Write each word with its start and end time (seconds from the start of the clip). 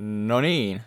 No 0.00 0.40
niin. 0.40 0.82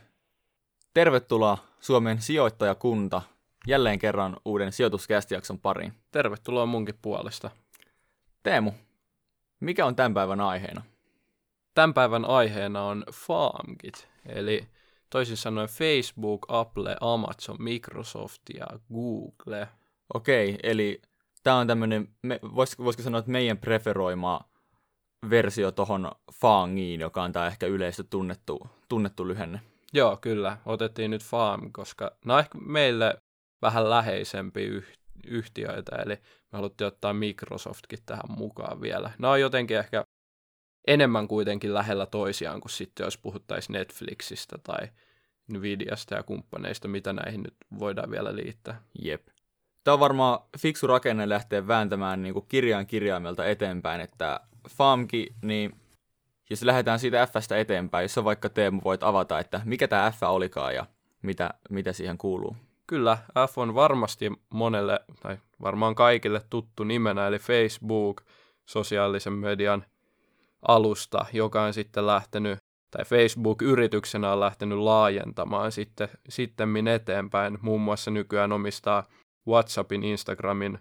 Tervetuloa 0.93 1.57
Suomen 1.79 2.21
sijoittajakunta 2.21 3.21
jälleen 3.67 3.99
kerran 3.99 4.37
uuden 4.45 4.71
sijoituskästijakson 4.71 5.59
pariin. 5.59 5.93
Tervetuloa 6.11 6.65
munkin 6.65 6.99
puolesta. 7.01 7.51
Teemu, 8.43 8.71
mikä 9.59 9.85
on 9.85 9.95
tämän 9.95 10.13
päivän 10.13 10.41
aiheena? 10.41 10.81
Tämän 11.73 11.93
päivän 11.93 12.25
aiheena 12.25 12.83
on 12.83 13.03
FarmKit, 13.13 14.07
eli 14.25 14.67
toisin 15.09 15.37
sanoen 15.37 15.69
Facebook, 15.69 16.45
Apple, 16.47 16.95
Amazon, 17.01 17.55
Microsoft 17.59 18.41
ja 18.53 18.67
Google. 18.93 19.67
Okei, 20.13 20.57
eli 20.63 21.01
tämä 21.43 21.57
on 21.57 21.67
tämmöinen, 21.67 22.07
voisiko, 22.55 22.91
sanoa, 22.91 23.19
että 23.19 23.31
meidän 23.31 23.57
preferoima 23.57 24.50
versio 25.29 25.71
tuohon 25.71 26.11
Fangiin, 26.33 26.99
joka 27.01 27.23
on 27.23 27.31
tämä 27.31 27.47
ehkä 27.47 27.65
yleistä 27.65 28.03
tunnettu, 28.03 28.69
tunnettu 28.89 29.27
lyhenne. 29.27 29.61
Joo, 29.93 30.17
kyllä. 30.17 30.57
Otettiin 30.65 31.11
nyt 31.11 31.23
Farm, 31.23 31.71
koska 31.71 32.11
nämä 32.25 32.37
on 32.37 32.39
ehkä 32.39 32.57
meille 32.57 33.17
vähän 33.61 33.89
läheisempi 33.89 34.63
yh- 34.63 34.97
yhtiöitä, 35.27 35.95
eli 35.95 36.13
me 36.51 36.57
haluttiin 36.57 36.87
ottaa 36.87 37.13
Microsoftkin 37.13 37.99
tähän 38.05 38.37
mukaan 38.37 38.81
vielä. 38.81 39.11
Nämä 39.19 39.31
on 39.31 39.41
jotenkin 39.41 39.77
ehkä 39.77 40.03
enemmän 40.87 41.27
kuitenkin 41.27 41.73
lähellä 41.73 42.05
toisiaan 42.05 42.61
kuin 42.61 42.71
sitten, 42.71 43.03
jos 43.03 43.17
puhuttaisiin 43.17 43.73
Netflixistä 43.73 44.57
tai 44.63 44.87
Nvidiasta 45.47 46.15
ja 46.15 46.23
kumppaneista, 46.23 46.87
mitä 46.87 47.13
näihin 47.13 47.43
nyt 47.43 47.55
voidaan 47.79 48.11
vielä 48.11 48.35
liittää. 48.35 48.81
Jep. 49.01 49.27
Tämä 49.83 49.93
on 49.93 49.99
varmaan 49.99 50.39
fiksu 50.57 50.87
rakenne 50.87 51.29
lähteä 51.29 51.67
vääntämään 51.67 52.21
niin 52.21 52.33
kuin 52.33 52.45
kirjan 52.47 52.87
kirjaimelta 52.87 53.45
eteenpäin, 53.45 54.01
että 54.01 54.39
FAMki, 54.69 55.33
niin 55.41 55.75
jos 56.49 56.63
lähdetään 56.63 56.99
siitä 56.99 57.27
Fstä 57.27 57.57
eteenpäin, 57.57 58.03
jos 58.03 58.17
on 58.17 58.23
vaikka 58.23 58.49
Teemu 58.49 58.81
voit 58.83 59.03
avata, 59.03 59.39
että 59.39 59.61
mikä 59.65 59.87
tämä 59.87 60.11
F 60.11 60.23
olikaan 60.23 60.75
ja 60.75 60.85
mitä, 61.21 61.49
mitä 61.69 61.93
siihen 61.93 62.17
kuuluu. 62.17 62.55
Kyllä, 62.87 63.17
F 63.49 63.57
on 63.57 63.75
varmasti 63.75 64.31
monelle, 64.49 64.99
tai 65.21 65.37
varmaan 65.61 65.95
kaikille 65.95 66.41
tuttu 66.49 66.83
nimenä, 66.83 67.27
eli 67.27 67.39
Facebook, 67.39 68.21
sosiaalisen 68.65 69.33
median 69.33 69.85
alusta, 70.67 71.25
joka 71.33 71.63
on 71.63 71.73
sitten 71.73 72.07
lähtenyt, 72.07 72.59
tai 72.91 73.05
Facebook-yrityksenä 73.05 74.31
on 74.31 74.39
lähtenyt 74.39 74.77
laajentamaan 74.77 75.71
sitten, 75.71 76.09
sitten 76.29 76.87
eteenpäin. 76.87 77.57
Muun 77.61 77.81
muassa 77.81 78.11
nykyään 78.11 78.51
omistaa 78.51 79.03
WhatsAppin, 79.47 80.03
Instagramin, 80.03 80.79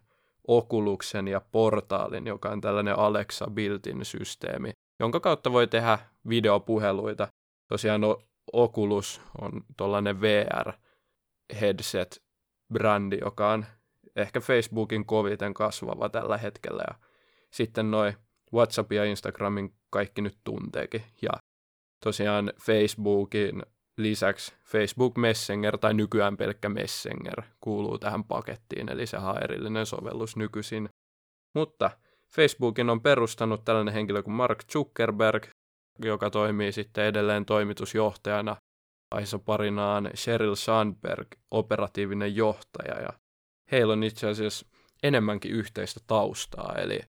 Oculusen 0.51 1.29
ja 1.29 1.41
Portaalin, 1.53 2.27
joka 2.27 2.48
on 2.48 2.61
tällainen 2.61 2.98
Alexa 2.98 3.51
built-in 3.51 4.05
systeemi, 4.05 4.70
jonka 5.01 5.20
kautta 5.20 5.53
voi 5.53 5.67
tehdä 5.67 5.98
videopuheluita. 6.29 7.29
Tosiaan 7.69 8.01
Oculus 8.53 9.21
on 9.41 9.65
tuollainen 9.77 10.21
VR-headset-brändi, 10.21 13.19
joka 13.21 13.53
on 13.53 13.65
ehkä 14.17 14.41
Facebookin 14.41 15.06
koviten 15.06 15.55
kasvava 15.55 16.09
tällä 16.09 16.39
hetkellä. 16.39 16.84
Ja 16.89 16.95
sitten 17.51 17.91
noin 17.91 18.15
WhatsApp 18.55 18.93
ja 18.93 19.05
Instagramin 19.05 19.75
kaikki 19.91 20.23
nyt 20.23 20.39
tunteekin. 20.45 21.03
Ja 21.23 21.31
tosiaan 22.05 22.53
Facebookin 22.62 23.62
lisäksi 24.03 24.55
Facebook 24.65 25.17
Messenger 25.17 25.79
tai 25.79 25.95
nykyään 25.95 26.37
pelkkä 26.37 26.69
Messenger 26.69 27.43
kuuluu 27.61 27.98
tähän 27.98 28.25
pakettiin, 28.25 28.89
eli 28.89 29.06
se 29.06 29.17
on 29.17 29.43
erillinen 29.43 29.87
sovellus 29.87 30.37
nykyisin. 30.37 30.89
Mutta 31.55 31.91
Facebookin 32.34 32.91
on 32.91 33.00
perustanut 33.00 33.65
tällainen 33.65 33.94
henkilö 33.94 34.22
kuin 34.22 34.34
Mark 34.34 34.65
Zuckerberg, 34.72 35.47
joka 36.05 36.31
toimii 36.31 36.72
sitten 36.72 37.05
edelleen 37.05 37.47
toimitusjohtajana. 37.47 38.56
Aiheessa 39.10 39.39
parinaan 39.39 40.10
Sheryl 40.15 40.55
Sandberg, 40.55 41.28
operatiivinen 41.50 42.37
johtaja, 42.37 43.00
ja 43.00 43.09
heillä 43.72 43.93
on 43.93 44.03
itse 44.03 44.28
asiassa 44.28 44.66
enemmänkin 45.03 45.53
yhteistä 45.53 46.00
taustaa, 46.06 46.75
eli 46.75 47.00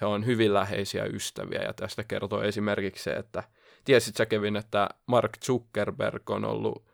he 0.00 0.06
on 0.06 0.26
hyvin 0.26 0.54
läheisiä 0.54 1.04
ystäviä, 1.04 1.62
ja 1.62 1.72
tästä 1.72 2.04
kertoo 2.04 2.42
esimerkiksi 2.42 3.02
se, 3.02 3.10
että 3.10 3.42
tiesit 3.84 4.16
sä 4.16 4.26
Kevin, 4.26 4.56
että 4.56 4.88
Mark 5.06 5.32
Zuckerberg 5.44 6.30
on 6.30 6.44
ollut 6.44 6.84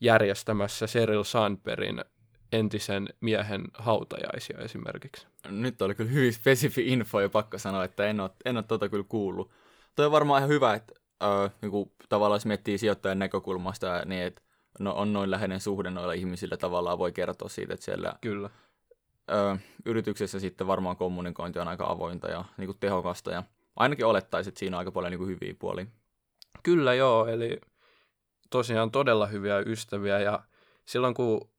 järjestämässä 0.00 0.86
Sheryl 0.86 1.24
Sandbergin 1.24 2.04
entisen 2.52 3.08
miehen 3.20 3.64
hautajaisia 3.74 4.58
esimerkiksi. 4.58 5.26
Nyt 5.48 5.82
oli 5.82 5.94
kyllä 5.94 6.10
hyvin 6.10 6.32
spesifi 6.32 6.92
info 6.92 7.20
ja 7.20 7.28
pakko 7.28 7.58
sanoa, 7.58 7.84
että 7.84 8.06
en 8.06 8.20
ole, 8.20 8.30
en 8.44 8.56
ole 8.56 8.64
tota 8.68 8.88
kyllä 8.88 9.04
kuullut. 9.08 9.50
Toi 9.96 10.06
on 10.06 10.12
varmaan 10.12 10.38
ihan 10.38 10.48
hyvä, 10.48 10.74
että 10.74 10.94
äh, 11.22 11.52
niin 11.62 11.92
tavallaan 12.08 12.36
jos 12.36 12.46
miettii 12.46 12.78
sijoittajan 12.78 13.18
näkökulmasta, 13.18 14.02
niin 14.04 14.22
että 14.22 14.42
no, 14.78 14.94
on 14.94 15.12
noin 15.12 15.30
läheinen 15.30 15.60
suhde 15.60 15.90
noilla 15.90 16.12
ihmisillä 16.12 16.56
tavallaan 16.56 16.98
voi 16.98 17.12
kertoa 17.12 17.48
siitä, 17.48 17.74
että 17.74 17.84
siellä 17.84 18.14
kyllä. 18.20 18.50
Ö, 19.30 19.56
yrityksessä 19.86 20.40
sitten 20.40 20.66
varmaan 20.66 20.96
kommunikointi 20.96 21.58
on 21.58 21.68
aika 21.68 21.86
avointa 21.86 22.28
ja 22.28 22.44
niin 22.56 22.66
kuin 22.66 22.78
tehokasta 22.80 23.30
ja 23.30 23.42
ainakin 23.76 24.06
olettaisiin, 24.06 24.50
että 24.50 24.58
siinä 24.58 24.76
on 24.76 24.78
aika 24.78 24.92
paljon 24.92 25.10
niin 25.10 25.18
kuin 25.18 25.30
hyviä 25.30 25.54
puolia. 25.58 25.86
Kyllä 26.62 26.94
joo, 26.94 27.26
eli 27.26 27.60
tosiaan 28.50 28.90
todella 28.90 29.26
hyviä 29.26 29.58
ystäviä 29.58 30.20
ja 30.20 30.42
silloin 30.84 31.14
kun 31.14 31.50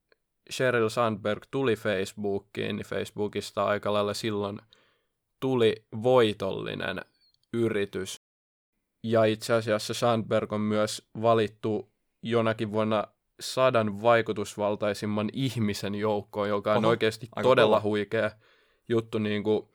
Sheryl 0.51 0.89
Sandberg 0.89 1.43
tuli 1.51 1.75
Facebookiin, 1.75 2.75
niin 2.75 2.85
Facebookista 2.85 3.65
aika 3.65 3.93
lailla 3.93 4.13
silloin 4.13 4.59
tuli 5.39 5.85
voitollinen 6.03 7.01
yritys. 7.53 8.21
Ja 9.03 9.23
itse 9.23 9.53
asiassa 9.53 9.93
Sandberg 9.93 10.53
on 10.53 10.61
myös 10.61 11.09
valittu 11.21 11.91
jonakin 12.21 12.71
vuonna 12.71 13.07
sadan 13.39 14.01
vaikutusvaltaisimman 14.01 15.29
ihmisen 15.33 15.95
joukkoon, 15.95 16.49
joka 16.49 16.71
on 16.71 16.77
Oho, 16.77 16.87
oikeasti 16.87 17.29
todella 17.43 17.75
kova. 17.77 17.89
huikea 17.89 18.31
juttu, 18.89 19.17
niin 19.17 19.43
kuin, 19.43 19.69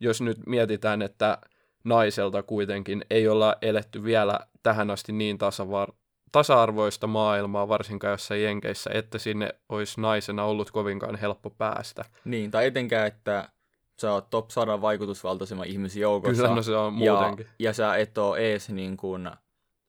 jos 0.00 0.20
nyt 0.20 0.38
mietitään, 0.46 1.02
että 1.02 1.38
naiselta 1.84 2.42
kuitenkin 2.42 3.04
ei 3.10 3.28
olla 3.28 3.56
eletty 3.62 4.04
vielä 4.04 4.40
tähän 4.62 4.90
asti 4.90 5.12
niin 5.12 5.38
tasavar- 5.38 5.94
tasa-arvoista 6.32 7.06
maailmaa, 7.06 7.68
varsinkaan 7.68 8.10
jossain 8.10 8.42
Jenkeissä, 8.42 8.90
että 8.94 9.18
sinne 9.18 9.54
olisi 9.68 10.00
naisena 10.00 10.44
ollut 10.44 10.70
kovinkaan 10.70 11.16
helppo 11.16 11.50
päästä. 11.50 12.04
Niin, 12.24 12.50
tai 12.50 12.66
etenkään, 12.66 13.06
että 13.06 13.48
sä 14.00 14.12
oot 14.12 14.30
top 14.30 14.50
100 14.50 14.80
vaikutusvaltaisemman 14.80 15.66
ihmisen 15.66 16.02
joukossa. 16.02 16.42
Kyllä, 16.42 16.54
no 16.54 16.62
se 16.62 16.76
on 16.76 16.92
muutenkin. 16.92 17.46
Ja, 17.46 17.68
ja 17.68 17.72
sä 17.72 17.96
et 17.96 18.18
ole 18.18 18.38
ees 18.38 18.68
niin 18.68 18.96
kuin 18.96 19.30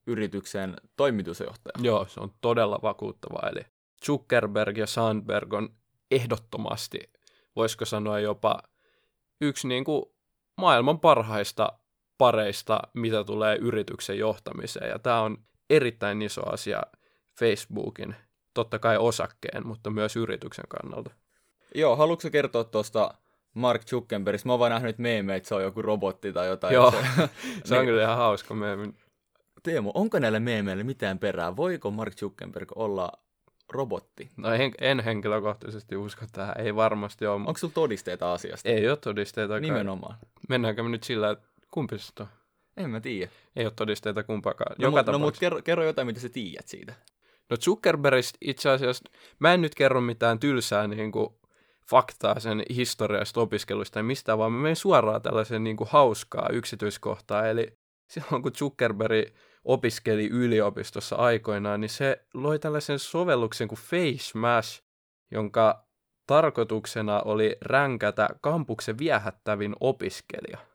yrityksen 0.08 0.76
toimitusjohtaja. 0.96 1.74
Joo, 1.82 2.06
se 2.08 2.20
on 2.20 2.34
todella 2.42 2.80
vakuuttava. 2.82 3.50
Eli 3.50 3.62
Zuckerberg 4.06 4.78
ja 4.78 4.88
Sandberg 4.88 5.54
on 5.54 5.70
ehdottomasti, 6.12 7.00
voisiko 7.56 7.86
sanoa 7.86 8.20
jopa 8.20 8.60
yksi 9.42 9.68
niin 9.68 9.84
kuin 9.84 10.06
maailman 10.58 11.00
parhaista 11.00 11.74
pareista, 12.22 12.80
mitä 12.94 13.24
tulee 13.24 13.56
yrityksen 13.56 14.18
johtamiseen. 14.18 14.90
Ja 14.90 15.00
tämä 15.00 15.22
on 15.22 15.38
erittäin 15.70 16.22
iso 16.22 16.50
asia 16.50 16.82
Facebookin, 17.40 18.16
totta 18.54 18.80
kai 18.80 18.98
osakkeen, 18.98 19.68
mutta 19.68 19.90
myös 19.90 20.16
yrityksen 20.16 20.66
kannalta. 20.70 21.12
Joo, 21.76 21.96
haluatko 21.96 22.30
kertoa 22.30 22.64
tuosta 22.64 23.14
Mark 23.54 23.86
Zuckerbergista? 23.86 24.48
Mä 24.48 24.54
oon 24.54 24.60
vaan 24.60 24.72
nähnyt 24.72 24.98
meemejä, 24.98 25.38
että 25.38 25.50
se 25.50 25.56
on 25.56 25.64
joku 25.64 25.82
robotti 25.82 26.34
tai 26.34 26.48
jotain. 26.48 26.74
Joo, 26.74 26.92
se, 26.92 26.98
se 27.66 27.76
on 27.76 27.80
niin, 27.80 27.86
kyllä 27.86 28.04
ihan 28.04 28.18
hauska 28.18 28.54
meemi. 28.54 28.94
Teemu, 29.64 29.92
onko 29.94 30.20
näille 30.20 30.40
meemeille 30.40 30.84
mitään 30.84 31.20
perää? 31.20 31.56
Voiko 31.56 31.92
Mark 31.92 32.16
Zuckerberg 32.16 32.72
olla 32.76 33.12
robotti? 33.70 34.30
No 34.38 34.54
en, 34.54 34.72
en 34.82 35.00
henkilökohtaisesti 35.00 35.96
usko 35.96 36.26
tähän, 36.32 36.56
ei 36.58 36.76
varmasti 36.76 37.26
ole. 37.26 37.36
Onko 37.36 37.58
sulla 37.58 37.74
todisteita 37.74 38.34
asiasta? 38.34 38.70
Ei 38.70 38.90
ole 38.90 38.98
todisteita. 38.98 39.60
Nimenomaan. 39.60 40.18
Mennäänkö 40.50 40.84
me 40.84 40.90
nyt 40.90 41.04
sillä, 41.04 41.30
että 41.30 41.51
kumpi 41.72 41.98
se 41.98 42.12
on? 42.20 42.28
En 42.78 42.90
mä 42.90 43.00
tiedä. 43.00 43.32
Ei 43.56 43.66
ole 43.66 43.74
todisteita 43.76 44.24
kumpaakaan. 44.24 44.76
No, 44.80 44.88
Joka 44.88 45.12
no, 45.12 45.20
mutta 45.20 45.40
kerro, 45.40 45.62
kerro 45.62 45.84
jotain, 45.84 46.08
mitä 46.08 46.20
sä 46.20 46.30
tiedät 46.30 46.68
siitä. 46.68 46.94
No 47.50 47.58
Zuckerbergista 47.58 48.38
itse 48.42 48.70
asiassa, 48.70 49.10
mä 49.40 49.54
en 49.54 49.62
nyt 49.62 49.76
kerro 49.76 50.02
mitään 50.02 50.40
tylsää 50.40 50.88
niin 50.88 51.12
kuin, 51.12 51.30
faktaa 51.90 52.40
sen 52.40 52.64
historiasta 52.76 53.42
opiskelusta 53.42 53.94
tai 53.94 54.04
mistä, 54.04 54.38
vaan 54.38 54.52
mä 54.52 54.60
menen 54.60 54.76
suoraan 54.76 55.22
tällaisen 55.22 55.64
niin 55.64 55.78
kuin, 55.78 55.90
hauskaa 55.92 56.50
yksityiskohtaa. 56.52 57.48
Eli 57.48 57.78
silloin 58.08 58.42
kun 58.42 58.54
Zuckerberg 58.54 59.28
opiskeli 59.64 60.28
yliopistossa 60.28 61.16
aikoinaan, 61.16 61.82
niin 61.82 61.90
se 61.90 62.26
loi 62.34 62.60
tällaisen 62.60 63.00
sovelluksen 63.00 63.68
kuin 63.68 63.80
Face 63.80 64.38
Mash, 64.38 64.84
jonka 65.32 65.88
tarkoituksena 66.28 67.22
oli 67.22 67.58
ränkätä 67.62 68.30
kampuksen 68.42 68.98
viehättävin 68.98 69.76
opiskelija. 69.80 70.71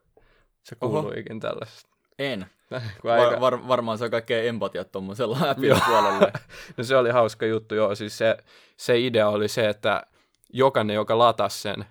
Se 0.68 0.76
kuuluikin 0.76 1.40
tällaisesta. 1.40 1.88
En. 2.18 2.46
aika... 2.70 2.90
Var, 3.04 3.40
var, 3.40 3.68
varmaan 3.68 3.98
se 3.98 4.04
on 4.04 4.10
kaikkein 4.10 4.48
empatiat 4.48 4.92
tuommoisella 4.92 5.50
appin 5.50 5.76
puolelle. 5.86 6.32
no 6.76 6.84
se 6.84 6.96
oli 6.96 7.10
hauska 7.10 7.46
juttu, 7.46 7.74
joo. 7.74 7.94
Siis 7.94 8.18
se, 8.18 8.36
se 8.76 8.98
idea 8.98 9.28
oli 9.28 9.48
se, 9.48 9.68
että 9.68 10.06
jokainen, 10.52 10.94
joka 10.94 11.18
latasi 11.18 11.60
sen, 11.60 11.84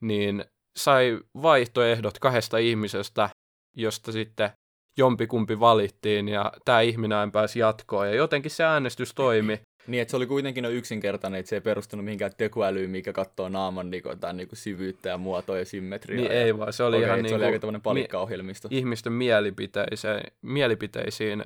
niin 0.00 0.44
sai 0.76 1.18
vaihtoehdot 1.42 2.18
kahdesta 2.18 2.58
ihmisestä, 2.58 3.28
josta 3.76 4.12
sitten 4.12 4.50
jompikumpi 4.96 5.60
valittiin 5.60 6.28
ja 6.28 6.52
tämä 6.64 6.80
ihminen 6.80 7.32
pääsi 7.32 7.58
jatkoon 7.58 8.08
ja 8.08 8.14
jotenkin 8.14 8.50
se 8.50 8.64
äänestys 8.64 9.14
toimi. 9.14 9.60
Niin, 9.86 10.02
että 10.02 10.10
se 10.10 10.16
oli 10.16 10.26
kuitenkin 10.26 10.64
no 10.64 10.70
yksinkertainen, 10.70 11.40
että 11.40 11.50
se 11.50 11.56
ei 11.56 11.60
perustunut 11.60 12.04
mihinkään 12.04 12.32
tekoälyyn, 12.36 12.90
mikä 12.90 13.12
katsoo 13.12 13.48
naaman 13.48 13.90
niin 13.90 14.02
kuin, 14.02 14.20
tai, 14.20 14.34
niin 14.34 14.48
kuin 14.48 14.58
syvyyttä 14.58 15.08
ja 15.08 15.18
muotoa 15.18 15.58
ja 15.58 15.64
symmetriaa. 15.64 16.22
Niin 16.22 16.32
ja... 16.32 16.44
ei 16.44 16.58
vaan, 16.58 16.72
se 16.72 16.82
oli 16.82 16.96
Okei, 16.96 17.06
ihan 17.06 17.18
se 17.18 17.22
niin 17.22 17.34
oli 17.34 17.40
kuin, 17.40 17.46
aika 17.46 17.58
tämmöinen 17.58 17.82
palikkaohjelmisto. 17.82 18.68
ihmisten 18.70 19.12
mielipiteisiin, 19.12 20.20
mielipiteisiin 20.42 21.44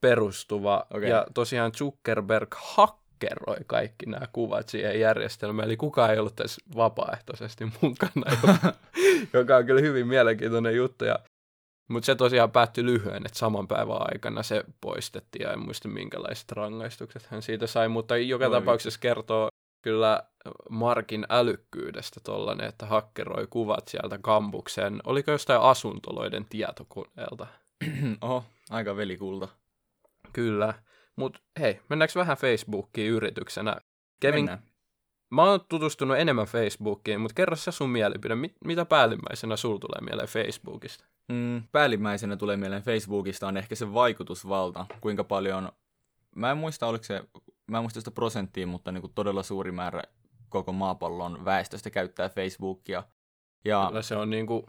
perustuva. 0.00 0.86
Okei. 0.94 1.10
Ja 1.10 1.26
tosiaan 1.34 1.72
Zuckerberg 1.72 2.54
hakkeroi 2.54 3.56
kaikki 3.66 4.06
nämä 4.06 4.26
kuvat 4.32 4.68
siihen 4.68 5.00
järjestelmään, 5.00 5.68
eli 5.68 5.76
kukaan 5.76 6.10
ei 6.12 6.18
ollut 6.18 6.36
tässä 6.36 6.62
vapaaehtoisesti 6.76 7.64
mukana, 7.80 8.12
joka, 8.42 8.74
joka 9.32 9.56
on 9.56 9.66
kyllä 9.66 9.80
hyvin 9.80 10.06
mielenkiintoinen 10.06 10.76
juttu. 10.76 11.04
Ja, 11.04 11.18
mutta 11.88 12.06
se 12.06 12.14
tosiaan 12.14 12.50
päättyi 12.50 12.84
lyhyen, 12.84 13.26
että 13.26 13.38
saman 13.38 13.68
päivän 13.68 14.12
aikana 14.12 14.42
se 14.42 14.64
poistettiin, 14.80 15.42
ja 15.42 15.52
en 15.52 15.58
muista 15.58 15.88
minkälaiset 15.88 16.52
rangaistukset 16.52 17.26
hän 17.26 17.42
siitä 17.42 17.66
sai, 17.66 17.88
mutta 17.88 18.16
joka 18.16 18.50
Voi 18.50 18.60
tapauksessa 18.60 19.00
kertoo 19.00 19.48
kyllä 19.82 20.22
Markin 20.70 21.26
älykkyydestä 21.28 22.20
tollanen, 22.24 22.68
että 22.68 22.86
hakkeroi 22.86 23.46
kuvat 23.50 23.88
sieltä 23.88 24.18
kampuksen. 24.18 25.00
Oliko 25.04 25.30
jostain 25.30 25.60
asuntoloiden 25.60 26.44
tietokoneelta? 26.44 27.46
Oho, 28.20 28.44
aika 28.70 28.96
velikulta. 28.96 29.48
Kyllä. 30.32 30.74
Mutta 31.16 31.40
hei, 31.60 31.80
mennäänkö 31.88 32.20
vähän 32.20 32.36
Facebookiin 32.36 33.10
yrityksenä? 33.10 33.76
Kevin, 34.20 34.44
Mennään. 34.44 34.62
mä 35.30 35.42
oon 35.42 35.60
tutustunut 35.68 36.18
enemmän 36.18 36.46
Facebookiin, 36.46 37.20
mutta 37.20 37.34
kerro 37.34 37.56
sä 37.56 37.70
sun 37.70 37.90
mielipide. 37.90 38.34
Mit, 38.34 38.56
mitä 38.64 38.84
päällimmäisenä 38.84 39.56
sul 39.56 39.78
tulee 39.78 40.00
mieleen 40.00 40.28
Facebookista? 40.28 41.04
Mm, 41.28 41.62
päällimmäisenä 41.72 42.36
tulee 42.36 42.56
mieleen 42.56 42.82
Facebookista 42.82 43.48
on 43.48 43.56
ehkä 43.56 43.74
se 43.74 43.94
vaikutusvalta, 43.94 44.86
kuinka 45.00 45.24
paljon, 45.24 45.72
mä 46.36 46.50
en 46.50 46.58
muista 46.58 46.86
oliko 46.86 47.04
se, 47.04 47.22
mä 47.66 47.78
en 47.78 47.82
muista 47.84 48.00
sitä 48.00 48.10
prosenttia, 48.10 48.66
mutta 48.66 48.92
niin 48.92 49.00
kuin 49.00 49.12
todella 49.14 49.42
suuri 49.42 49.72
määrä 49.72 50.02
koko 50.48 50.72
maapallon 50.72 51.44
väestöstä 51.44 51.90
käyttää 51.90 52.28
Facebookia. 52.28 53.02
Ja 53.64 53.84
Kyllä 53.88 54.02
se 54.02 54.16
on 54.16 54.30
niinku, 54.30 54.66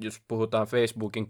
jos 0.00 0.22
puhutaan 0.28 0.66
Facebookin 0.66 1.28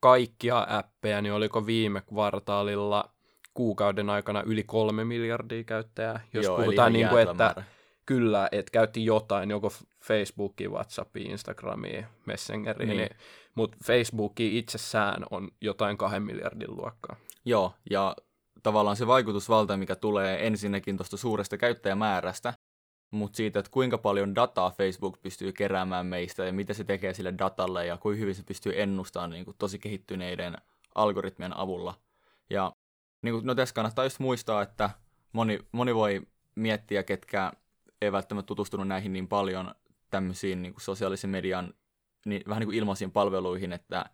kaikkia 0.00 0.66
appeja, 0.68 1.22
niin 1.22 1.32
oliko 1.32 1.66
viime 1.66 2.00
kvartaalilla 2.00 3.10
kuukauden 3.54 4.10
aikana 4.10 4.42
yli 4.42 4.62
kolme 4.62 5.04
miljardia 5.04 5.64
käyttäjää. 5.64 6.20
Jos 6.32 6.44
joo, 6.44 6.56
puhutaan 6.56 6.92
niin 6.92 7.08
kuin, 7.08 7.22
että 7.22 7.34
määrä. 7.34 7.64
kyllä, 8.06 8.48
että 8.52 8.70
käytti 8.72 9.04
jotain, 9.04 9.50
joko 9.50 9.72
Facebookia, 10.04 10.70
Whatsappia, 10.70 11.30
Instagramia, 11.30 12.06
Messengeria, 12.26 12.86
Niin. 12.86 12.98
niin. 12.98 13.16
Mutta 13.58 13.76
Facebooki 13.84 14.58
itsessään 14.58 15.24
on 15.30 15.48
jotain 15.60 15.96
kahden 15.96 16.22
miljardin 16.22 16.76
luokkaa. 16.76 17.16
Joo, 17.44 17.74
ja 17.90 18.16
tavallaan 18.62 18.96
se 18.96 19.06
vaikutusvalta, 19.06 19.76
mikä 19.76 19.96
tulee 19.96 20.46
ensinnäkin 20.46 20.96
tuosta 20.96 21.16
suuresta 21.16 21.56
käyttäjämäärästä, 21.56 22.54
mutta 23.10 23.36
siitä, 23.36 23.58
että 23.58 23.70
kuinka 23.70 23.98
paljon 23.98 24.34
dataa 24.34 24.70
Facebook 24.70 25.22
pystyy 25.22 25.52
keräämään 25.52 26.06
meistä 26.06 26.44
ja 26.44 26.52
mitä 26.52 26.74
se 26.74 26.84
tekee 26.84 27.14
sille 27.14 27.34
datalle 27.38 27.86
ja 27.86 27.96
kuinka 27.96 28.20
hyvin 28.20 28.34
se 28.34 28.42
pystyy 28.42 28.82
ennustamaan 28.82 29.30
niin 29.30 29.44
kuin 29.44 29.56
tosi 29.58 29.78
kehittyneiden 29.78 30.56
algoritmien 30.94 31.56
avulla. 31.56 31.94
Ja 32.50 32.72
niin 33.22 33.34
kuin, 33.34 33.46
no 33.46 33.54
tässä 33.54 33.74
kannattaa 33.74 34.04
just 34.04 34.18
muistaa, 34.18 34.62
että 34.62 34.90
moni, 35.32 35.58
moni 35.72 35.94
voi 35.94 36.22
miettiä, 36.54 37.02
ketkä 37.02 37.52
ei 38.02 38.12
välttämättä 38.12 38.46
tutustunut 38.46 38.88
näihin 38.88 39.12
niin 39.12 39.28
paljon 39.28 39.74
tämmöisiin 40.10 40.62
niin 40.62 40.74
sosiaalisen 40.78 41.30
median 41.30 41.74
niin, 42.24 42.42
vähän 42.48 42.60
niin 42.60 42.68
kuin 42.68 42.78
ilmaisiin 42.78 43.12
palveluihin, 43.12 43.72
että 43.72 44.04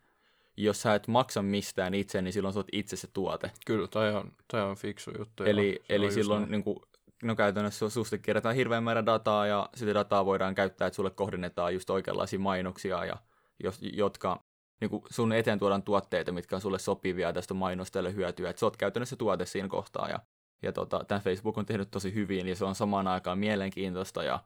jos 0.57 0.83
sä 0.83 0.95
et 0.95 1.09
maksa 1.09 1.43
mistään 1.43 1.95
itse, 1.95 2.23
niin 2.23 2.33
silloin 2.33 2.55
sä 2.55 2.61
oot 2.61 2.69
itse 2.73 2.97
se 2.97 3.07
tuote. 3.07 3.51
Kyllä, 3.67 3.89
toi 3.89 4.15
on, 4.15 4.33
toi 4.51 4.63
on 4.63 4.77
fiksu 4.77 5.11
juttu. 5.19 5.45
Eli, 5.45 5.69
joo. 5.69 5.85
Eli 5.89 6.11
silloin 6.11 6.41
näin. 6.41 6.51
niin 6.51 6.65
kuin, 6.65 6.77
no 7.23 7.37
käytännössä 7.37 7.89
susta 7.89 8.19
kerätään 8.19 8.55
hirveän 8.55 8.85
määrä 8.85 9.07
dataa 9.07 9.47
ja 9.47 9.69
sitä 9.75 9.95
dataa 9.95 10.27
voidaan 10.27 10.55
käyttää, 10.55 10.87
että 10.87 10.97
sulle 10.97 11.11
kohdennetaan 11.11 11.75
just 11.75 11.91
oikeanlaisia 11.91 12.39
mainoksia, 12.39 13.05
ja, 13.05 13.17
jos, 13.63 13.79
jotka 13.83 14.45
niin 14.81 14.91
kuin 14.91 15.03
sun 15.11 15.33
eteen 15.33 15.59
tuodaan 15.59 15.83
tuotteita, 15.83 16.33
mitkä 16.33 16.57
on 16.57 16.63
sulle 16.63 16.79
sopivia 16.79 17.29
ja 17.29 17.33
tästä 17.33 17.55
on 17.55 17.59
mainostajille 17.59 18.15
hyötyä. 18.15 18.51
Että 18.51 18.61
sä 18.61 18.67
oot 18.67 18.77
käytännössä 18.77 19.17
tuote 19.17 19.47
siinä 19.47 19.69
kohtaa 19.69 20.09
ja, 20.09 20.21
ja 20.63 20.73
tota, 20.73 21.05
tämän 21.09 21.23
Facebook 21.23 21.59
on 21.59 21.67
tehnyt 21.67 21.91
tosi 21.91 22.15
hyvin 22.15 22.49
ja 22.49 22.57
se 22.57 22.65
on 22.65 22.75
samaan 22.75 23.07
aikaan 23.07 23.39
mielenkiintoista 23.39 24.23
ja 24.23 24.41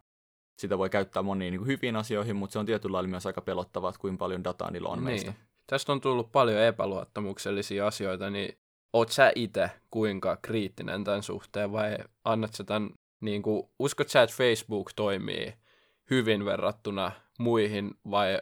sitä 0.59 0.79
voi 0.79 0.91
käyttää 0.91 1.23
moniin 1.23 1.51
niin 1.51 1.59
kuin 1.59 1.69
hyviin 1.69 1.97
asioihin, 1.97 2.37
mutta 2.37 2.53
se 2.53 2.59
on 2.59 2.67
tietyllä 2.67 2.95
lailla 2.95 3.09
myös 3.09 3.27
aika 3.27 3.41
pelottavaa, 3.41 3.91
että 3.91 4.01
kuinka 4.01 4.19
paljon 4.19 4.45
dataa 4.45 4.71
niillä 4.71 4.89
on 4.89 5.03
meistä. 5.03 5.31
Niin. 5.31 5.41
Tästä 5.67 5.93
on 5.93 6.01
tullut 6.01 6.33
paljon 6.33 6.63
epäluottamuksellisia 6.63 7.87
asioita, 7.87 8.31
niin 8.31 8.59
oot 8.93 9.09
sä 9.09 9.33
itse 9.35 9.71
kuinka 9.91 10.37
kriittinen 10.43 11.05
tämän 11.05 11.23
suhteen 11.23 11.73
vai 11.73 11.99
annat 12.25 12.55
sä 12.55 12.65
tämän, 12.65 12.91
niin 13.21 13.43
kuin, 13.43 13.69
uskot 13.79 14.09
sä, 14.09 14.23
että 14.23 14.37
Facebook 14.37 14.91
toimii 14.97 15.55
hyvin 16.11 16.45
verrattuna 16.45 17.13
muihin 17.39 17.95
vai 18.11 18.41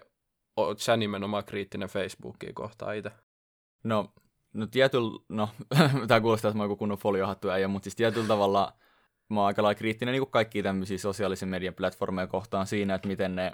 oot 0.57 0.79
sä 0.79 0.97
nimenomaan 0.97 1.45
kriittinen 1.45 1.89
Facebookia 1.89 2.53
kohtaan 2.55 2.97
itse? 2.97 3.11
No, 3.85 4.13
no 4.55 4.67
tietyllä, 4.67 5.25
no, 5.29 5.49
tämä 6.09 6.21
kuulostaa, 6.21 6.49
että 6.49 6.59
mä 6.59 6.65
oon 6.65 6.79
kunnon 6.79 6.99
foliohattu 6.99 7.51
äijä, 7.51 7.69
mutta 7.69 7.85
siis 7.85 7.97
tietyllä 7.97 8.29
tavalla 8.29 8.73
mä 9.29 9.41
oon 9.41 9.47
aika 9.47 9.63
lailla 9.63 9.79
kriittinen 9.79 10.13
niin 10.13 10.31
kaikkia 10.31 10.63
tämmöisiä 10.63 10.99
sosiaalisen 10.99 11.49
median 11.49 11.75
platformeja 11.75 12.27
kohtaan 12.27 12.67
siinä, 12.67 12.95
että 12.95 13.09
miten 13.09 13.37
ne 13.37 13.53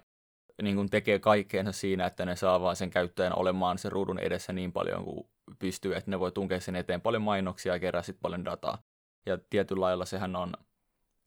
niin 0.63 0.77
kuin 0.77 0.91
tekee 0.91 1.19
kaikkeensa 1.19 1.73
siinä, 1.73 2.07
että 2.07 2.27
ne 2.27 2.37
saa 2.37 2.61
vaan 2.61 2.77
sen 2.77 2.91
käyttäjän 2.91 3.39
olemaan 3.39 3.79
sen 3.79 3.93
ruudun 3.93 4.19
edessä 4.19 4.53
niin 4.53 4.73
paljon 4.73 5.05
kuin 5.05 5.27
pystyy, 5.59 5.95
että 5.95 6.11
ne 6.11 6.21
voi 6.21 6.33
tunkea 6.33 6.61
sen 6.61 6.77
eteen 6.77 7.01
paljon 7.01 7.23
mainoksia 7.23 7.73
ja 7.73 7.79
kerää 7.79 8.03
sit 8.03 8.17
paljon 8.23 8.45
dataa. 8.45 8.79
Ja 9.27 9.39
tietyllä 9.51 9.81
lailla 9.81 10.05
sehän 10.05 10.37
on 10.37 10.53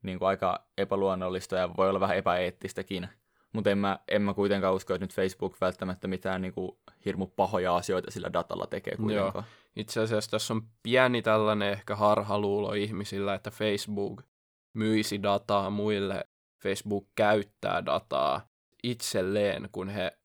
niin 0.04 0.20
kuin 0.20 0.30
aika 0.30 0.66
epäluonnollista 0.78 1.56
ja 1.56 1.70
voi 1.78 1.90
olla 1.90 2.00
vähän 2.00 2.18
epäeettistäkin. 2.18 3.08
Mutta 3.54 3.70
en 3.70 3.78
mä, 3.78 4.00
en 4.08 4.22
mä 4.22 4.34
kuitenkaan 4.34 4.76
usko, 4.76 4.94
että 4.94 5.04
nyt 5.04 5.14
Facebook 5.14 5.62
välttämättä 5.62 6.08
mitään 6.08 6.42
niin 6.42 6.54
kuin 6.54 6.78
hirmu 7.06 7.28
pahoja 7.28 7.76
asioita 7.76 8.12
sillä 8.12 8.34
datalla 8.34 8.68
tekee 8.68 8.96
kuitenkaan. 8.98 9.44
Itse 9.76 10.02
asiassa 10.02 10.32
tässä 10.32 10.54
on 10.54 10.62
pieni 10.84 11.22
tällainen 11.22 11.72
ehkä 11.72 11.96
harhaluulo 11.96 12.74
ihmisillä, 12.74 13.34
että 13.34 13.52
Facebook 13.52 14.24
myisi 14.76 15.24
dataa 15.24 15.70
muille. 15.70 16.28
Facebook 16.64 17.08
käyttää 17.16 17.86
dataa 17.86 18.48
itselleen, 18.84 19.70
kun 19.72 19.90
he 19.90 20.18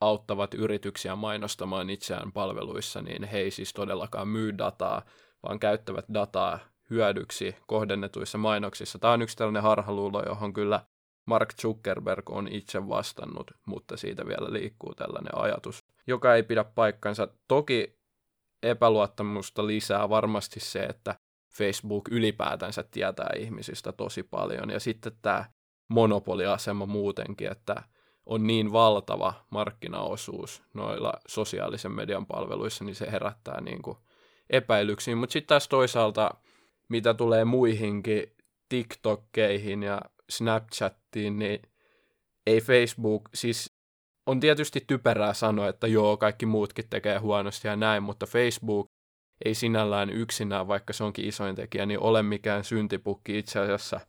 auttavat 0.00 0.54
yrityksiä 0.54 1.16
mainostamaan 1.16 1.90
itseään 1.90 2.32
palveluissa, 2.32 3.02
niin 3.02 3.24
he 3.24 3.38
ei 3.38 3.50
siis 3.50 3.72
todellakaan 3.72 4.28
myy 4.28 4.58
dataa, 4.58 5.02
vaan 5.42 5.58
käyttävät 5.58 6.04
dataa 6.14 6.58
hyödyksi 6.90 7.56
kohdennetuissa 7.66 8.38
mainoksissa. 8.38 8.98
Tämä 8.98 9.12
on 9.12 9.22
yksi 9.22 9.36
tällainen 9.36 9.62
harhaluulo, 9.62 10.22
johon 10.26 10.52
kyllä 10.52 10.80
Mark 11.26 11.54
Zuckerberg 11.54 12.30
on 12.30 12.48
itse 12.48 12.88
vastannut, 12.88 13.50
mutta 13.66 13.96
siitä 13.96 14.26
vielä 14.26 14.52
liikkuu 14.52 14.94
tällainen 14.94 15.38
ajatus, 15.38 15.84
joka 16.06 16.34
ei 16.34 16.42
pidä 16.42 16.64
paikkansa. 16.64 17.28
Toki 17.48 17.98
epäluottamusta 18.62 19.66
lisää 19.66 20.08
varmasti 20.08 20.60
se, 20.60 20.82
että 20.82 21.14
Facebook 21.56 22.08
ylipäätänsä 22.10 22.84
tietää 22.90 23.30
ihmisistä 23.38 23.92
tosi 23.92 24.22
paljon. 24.22 24.70
Ja 24.70 24.80
sitten 24.80 25.12
tämä 25.22 25.44
monopoliasema 25.88 26.86
muutenkin, 26.86 27.52
että 27.52 27.82
on 28.26 28.46
niin 28.46 28.72
valtava 28.72 29.34
markkinaosuus 29.50 30.62
noilla 30.74 31.12
sosiaalisen 31.28 31.92
median 31.92 32.26
palveluissa, 32.26 32.84
niin 32.84 32.94
se 32.94 33.12
herättää 33.12 33.60
niin 33.60 33.82
kuin 33.82 33.96
epäilyksiin. 34.50 35.18
Mutta 35.18 35.32
sitten 35.32 35.48
taas 35.48 35.68
toisaalta, 35.68 36.30
mitä 36.88 37.14
tulee 37.14 37.44
muihinkin 37.44 38.36
TikTokkeihin 38.68 39.82
ja 39.82 40.00
Snapchattiin, 40.30 41.38
niin 41.38 41.62
ei 42.46 42.60
Facebook, 42.60 43.28
siis 43.34 43.76
on 44.26 44.40
tietysti 44.40 44.84
typerää 44.86 45.34
sanoa, 45.34 45.68
että 45.68 45.86
joo, 45.86 46.16
kaikki 46.16 46.46
muutkin 46.46 46.88
tekee 46.90 47.18
huonosti 47.18 47.68
ja 47.68 47.76
näin, 47.76 48.02
mutta 48.02 48.26
Facebook 48.26 48.86
ei 49.44 49.54
sinällään 49.54 50.10
yksinään, 50.10 50.68
vaikka 50.68 50.92
se 50.92 51.04
onkin 51.04 51.24
isoin 51.24 51.56
tekijä, 51.56 51.86
niin 51.86 52.00
ole 52.00 52.22
mikään 52.22 52.64
syntipukki. 52.64 53.38
Itse 53.38 53.60
asiassa 53.60 54.00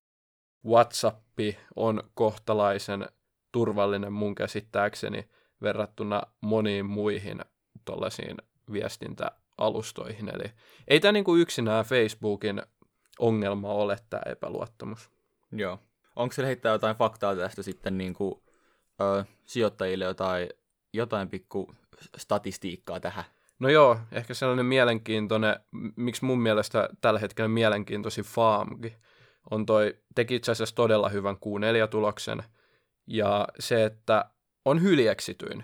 WhatsApp 0.66 1.40
on 1.76 2.04
kohtalaisen 2.14 3.06
turvallinen 3.52 4.14
mun 4.14 4.36
käsittääkseni 4.36 5.30
verrattuna 5.62 6.22
moniin 6.42 6.86
muihin 6.86 7.42
tuollaisiin 7.86 8.38
viestintäalustoihin. 8.72 10.30
Eli 10.36 10.52
ei 10.88 11.00
tämä 11.00 11.12
niinku 11.12 11.36
yksinään 11.36 11.86
Facebookin 11.86 12.62
ongelma 13.20 13.74
ole 13.74 13.98
tämä 14.10 14.22
epäluottamus. 14.26 15.12
Joo. 15.52 15.80
Onko 16.16 16.34
se 16.34 16.46
heittää 16.46 16.72
jotain 16.72 16.96
faktaa 16.96 17.36
tästä 17.36 17.64
sitten 17.64 17.98
niin 17.98 18.14
kuin, 18.14 18.42
ö, 19.02 19.26
sijoittajille 19.46 20.06
jotain, 20.06 20.50
jotain 20.94 21.30
pikku 21.30 21.74
statistiikkaa 22.18 23.00
tähän? 23.00 23.24
No 23.64 23.70
joo, 23.70 24.00
ehkä 24.12 24.34
sellainen 24.34 24.66
mielenkiintoinen, 24.66 25.60
miksi 25.96 26.26
mun 26.26 26.42
mielestä 26.42 26.90
tällä 27.02 27.20
hetkellä 27.20 27.48
mielenkiintoisin 27.48 28.24
faamki 28.24 28.96
on 29.52 29.66
toi, 29.66 29.98
teki 30.16 30.36
itse 30.36 30.52
asiassa 30.52 30.76
todella 30.76 31.10
hyvän 31.10 31.36
Q4-tuloksen, 31.36 32.44
ja 33.08 33.48
se, 33.60 33.86
että 33.86 34.26
on 34.66 34.82
hyljeksityin 34.82 35.64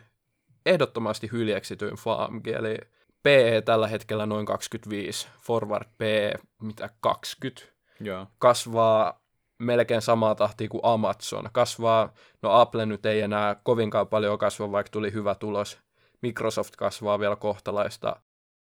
ehdottomasti 0.65 1.29
hyljeksityin 1.32 1.96
FAMG, 1.96 2.48
eli 2.48 2.77
PE 3.24 3.62
tällä 3.65 3.88
hetkellä 3.88 4.25
noin 4.25 4.46
25, 4.46 5.27
Forward 5.41 5.88
PE 5.98 6.34
mitä 6.62 6.89
20, 7.01 7.74
Joo. 8.00 8.27
kasvaa 8.38 9.22
melkein 9.58 10.01
samaa 10.01 10.36
tahtia 10.36 10.70
kuin 10.70 10.82
Amazon. 10.84 11.50
Kasvaa, 11.51 12.13
no 12.41 12.51
Apple 12.51 12.86
nyt 12.86 13.06
ei 13.06 13.22
enää 13.22 13.56
kovinkaan 13.63 14.08
paljon 14.08 14.38
kasva, 14.38 14.72
vaikka 14.72 14.91
tuli 14.91 15.13
hyvä 15.13 15.36
tulos. 15.36 15.88
Microsoft 16.21 16.75
kasvaa 16.75 17.19
vielä 17.19 17.35
kohtalaista 17.35 18.15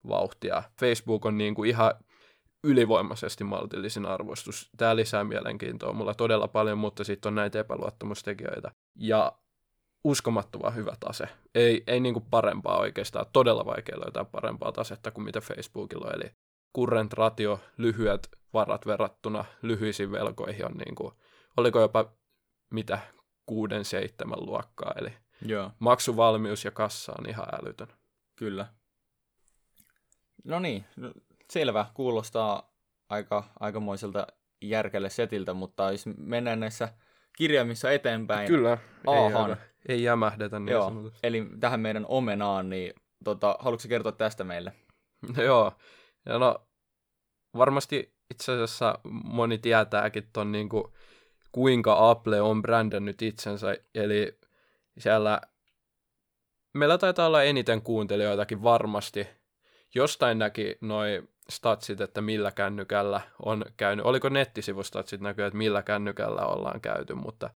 vauhtia. 0.08 0.62
Facebook 0.80 1.26
on 1.26 1.38
niin 1.38 1.54
kuin 1.54 1.70
ihan 1.70 1.94
ylivoimaisesti 2.64 3.44
maltillisin 3.44 4.06
arvostus. 4.06 4.70
Tämä 4.76 4.96
lisää 4.96 5.24
mielenkiintoa 5.24 5.92
mulla 5.92 6.14
todella 6.14 6.48
paljon, 6.48 6.78
mutta 6.78 7.04
sitten 7.04 7.28
on 7.28 7.34
näitä 7.34 7.58
epäluottamustekijöitä. 7.58 8.70
Ja 8.94 9.32
uskomattoman 10.04 10.74
hyvä 10.74 10.96
tase. 11.00 11.28
Ei, 11.54 11.82
ei 11.86 12.00
niin 12.00 12.14
kuin 12.14 12.26
parempaa 12.30 12.78
oikeastaan. 12.78 13.26
Todella 13.32 13.66
vaikea 13.66 14.00
löytää 14.00 14.24
parempaa 14.24 14.72
tasetta 14.72 15.10
kuin 15.10 15.24
mitä 15.24 15.40
Facebookilla 15.40 16.06
on. 16.06 16.14
Eli 16.14 16.30
current 16.76 17.12
ratio, 17.12 17.60
lyhyet 17.76 18.28
varat 18.54 18.86
verrattuna 18.86 19.44
lyhyisiin 19.62 20.12
velkoihin 20.12 20.66
on 20.66 20.72
niin 20.72 20.94
kuin, 20.94 21.12
oliko 21.56 21.80
jopa 21.80 22.12
mitä 22.70 22.98
kuuden, 23.46 23.84
seitsemän 23.84 24.46
luokkaa. 24.46 24.92
Eli 24.96 25.12
Joo, 25.44 25.70
maksuvalmius 25.78 26.64
ja 26.64 26.70
kassa 26.70 27.12
on 27.18 27.28
ihan 27.28 27.46
älytön. 27.62 27.88
kyllä. 28.36 28.66
No 30.44 30.58
niin, 30.58 30.84
no, 30.96 31.12
selvä. 31.50 31.86
Kuulostaa 31.94 32.74
aika, 33.08 33.44
aikamoiselta 33.60 34.26
järkelle 34.62 35.10
setiltä, 35.10 35.54
mutta 35.54 35.92
jos 35.92 36.04
mennään 36.18 36.60
näissä 36.60 36.88
kirjaimissa 37.36 37.90
eteenpäin. 37.90 38.48
Kyllä, 38.48 38.78
ei, 39.08 39.32
jäädä, 39.32 39.56
ei 39.88 40.02
jämähdetä 40.02 40.58
niin 40.58 40.72
Joo, 40.72 40.88
sanotusti. 40.88 41.18
eli 41.22 41.48
tähän 41.60 41.80
meidän 41.80 42.06
omenaan, 42.08 42.70
niin 42.70 42.94
tota, 43.24 43.56
haluatko 43.60 43.88
kertoa 43.88 44.12
tästä 44.12 44.44
meille? 44.44 44.72
No 45.36 45.42
joo, 45.50 45.72
ja 46.26 46.38
no 46.38 46.66
varmasti 47.56 48.14
itse 48.30 48.52
asiassa 48.52 48.98
moni 49.24 49.58
tietääkin 49.58 50.28
ton 50.32 50.52
niinku, 50.52 50.94
kuinka 51.52 52.10
Apple 52.10 52.40
on 52.40 52.62
brändännyt 52.62 53.22
itsensä, 53.22 53.76
eli 53.94 54.38
siellä 54.98 55.40
meillä 56.74 56.98
taitaa 56.98 57.26
olla 57.26 57.42
eniten 57.42 57.82
kuuntelijoitakin 57.82 58.62
varmasti. 58.62 59.28
Jostain 59.94 60.38
näki 60.38 60.78
noi 60.80 61.22
statsit, 61.48 62.00
että 62.00 62.20
millä 62.20 62.50
kännykällä 62.50 63.20
on 63.44 63.64
käynyt. 63.76 64.06
Oliko 64.06 64.28
nettisivustatsit 64.28 65.20
näkyy, 65.20 65.44
että 65.44 65.56
millä 65.58 65.82
kännykällä 65.82 66.46
ollaan 66.46 66.80
käyty, 66.80 67.14
mutta 67.14 67.50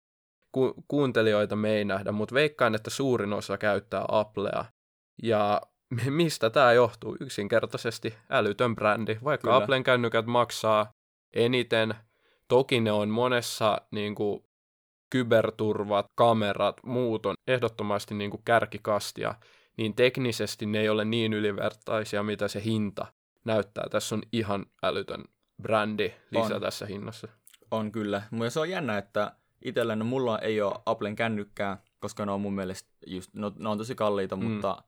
ku- 0.52 0.75
kuuntelijoita 0.88 1.57
me 1.57 1.76
ei 1.76 1.85
nähdä, 1.85 2.12
mutta 2.12 2.35
veikkaan, 2.35 2.75
että 2.75 2.90
suurin 2.90 3.33
osa 3.33 3.59
käyttää 3.59 4.05
Applea. 4.09 4.64
Ja 5.23 5.62
mistä 6.11 6.50
tämä 6.50 6.73
johtuu? 6.73 7.16
Yksinkertaisesti 7.21 8.14
älytön 8.31 8.75
brändi. 8.75 9.19
Vaikka 9.25 9.49
Kyllä. 9.49 9.57
Applen 9.57 9.85
kännykät 9.85 10.26
maksaa 10.26 10.90
eniten, 11.35 11.95
toki 12.49 12.81
ne 12.81 12.93
on 12.93 13.09
monessa 13.09 13.81
niin 13.90 14.14
kuin, 14.14 14.45
kyberturvat, 15.10 16.06
kamerat, 16.14 16.76
muut 16.84 17.26
on 17.26 17.34
ehdottomasti 17.46 18.14
niin 18.14 18.30
kuin 18.30 18.42
kärkikastia, 18.44 19.34
niin 19.76 19.94
teknisesti 19.94 20.66
ne 20.66 20.80
ei 20.80 20.88
ole 20.88 21.04
niin 21.04 21.32
ylivertaisia, 21.32 22.22
mitä 22.22 22.48
se 22.48 22.64
hinta 22.64 23.06
näyttää. 23.44 23.84
Tässä 23.90 24.14
on 24.14 24.22
ihan 24.32 24.66
älytön 24.82 25.25
brändi 25.62 26.12
lisä 26.30 26.54
On. 26.54 26.60
tässä 26.60 26.86
hinnassa. 26.86 27.28
On 27.70 27.92
kyllä. 27.92 28.22
Mutta 28.30 28.50
se 28.50 28.60
on 28.60 28.70
jännä, 28.70 28.98
että 28.98 29.32
itsellä 29.64 29.96
no, 29.96 30.04
mulla 30.04 30.38
ei 30.38 30.60
ole 30.62 30.75
Applen 30.86 31.16
kännykkää, 31.16 31.82
koska 31.98 32.26
ne 32.26 32.32
on 32.32 32.40
mun 32.40 32.54
mielestä 32.54 32.88
just, 33.06 33.30
no, 33.34 33.52
ne 33.58 33.68
on 33.68 33.78
tosi 33.78 33.94
kalliita, 33.94 34.36
Mm. 34.36 34.44
mutta 34.44 34.82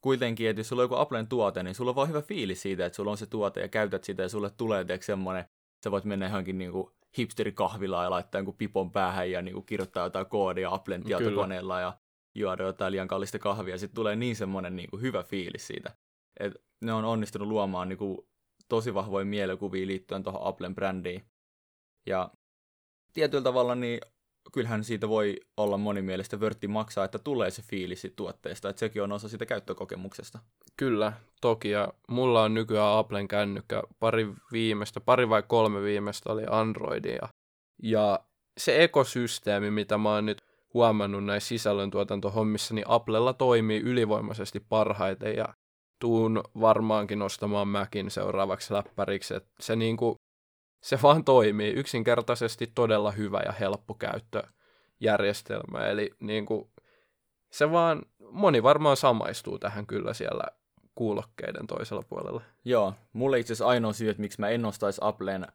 kuitenkin, 0.00 0.50
että 0.50 0.60
jos 0.60 0.68
sulla 0.68 0.82
on 0.82 0.84
joku 0.84 0.94
Applen 0.94 1.26
tuote, 1.26 1.62
niin 1.62 1.74
sulla 1.74 1.90
on 1.90 1.94
vaan 1.94 2.08
hyvä 2.08 2.22
fiilis 2.22 2.62
siitä, 2.62 2.86
että 2.86 2.96
sulla 2.96 3.10
on 3.10 3.16
se 3.18 3.26
tuote 3.26 3.60
ja 3.60 3.68
käytät 3.68 4.04
sitä 4.04 4.22
ja 4.22 4.28
sulle 4.28 4.50
tulee 4.50 4.84
tiedätkö, 4.84 5.04
semmoinen, 5.06 5.44
sä 5.84 5.90
voit 5.90 6.04
mennä 6.04 6.26
johonkin 6.26 6.58
niinku 6.58 6.92
hipsterikahvilaan 7.18 8.04
ja 8.04 8.10
laittaa 8.10 8.38
jonkun 8.38 8.56
pipon 8.56 8.92
päähän 8.92 9.30
ja 9.30 9.42
niinku 9.42 9.62
kirjoittaa 9.62 10.06
jotain 10.06 10.26
koodia 10.26 10.74
Applen 10.74 11.04
tietokoneella 11.04 11.80
ja 11.80 11.98
juoda 12.34 12.62
jotain 12.62 12.92
liian 12.92 13.08
kallista 13.08 13.38
kahvia. 13.38 13.78
Sitten 13.78 13.94
tulee 13.94 14.16
niin 14.16 14.36
semmoinen 14.36 14.76
niinku 14.76 14.98
hyvä 14.98 15.22
fiilis 15.22 15.66
siitä. 15.66 15.96
Et 16.40 16.52
ne 16.80 16.92
on 16.92 17.04
onnistunut 17.04 17.48
luomaan 17.48 17.88
niinku 17.88 18.28
tosi 18.68 18.94
vahvoja 18.94 19.24
mielikuvia 19.24 19.86
liittyen 19.86 20.22
tuohon 20.22 20.46
Applen 20.46 20.74
brändiin. 20.74 21.24
Ja 22.06 22.30
tietyllä 23.12 23.42
tavalla 23.42 23.74
niin 23.74 24.00
kyllähän 24.52 24.84
siitä 24.84 25.08
voi 25.08 25.36
olla 25.56 25.78
moni 25.78 26.02
mielestä 26.02 26.40
vörtti 26.40 26.68
maksaa, 26.68 27.04
että 27.04 27.18
tulee 27.18 27.50
se 27.50 27.62
fiilis 27.62 28.06
tuotteesta, 28.16 28.68
että 28.68 28.80
sekin 28.80 29.02
on 29.02 29.12
osa 29.12 29.28
sitä 29.28 29.46
käyttökokemuksesta. 29.46 30.38
Kyllä, 30.76 31.12
toki. 31.40 31.70
Ja 31.70 31.88
mulla 32.08 32.42
on 32.42 32.54
nykyään 32.54 32.98
Applen 32.98 33.28
kännykkä. 33.28 33.82
Pari 34.00 34.28
viimeistä, 34.52 35.00
pari 35.00 35.28
vai 35.28 35.42
kolme 35.42 35.82
viimeistä 35.82 36.32
oli 36.32 36.42
Androidia. 36.50 37.28
Ja 37.82 38.20
se 38.58 38.84
ekosysteemi, 38.84 39.70
mitä 39.70 39.98
mä 39.98 40.14
oon 40.14 40.26
nyt 40.26 40.42
huomannut 40.74 41.24
näissä 41.24 41.48
sisällöntuotantohommissa, 41.48 42.74
niin 42.74 42.84
Applella 42.88 43.32
toimii 43.32 43.80
ylivoimaisesti 43.80 44.60
parhaiten 44.60 45.36
ja 45.36 45.54
tuun 46.00 46.42
varmaankin 46.60 47.22
ostamaan 47.22 47.68
Macin 47.68 48.10
seuraavaksi 48.10 48.74
läppäriksi. 48.74 49.34
Et 49.34 49.46
se, 49.60 49.76
niinku, 49.76 50.16
se 50.80 50.98
vaan 51.02 51.24
toimii 51.24 51.72
yksinkertaisesti 51.72 52.72
todella 52.74 53.10
hyvä 53.10 53.40
ja 53.46 53.52
helppo 53.52 53.94
käyttöjärjestelmä. 53.94 55.86
Eli 55.86 56.10
niinku, 56.20 56.72
se 57.50 57.70
vaan, 57.70 58.02
moni 58.30 58.62
varmaan 58.62 58.96
samaistuu 58.96 59.58
tähän 59.58 59.86
kyllä 59.86 60.14
siellä 60.14 60.44
kuulokkeiden 60.94 61.66
toisella 61.66 62.02
puolella. 62.08 62.42
Joo, 62.64 62.94
mulle 63.12 63.38
itse 63.38 63.52
asiassa 63.52 63.66
ainoa 63.66 63.92
syy, 63.92 64.10
että 64.10 64.20
miksi 64.20 64.40
mä 64.40 64.48
en 64.48 64.64
ostaisi 64.64 65.00
Applen 65.04 65.46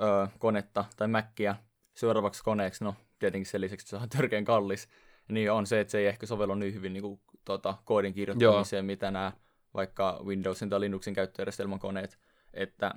ö, 0.00 0.28
konetta 0.38 0.84
tai 0.96 1.08
Mackiä 1.08 1.56
seuraavaksi 1.94 2.44
koneeksi, 2.44 2.84
no 2.84 2.94
tietenkin 3.18 3.46
sen 3.46 3.60
lisäksi, 3.60 3.84
että 3.84 3.90
se 3.90 4.02
on 4.02 4.08
törkeän 4.08 4.44
kallis, 4.44 4.88
niin 5.28 5.52
on 5.52 5.66
se, 5.66 5.80
että 5.80 5.90
se 5.90 5.98
ei 5.98 6.06
ehkä 6.06 6.26
sovellu 6.26 6.54
niin 6.54 6.74
hyvin 6.74 6.92
niin 6.92 7.02
kuin, 7.02 7.20
tota, 7.44 7.74
koodin 7.84 8.14
kirjoittamiseen, 8.14 8.84
mitä 8.84 9.10
nämä 9.10 9.32
vaikka 9.74 10.20
Windowsin 10.24 10.70
tai 10.70 10.80
Linuxin 10.80 11.14
käyttöjärjestelmän 11.14 11.78
koneet, 11.78 12.18
että 12.52 12.94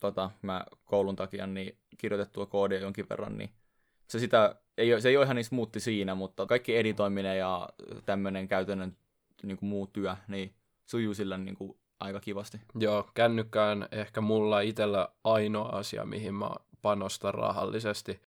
tota, 0.00 0.30
mä 0.42 0.64
koulun 0.84 1.16
takia 1.16 1.46
niin 1.46 1.78
kirjoitettua 1.98 2.46
koodia 2.46 2.78
jonkin 2.78 3.06
verran, 3.10 3.38
niin 3.38 3.50
se, 4.08 4.18
sitä, 4.18 4.54
ei, 4.78 5.00
se 5.00 5.08
ei 5.08 5.16
ole 5.16 5.24
ihan 5.24 5.36
niin 5.36 5.44
smoothi 5.44 5.80
siinä, 5.80 6.14
mutta 6.14 6.46
kaikki 6.46 6.76
editoiminen 6.76 7.38
ja 7.38 7.68
tämmöinen 8.06 8.48
käytännön 8.48 8.96
niin 9.42 9.56
kuin 9.56 9.68
muu 9.68 9.86
työ, 9.86 10.16
niin 10.28 10.54
sujuu 10.86 11.14
sillä 11.14 11.38
niin 11.38 11.54
kuin 11.54 11.78
aika 12.00 12.20
kivasti. 12.20 12.60
Joo, 12.78 13.10
kännykkä 13.14 13.64
on 13.64 13.88
ehkä 13.92 14.20
mulla 14.20 14.60
itsellä 14.60 15.08
ainoa 15.24 15.68
asia, 15.68 16.04
mihin 16.04 16.34
mä 16.34 16.50
panostan 16.82 17.34
rahallisesti, 17.34 18.20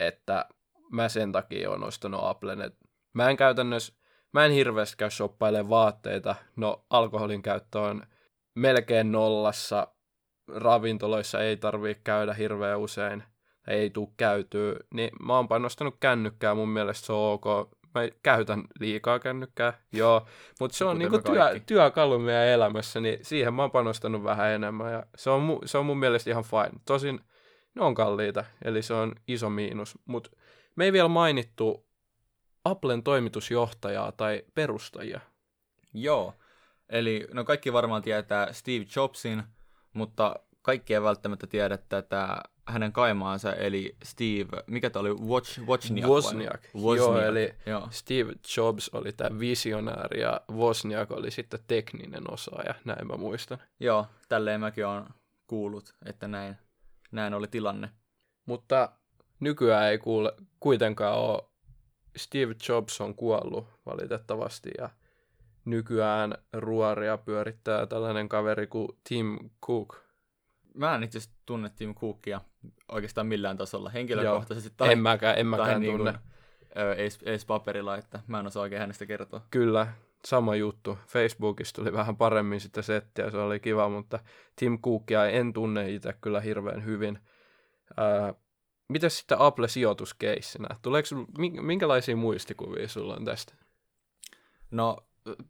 että 0.00 0.46
mä 0.90 1.08
sen 1.08 1.32
takia 1.32 1.70
oon 1.70 1.84
ostanut 1.84 2.20
Applen. 2.24 2.60
Et 2.60 2.74
mä 3.12 3.30
en 3.30 3.36
käytännössä, 3.36 3.92
mä 4.32 4.44
en 4.46 4.52
hirveästi 4.52 4.96
käy 4.96 5.10
shoppailemaan 5.10 5.70
vaatteita. 5.70 6.34
No, 6.56 6.84
alkoholin 6.90 7.42
käyttö 7.42 7.80
on 7.80 8.06
melkein 8.54 9.12
nollassa. 9.12 9.88
Ravintoloissa 10.54 11.40
ei 11.40 11.56
tarvii 11.56 12.00
käydä 12.04 12.34
hirveän 12.34 12.78
usein, 12.78 13.22
ei 13.68 13.90
tuu 13.90 14.14
käytyä. 14.16 14.76
Niin 14.94 15.10
mä 15.26 15.36
oon 15.36 15.48
panostanut 15.48 15.96
kännykkää, 16.00 16.54
mun 16.54 16.68
mielestä 16.68 17.06
se 17.06 17.12
on 17.12 17.32
ok. 17.32 17.70
Mä 17.94 18.00
käytän 18.22 18.64
liikaa 18.80 19.18
kännykkää, 19.18 19.72
joo, 19.92 20.26
mutta 20.60 20.76
se 20.76 20.84
on 20.84 20.96
Kuten 20.96 21.10
niinku 21.12 21.32
työ, 21.32 21.60
työkalu 21.66 22.18
meidän 22.18 22.46
elämässä, 22.46 23.00
niin 23.00 23.18
siihen 23.22 23.54
mä 23.54 23.62
oon 23.62 23.70
panostanut 23.70 24.24
vähän 24.24 24.50
enemmän 24.50 24.92
ja 24.92 25.06
se 25.16 25.30
on, 25.30 25.42
mu, 25.42 25.58
se 25.64 25.78
on 25.78 25.86
mun 25.86 25.98
mielestä 25.98 26.30
ihan 26.30 26.44
fine. 26.44 26.80
Tosin 26.86 27.20
ne 27.74 27.84
on 27.84 27.94
kalliita, 27.94 28.44
eli 28.64 28.82
se 28.82 28.94
on 28.94 29.12
iso 29.28 29.50
miinus, 29.50 29.98
mutta 30.04 30.30
me 30.76 30.84
ei 30.84 30.92
vielä 30.92 31.08
mainittu 31.08 31.86
Applen 32.64 33.02
toimitusjohtajaa 33.02 34.12
tai 34.12 34.42
perustajia. 34.54 35.20
Joo, 35.94 36.34
eli 36.88 37.26
no 37.32 37.44
kaikki 37.44 37.72
varmaan 37.72 38.02
tietää 38.02 38.52
Steve 38.52 38.84
Jobsin, 38.96 39.42
mutta 39.92 40.36
kaikki 40.62 40.94
ei 40.94 41.02
välttämättä 41.02 41.46
tiedä 41.46 41.76
tätä 41.76 42.42
hänen 42.66 42.92
kaimaansa, 42.92 43.54
eli 43.54 43.96
Steve, 44.04 44.62
mikä 44.66 44.90
tämä 44.90 45.00
oli, 45.00 45.14
Watch, 45.14 45.60
Wozniak? 45.66 46.08
vai? 46.08 46.10
Wozniak. 46.10 46.60
Joo, 46.98 47.20
eli 47.20 47.54
Joo. 47.66 47.88
Steve 47.90 48.32
Jobs 48.56 48.88
oli 48.88 49.12
tämä 49.12 49.38
visionääri 49.38 50.20
ja 50.20 50.40
Wozniak 50.52 51.10
oli 51.10 51.30
sitten 51.30 51.60
tekninen 51.66 52.30
osaaja, 52.30 52.74
näin 52.84 53.06
mä 53.06 53.16
muistan. 53.16 53.58
Joo, 53.80 54.06
tälleen 54.28 54.60
mäkin 54.60 54.86
olen 54.86 55.04
kuullut, 55.46 55.94
että 56.06 56.28
näin, 56.28 56.56
näin 57.12 57.34
oli 57.34 57.48
tilanne. 57.48 57.90
Mutta 58.46 58.92
nykyään 59.40 59.90
ei 59.90 59.98
kuule, 59.98 60.32
kuitenkaan 60.60 61.18
ole, 61.18 61.42
Steve 62.16 62.54
Jobs 62.68 63.00
on 63.00 63.14
kuollut 63.14 63.66
valitettavasti 63.86 64.70
ja 64.78 64.90
nykyään 65.64 66.34
ruoria 66.52 67.18
pyörittää 67.18 67.86
tällainen 67.86 68.28
kaveri 68.28 68.66
kuin 68.66 68.88
Tim 69.08 69.38
Cook. 69.66 69.96
Mä 70.74 70.94
en 70.94 71.02
itse 71.02 71.18
asiassa 71.18 71.38
tunne 71.46 71.70
Tim 71.76 71.94
Cookia 71.94 72.40
oikeastaan 72.88 73.26
millään 73.26 73.56
tasolla, 73.56 73.90
henkilökohtaisesti 73.90 74.74
tai, 74.76 74.92
en 74.92 74.98
mäkään, 74.98 75.38
en 75.38 75.46
mäkään 75.46 75.80
niin 75.80 75.96
tunne. 75.96 76.12
kuin, 76.12 76.22
ees, 76.96 77.18
ees 77.24 77.44
paperilla, 77.44 77.96
että 77.96 78.20
mä 78.26 78.40
en 78.40 78.46
osaa 78.46 78.62
oikein 78.62 78.80
hänestä 78.80 79.06
kertoa. 79.06 79.46
Kyllä, 79.50 79.86
sama 80.24 80.56
juttu. 80.56 80.98
Facebookista 81.06 81.82
tuli 81.82 81.92
vähän 81.92 82.16
paremmin 82.16 82.60
sitä 82.60 82.82
settiä, 82.82 83.30
se 83.30 83.36
oli 83.36 83.60
kiva, 83.60 83.88
mutta 83.88 84.18
Tim 84.56 84.78
Cookia 84.78 85.26
en 85.26 85.52
tunne 85.52 85.90
itse 85.90 86.12
kyllä 86.20 86.40
hirveän 86.40 86.84
hyvin. 86.84 87.18
Ää, 87.96 88.34
Miten 88.92 89.10
sitten 89.10 89.38
Apple-sijoituskeissinä? 89.38 90.68
Tuleeko, 90.82 91.08
minkälaisia 91.60 92.16
muistikuvia 92.16 92.88
sulla 92.88 93.14
on 93.14 93.24
tästä? 93.24 93.54
No 94.70 94.96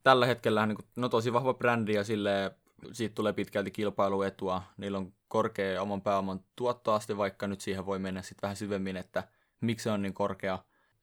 tällä 0.02 0.26
hetkellä 0.26 0.66
niin 0.66 0.78
no 0.96 1.08
tosi 1.08 1.32
vahva 1.32 1.54
brändi 1.54 1.94
ja 1.94 2.04
sille 2.04 2.52
siitä 2.92 3.14
tulee 3.14 3.32
pitkälti 3.32 3.70
kilpailuetua. 3.70 4.62
Niillä 4.76 4.98
on 4.98 5.12
korkea 5.28 5.82
oman 5.82 6.02
pääoman 6.02 6.40
tuottoaste, 6.56 7.16
vaikka 7.16 7.46
nyt 7.46 7.60
siihen 7.60 7.86
voi 7.86 7.98
mennä 7.98 8.22
sitten 8.22 8.42
vähän 8.42 8.56
syvemmin, 8.56 8.96
että 8.96 9.24
miksi 9.60 9.84
se 9.84 9.90
on 9.90 10.02
niin 10.02 10.14
korkea. 10.14 10.58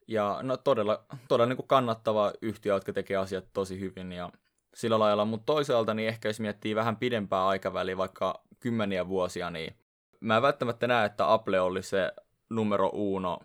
Ja 0.08 0.40
no 0.42 0.58
todella, 0.58 1.04
todella 1.28 1.50
niin 1.50 1.58
kuin 1.58 1.68
kannattava 1.68 2.34
yhtiö, 2.42 2.74
jotka 2.74 2.94
tekee 2.94 3.18
asiat 3.18 3.46
tosi 3.54 3.80
hyvin 3.80 4.12
ja 4.12 4.32
sillä 4.76 5.00
lailla, 5.00 5.26
mutta 5.26 5.46
toisaalta 5.46 5.94
niin 5.94 6.10
ehkä 6.10 6.30
jos 6.30 6.40
miettii 6.40 6.76
vähän 6.76 6.98
pidempää 6.98 7.48
aikaväliä, 7.48 7.98
vaikka 7.98 8.44
kymmeniä 8.60 9.08
vuosia, 9.08 9.50
niin 9.50 9.76
mä 10.20 10.36
en 10.36 10.42
välttämättä 10.42 10.88
näe, 10.88 11.06
että 11.06 11.34
Apple 11.34 11.62
oli 11.62 11.84
se 11.84 12.12
numero 12.50 12.90
uno 12.94 13.40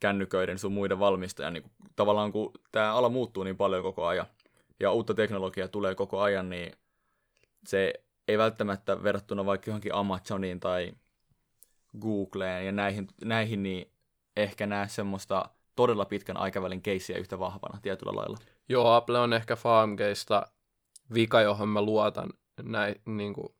kännyköiden 0.00 0.58
sun 0.58 0.72
muiden 0.72 0.98
valmistajan. 0.98 1.52
Niin 1.52 1.70
tavallaan 1.96 2.32
kun 2.32 2.50
tämä 2.72 2.94
ala 2.94 3.08
muuttuu 3.08 3.44
niin 3.44 3.56
paljon 3.56 3.82
koko 3.82 4.06
ajan 4.06 4.26
ja 4.82 4.92
uutta 4.92 5.14
teknologiaa 5.14 5.68
tulee 5.68 5.94
koko 5.94 6.20
ajan, 6.20 6.50
niin 6.50 6.72
se 7.66 7.92
ei 8.28 8.38
välttämättä 8.38 9.02
verrattuna 9.02 9.46
vaikka 9.46 9.70
johonkin 9.70 9.94
Amazoniin 9.94 10.60
tai 10.60 10.92
Googleen 12.00 12.66
ja 12.66 12.72
näihin, 12.72 13.08
näihin 13.24 13.62
niin 13.62 13.92
ehkä 14.36 14.66
näe 14.66 14.88
semmoista 14.88 15.44
todella 15.76 16.04
pitkän 16.04 16.36
aikavälin 16.36 16.82
keissiä 16.82 17.18
yhtä 17.18 17.38
vahvana 17.38 17.78
tietyllä 17.82 18.12
lailla. 18.16 18.36
Joo, 18.68 18.92
Apple 18.92 19.18
on 19.18 19.32
ehkä 19.32 19.56
Farmgeista 19.56 20.46
vika, 21.14 21.40
johon 21.40 21.68
mä 21.68 21.82
luotan 21.82 22.30
näin, 22.62 22.94
niin 23.06 23.34
kuin 23.34 23.54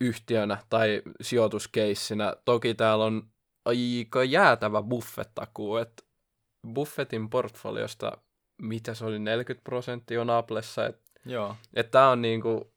yhtiönä 0.00 0.58
tai 0.68 1.02
sijoituskeissinä. 1.20 2.36
Toki 2.44 2.74
täällä 2.74 3.04
on 3.04 3.22
aika 3.64 4.24
jäätävä 4.24 4.82
buffettakuu, 4.82 5.76
että 5.76 6.02
Buffetin 6.74 7.30
portfoliosta, 7.30 8.18
mitä 8.62 8.94
se 8.94 9.04
oli, 9.04 9.18
40 9.18 9.64
prosenttia 9.64 10.20
on 10.20 10.30
Applessa, 10.30 10.86
että 10.86 11.02
Joo. 11.26 11.56
et 11.74 11.90
tämä 11.90 12.10
on 12.10 12.22
niinku, 12.22 12.72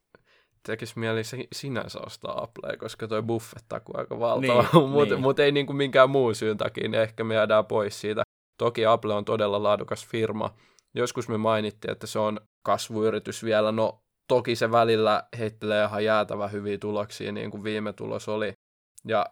tekisi 0.66 0.98
mieli 0.98 1.22
sinänsä 1.52 2.00
ostaa 2.06 2.42
Applea, 2.42 2.76
koska 2.76 3.08
toi 3.08 3.22
buffettaku 3.22 3.92
aika 3.94 4.18
valtava, 4.18 4.66
niin, 4.72 4.88
mutta 4.90 5.14
niin. 5.14 5.22
mut 5.22 5.38
ei 5.38 5.52
niinku 5.52 5.72
minkään 5.72 6.10
muun 6.10 6.34
syyn 6.34 6.56
takia, 6.56 6.88
niin 6.88 7.02
ehkä 7.02 7.24
me 7.24 7.34
jäädään 7.34 7.66
pois 7.66 8.00
siitä. 8.00 8.22
Toki 8.58 8.86
Apple 8.86 9.14
on 9.14 9.24
todella 9.24 9.62
laadukas 9.62 10.06
firma. 10.06 10.54
Joskus 10.94 11.28
me 11.28 11.38
mainittiin, 11.38 11.92
että 11.92 12.06
se 12.06 12.18
on 12.18 12.40
kasvuyritys 12.62 13.44
vielä, 13.44 13.72
no 13.72 14.02
toki 14.28 14.56
se 14.56 14.70
välillä 14.70 15.22
heittelee 15.38 15.84
ihan 15.84 16.04
jäätävä 16.04 16.48
hyviä 16.48 16.78
tuloksia, 16.78 17.32
niin 17.32 17.50
kuin 17.50 17.64
viime 17.64 17.92
tulos 17.92 18.28
oli. 18.28 18.52
Ja 19.04 19.26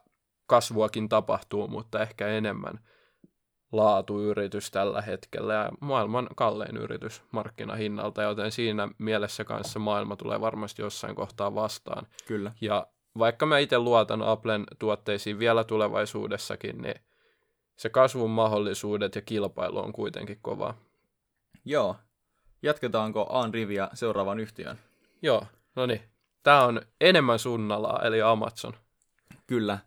kasvuakin 0.47 1.09
tapahtuu, 1.09 1.69
mutta 1.69 2.03
ehkä 2.03 2.29
enemmän 2.29 2.81
laatuyritys 3.73 4.71
tällä 4.71 5.03
hetkellä 5.03 5.55
ja 5.55 5.71
maailman 5.81 6.29
kallein 6.37 6.77
yritys 6.77 7.23
markkinahinnalta, 7.31 8.23
joten 8.23 8.51
siinä 8.51 8.89
mielessä 8.99 9.45
kanssa 9.45 9.79
maailma 9.79 10.17
tulee 10.17 10.41
varmasti 10.41 10.83
jossain 10.83 11.15
kohtaa 11.15 11.55
vastaan. 11.55 12.07
Kyllä. 12.27 12.53
Ja 12.61 12.87
vaikka 13.19 13.47
mä 13.47 13.59
itse 13.59 13.79
luotan 13.79 14.23
Applen 14.23 14.65
tuotteisiin 14.79 15.39
vielä 15.39 15.65
tulevaisuudessakin, 15.65 16.83
niin 16.83 16.95
se 17.77 17.89
kasvun 17.89 18.31
mahdollisuudet 18.31 19.15
ja 19.15 19.23
kilpailu 19.23 19.79
on 19.79 19.93
kuitenkin 19.93 20.39
kovaa. 20.43 20.75
Joo. 21.65 21.97
Jatketaanko 22.63 23.27
Aan 23.31 23.55
riviä 23.55 23.89
seuraavaan 23.95 24.41
yhtiön? 24.41 24.79
Joo, 25.23 25.47
no 25.77 25.87
niin. 25.87 26.03
Tämä 26.43 26.65
on 26.65 26.81
enemmän 27.01 27.39
sunnalaa, 27.39 28.03
eli 28.03 28.23
Amazon. 28.23 28.73
Kyllä. 29.47 29.79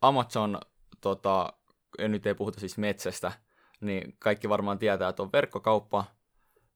Amazon, 0.00 0.60
tota, 1.00 1.52
nyt 1.98 2.26
ei 2.26 2.34
puhuta 2.34 2.60
siis 2.60 2.78
metsästä, 2.78 3.32
niin 3.80 4.16
kaikki 4.18 4.48
varmaan 4.48 4.78
tietää, 4.78 5.08
että 5.08 5.22
on 5.22 5.32
verkkokauppa, 5.32 6.04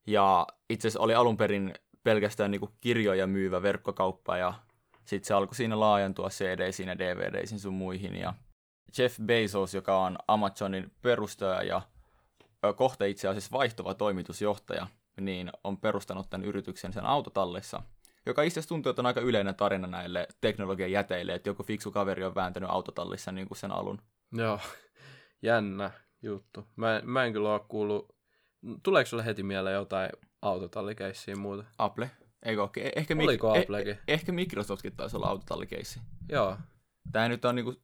ja 0.07 0.47
itse 0.69 0.87
asiassa 0.87 0.99
oli 0.99 1.15
alun 1.15 1.37
perin 1.37 1.73
pelkästään 2.03 2.51
niin 2.51 2.59
kuin 2.59 2.71
kirjoja 2.81 3.27
myyvä 3.27 3.61
verkkokauppa, 3.61 4.37
ja 4.37 4.53
sitten 5.05 5.27
se 5.27 5.33
alkoi 5.33 5.55
siinä 5.55 5.79
laajentua 5.79 6.29
CD-siin 6.29 6.89
ja 6.89 6.99
DVD-siin 6.99 7.59
sun 7.59 7.73
muihin, 7.73 8.15
ja 8.15 8.33
Jeff 8.97 9.19
Bezos, 9.25 9.73
joka 9.73 9.99
on 9.99 10.17
Amazonin 10.27 10.91
perustaja 11.01 11.63
ja 11.63 11.81
kohta 12.75 13.05
itse 13.05 13.27
asiassa 13.27 13.51
vaihtuva 13.51 13.93
toimitusjohtaja, 13.93 14.87
niin 15.21 15.51
on 15.63 15.77
perustanut 15.77 16.29
tämän 16.29 16.47
yrityksen 16.47 16.93
sen 16.93 17.05
autotallissa– 17.05 17.81
joka 18.25 18.43
itse 18.43 18.59
asiassa 18.59 18.69
tuntuu, 18.69 18.89
että 18.89 19.01
on 19.01 19.05
aika 19.05 19.21
yleinen 19.21 19.55
tarina 19.55 19.87
näille 19.87 20.27
teknologian 20.41 20.91
jäteille, 20.91 21.33
että 21.33 21.49
joku 21.49 21.63
fiksu 21.63 21.91
kaveri 21.91 22.23
on 22.23 22.35
vääntänyt 22.35 22.69
autotallissa 22.69 23.31
niin 23.31 23.47
kuin 23.47 23.57
sen 23.57 23.71
alun. 23.71 24.01
Joo, 24.31 24.59
jännä 25.41 25.91
juttu. 26.21 26.67
Mä, 26.75 27.01
mä 27.05 27.25
en 27.25 27.33
kyllä 27.33 27.53
ole 27.53 27.61
kuullut, 27.67 28.15
tuleeko 28.83 29.07
sulle 29.07 29.25
heti 29.25 29.43
mieleen 29.43 29.75
jotain 29.75 30.09
autotallikeissiä 30.41 31.35
muuta? 31.35 31.63
Apple, 31.77 32.11
eikö 32.43 32.61
ole? 32.61 32.69
Eh, 32.77 32.91
ehkä, 32.95 33.15
Oliko 33.19 33.53
mik- 33.53 33.61
Applekin? 33.61 33.91
Eh, 33.91 33.99
ehkä 34.07 34.31
Microsoftkin 34.31 34.95
taisi 34.95 35.15
olla 35.15 35.27
autotallikeissi. 35.27 35.99
Joo. 36.29 36.57
Tämä 37.11 37.29
nyt 37.29 37.45
on 37.45 37.55
niinku 37.55 37.75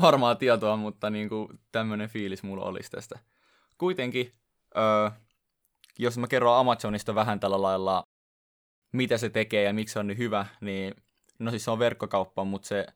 varmaa 0.00 0.34
tietoa, 0.34 0.76
mutta 0.76 1.10
niinku 1.10 1.52
tämmöinen 1.72 2.08
fiilis 2.08 2.42
mulla 2.42 2.64
olisi 2.64 2.90
tästä. 2.90 3.18
Kuitenkin, 3.78 4.32
öö, 4.76 5.10
jos 5.98 6.18
mä 6.18 6.26
kerron 6.26 6.56
Amazonista 6.56 7.14
vähän 7.14 7.40
tällä 7.40 7.62
lailla 7.62 8.04
mitä 8.92 9.18
se 9.18 9.30
tekee 9.30 9.62
ja 9.62 9.72
miksi 9.72 9.92
se 9.92 9.98
on 9.98 10.06
niin 10.06 10.18
hyvä, 10.18 10.46
niin 10.60 10.94
no 11.38 11.50
siis 11.50 11.64
se 11.64 11.70
on 11.70 11.78
verkkokauppa, 11.78 12.44
mutta 12.44 12.68
se 12.68 12.86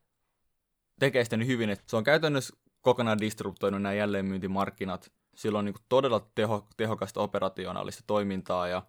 tekee 1.01 1.25
sitä 1.25 1.37
niin 1.37 1.47
hyvin, 1.47 1.71
että 1.71 1.85
se 1.87 1.97
on 1.97 2.05
käytännössä 2.05 2.57
kokonaan 2.85 3.21
disruptoinut 3.21 3.83
nämä 3.83 3.93
jälleenmyyntimarkkinat. 3.93 5.13
Sillä 5.35 5.59
on 5.59 5.65
niin 5.65 5.75
kuin 5.75 5.85
todella 5.89 6.27
teho, 6.35 6.67
tehokasta 6.77 7.21
operationaalista 7.21 8.05
toimintaa 8.07 8.69
ja 8.69 8.83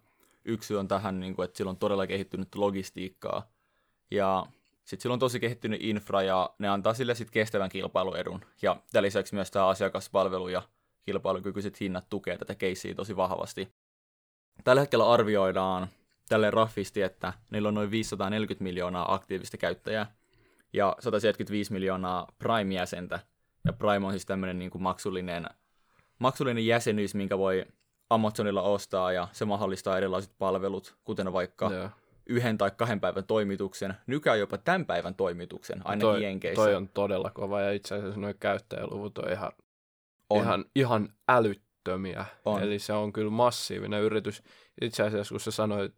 yksi 0.44 0.76
on 0.76 0.88
tähän, 0.88 1.20
niin 1.20 1.34
kuin, 1.34 1.44
että 1.44 1.56
sillä 1.56 1.70
on 1.70 1.76
todella 1.76 2.06
kehittynyt 2.06 2.54
logistiikkaa. 2.54 3.48
Ja 4.10 4.46
sitten 4.84 5.02
sillä 5.02 5.12
on 5.12 5.18
tosi 5.18 5.40
kehittynyt 5.40 5.80
infra 5.82 6.22
ja 6.22 6.50
ne 6.58 6.68
antaa 6.68 6.94
sille 6.94 7.14
sitten 7.14 7.32
kestävän 7.32 7.68
kilpailuedun. 7.68 8.44
Ja 8.62 8.76
tämän 8.92 9.02
lisäksi 9.02 9.34
myös 9.34 9.50
tämä 9.50 9.66
asiakaspalvelu 9.66 10.48
ja 10.48 10.62
kilpailukykyiset 11.02 11.80
hinnat 11.80 12.06
tukee 12.10 12.38
tätä 12.38 12.54
keissiä 12.54 12.94
tosi 12.94 13.16
vahvasti. 13.16 13.68
Tällä 14.64 14.80
hetkellä 14.80 15.10
arvioidaan 15.10 15.88
tälle 16.28 16.50
raffisti, 16.50 17.02
että 17.02 17.32
niillä 17.50 17.68
on 17.68 17.74
noin 17.74 17.90
540 17.90 18.64
miljoonaa 18.64 19.14
aktiivista 19.14 19.56
käyttäjää 19.56 20.14
ja 20.72 20.96
175 21.00 21.72
miljoonaa 21.72 22.26
Prime-jäsentä. 22.38 23.20
Ja 23.66 23.72
Prime 23.72 24.06
on 24.06 24.12
siis 24.12 24.26
tämmöinen 24.26 24.58
niin 24.58 24.70
kuin 24.70 24.82
maksullinen, 24.82 25.46
maksullinen 26.18 26.66
jäsenyys, 26.66 27.14
minkä 27.14 27.38
voi 27.38 27.66
Amazonilla 28.10 28.62
ostaa 28.62 29.12
ja 29.12 29.28
se 29.32 29.44
mahdollistaa 29.44 29.96
erilaiset 29.96 30.32
palvelut, 30.38 30.96
kuten 31.04 31.32
vaikka 31.32 31.70
yeah. 31.70 31.92
yhden 32.26 32.58
tai 32.58 32.70
kahden 32.76 33.00
päivän 33.00 33.24
toimituksen, 33.24 33.94
nykyään 34.06 34.38
jopa 34.38 34.58
tämän 34.58 34.86
päivän 34.86 35.14
toimituksen, 35.14 35.80
ainakin 35.84 36.00
toi, 36.00 36.22
Jenkeissä. 36.22 36.64
Toi 36.64 36.74
on 36.74 36.88
todella 36.88 37.30
kova 37.30 37.60
ja 37.60 37.72
itse 37.72 37.94
asiassa 37.94 38.20
nuo 38.20 38.34
käyttäjäluvut 38.40 39.18
on 39.18 39.32
ihan, 39.32 39.52
on. 40.30 40.42
ihan, 40.42 40.64
ihan 40.74 41.08
älyttömiä. 41.28 42.24
On. 42.44 42.62
Eli 42.62 42.78
se 42.78 42.92
on 42.92 43.12
kyllä 43.12 43.30
massiivinen 43.30 44.02
yritys. 44.02 44.42
Itse 44.80 45.02
asiassa 45.02 45.32
kun 45.32 45.40
sä 45.40 45.50
sanoit 45.50 45.94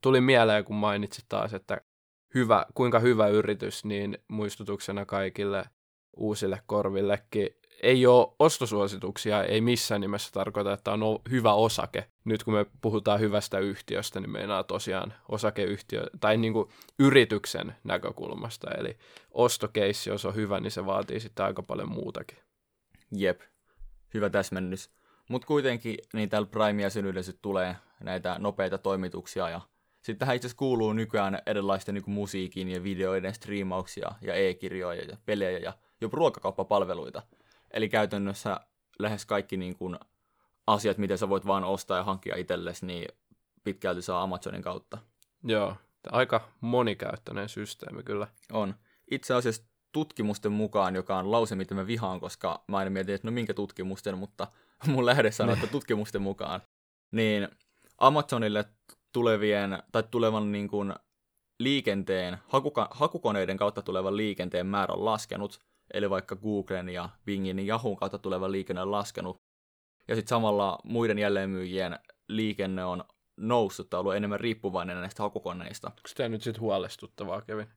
tuli 0.00 0.20
mieleen, 0.20 0.64
kun 0.64 0.76
mainitsit 0.76 1.24
taas, 1.28 1.54
että 1.54 1.80
hyvä, 2.34 2.66
kuinka 2.74 2.98
hyvä 2.98 3.28
yritys, 3.28 3.84
niin 3.84 4.18
muistutuksena 4.28 5.06
kaikille 5.06 5.64
uusille 6.16 6.62
korvillekin. 6.66 7.48
Ei 7.82 8.06
ole 8.06 8.34
ostosuosituksia, 8.38 9.44
ei 9.44 9.60
missään 9.60 10.00
nimessä 10.00 10.30
tarkoita, 10.32 10.72
että 10.72 10.92
on 10.92 11.00
hyvä 11.30 11.52
osake. 11.54 12.08
Nyt 12.24 12.44
kun 12.44 12.54
me 12.54 12.66
puhutaan 12.80 13.20
hyvästä 13.20 13.58
yhtiöstä, 13.58 14.20
niin 14.20 14.30
meinaa 14.30 14.64
tosiaan 14.64 15.14
osakeyhtiö, 15.28 16.06
tai 16.20 16.36
niin 16.36 16.52
kuin 16.52 16.68
yrityksen 16.98 17.74
näkökulmasta. 17.84 18.70
Eli 18.70 18.98
ostokeissi, 19.30 20.10
jos 20.10 20.24
on 20.24 20.34
hyvä, 20.34 20.60
niin 20.60 20.70
se 20.70 20.86
vaatii 20.86 21.20
sitten 21.20 21.46
aika 21.46 21.62
paljon 21.62 21.92
muutakin. 21.92 22.38
Jep, 23.12 23.40
hyvä 24.14 24.30
täsmennys. 24.30 24.90
Mutta 25.28 25.46
kuitenkin 25.46 25.98
niin 26.12 26.28
täällä 26.28 26.48
Prime-jäsenyydessä 26.50 27.32
tulee 27.42 27.76
näitä 28.00 28.36
nopeita 28.38 28.78
toimituksia 28.78 29.48
ja 29.48 29.60
sitten 30.02 30.18
tähän 30.18 30.36
itse 30.36 30.46
asiassa 30.46 30.58
kuuluu 30.58 30.92
nykyään 30.92 31.38
erilaisten 31.46 31.94
niin 31.94 32.04
musiikin 32.06 32.68
ja 32.68 32.82
videoiden 32.82 33.34
striimauksia 33.34 34.12
ja 34.20 34.34
e-kirjoja 34.34 35.02
ja 35.02 35.16
pelejä 35.26 35.58
ja 35.58 35.72
jopa 36.00 36.16
ruokakauppapalveluita. 36.16 37.22
Eli 37.70 37.88
käytännössä 37.88 38.60
lähes 38.98 39.26
kaikki 39.26 39.56
niin 39.56 39.76
kuin, 39.76 39.98
asiat, 40.66 40.98
mitä 40.98 41.16
sä 41.16 41.28
voit 41.28 41.46
vaan 41.46 41.64
ostaa 41.64 41.96
ja 41.96 42.04
hankkia 42.04 42.36
itsellesi, 42.36 42.86
niin 42.86 43.08
pitkälti 43.64 44.02
saa 44.02 44.22
Amazonin 44.22 44.62
kautta. 44.62 44.98
Joo, 45.44 45.76
aika 46.12 46.48
monikäyttöinen 46.60 47.48
systeemi 47.48 48.02
kyllä. 48.02 48.28
On. 48.52 48.74
Itse 49.10 49.34
asiassa 49.34 49.62
tutkimusten 49.92 50.52
mukaan, 50.52 50.94
joka 50.94 51.18
on 51.18 51.32
lause, 51.32 51.54
mitä 51.54 51.74
mä 51.74 51.86
vihaan, 51.86 52.20
koska 52.20 52.64
mä 52.68 52.76
aina 52.76 52.90
mietin, 52.90 53.14
että 53.14 53.28
no 53.28 53.32
minkä 53.32 53.54
tutkimusten, 53.54 54.18
mutta 54.18 54.46
mun 54.86 55.06
lähde 55.06 55.30
sanoo, 55.32 55.54
että 55.54 55.66
tutkimusten 55.66 56.22
mukaan, 56.22 56.60
niin 57.10 57.48
Amazonille 57.98 58.64
tulevien, 59.12 59.82
tai 59.92 60.02
tulevan 60.10 60.52
niin 60.52 60.68
kuin 60.68 60.94
liikenteen, 61.58 62.38
hakuka, 62.48 62.88
hakukoneiden 62.90 63.56
kautta 63.56 63.82
tulevan 63.82 64.16
liikenteen 64.16 64.66
määrä 64.66 64.94
on 64.94 65.04
laskenut, 65.04 65.60
eli 65.94 66.10
vaikka 66.10 66.36
Googlen 66.36 66.88
ja 66.88 67.08
Bingin 67.24 67.58
ja 67.58 67.64
Yahoo 67.64 67.96
kautta 67.96 68.18
tulevan 68.18 68.52
liikenne 68.52 68.82
on 68.82 68.92
laskenut, 68.92 69.42
ja 70.08 70.14
sitten 70.14 70.28
samalla 70.28 70.78
muiden 70.84 71.18
jälleenmyyjien 71.18 71.98
liikenne 72.28 72.84
on 72.84 73.04
noussut 73.36 73.90
tai 73.90 74.00
ollut 74.00 74.14
enemmän 74.14 74.40
riippuvainen 74.40 75.00
näistä 75.00 75.22
hakukoneista. 75.22 75.88
Onko 75.88 76.00
tämä 76.16 76.28
nyt 76.28 76.42
sitten 76.42 76.60
huolestuttavaa, 76.60 77.42
Kevin? 77.42 77.68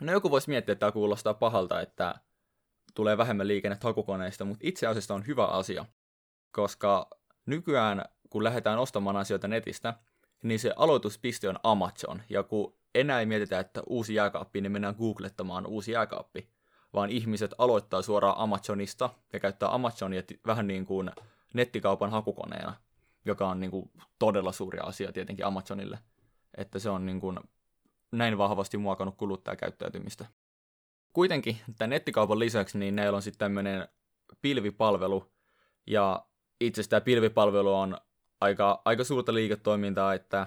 No 0.00 0.12
joku 0.12 0.30
voisi 0.30 0.48
miettiä, 0.48 0.72
että 0.72 0.80
tämä 0.80 0.92
kuulostaa 0.92 1.34
pahalta, 1.34 1.80
että 1.80 2.14
tulee 2.94 3.18
vähemmän 3.18 3.48
liikennettä 3.48 3.86
hakukoneista, 3.86 4.44
mutta 4.44 4.66
itse 4.68 4.86
asiassa 4.86 5.14
on 5.14 5.26
hyvä 5.26 5.46
asia, 5.46 5.84
koska 6.50 7.10
nykyään 7.46 8.04
kun 8.30 8.44
lähdetään 8.44 8.78
ostamaan 8.78 9.16
asioita 9.16 9.48
netistä, 9.48 9.94
niin 10.42 10.58
se 10.58 10.72
aloituspiste 10.76 11.48
on 11.48 11.58
Amazon, 11.62 12.22
ja 12.30 12.42
kun 12.42 12.78
enää 12.94 13.20
ei 13.20 13.26
mietitä, 13.26 13.60
että 13.60 13.82
uusi 13.86 14.14
jääkaappi, 14.14 14.60
niin 14.60 14.72
mennään 14.72 14.94
googlettamaan 14.98 15.66
uusi 15.66 15.92
jääkaappi, 15.92 16.48
vaan 16.94 17.10
ihmiset 17.10 17.54
aloittaa 17.58 18.02
suoraan 18.02 18.38
Amazonista 18.38 19.10
ja 19.32 19.40
käyttää 19.40 19.74
Amazonia 19.74 20.22
vähän 20.46 20.66
niin 20.66 20.86
kuin 20.86 21.10
nettikaupan 21.54 22.10
hakukoneena, 22.10 22.74
joka 23.24 23.48
on 23.48 23.60
niin 23.60 23.70
kuin 23.70 23.90
todella 24.18 24.52
suuri 24.52 24.78
asia 24.78 25.12
tietenkin 25.12 25.46
Amazonille, 25.46 25.98
että 26.56 26.78
se 26.78 26.90
on 26.90 27.06
niin 27.06 27.20
kuin 27.20 27.40
näin 28.12 28.38
vahvasti 28.38 28.76
muokannut 28.76 29.16
kuluttajakäyttäytymistä. 29.16 30.26
Kuitenkin 31.12 31.56
tämän 31.78 31.90
nettikaupan 31.90 32.38
lisäksi 32.38 32.78
niin 32.78 32.96
näillä 32.96 33.16
on 33.16 33.22
sitten 33.22 33.38
tämmöinen 33.38 33.88
pilvipalvelu, 34.42 35.32
ja 35.86 36.26
itse 36.60 36.80
asiassa 36.80 36.90
tämä 36.90 37.00
pilvipalvelu 37.00 37.74
on 37.74 37.98
aika, 38.40 38.82
aika 38.84 39.04
suurta 39.04 39.34
liiketoimintaa, 39.34 40.14
että 40.14 40.46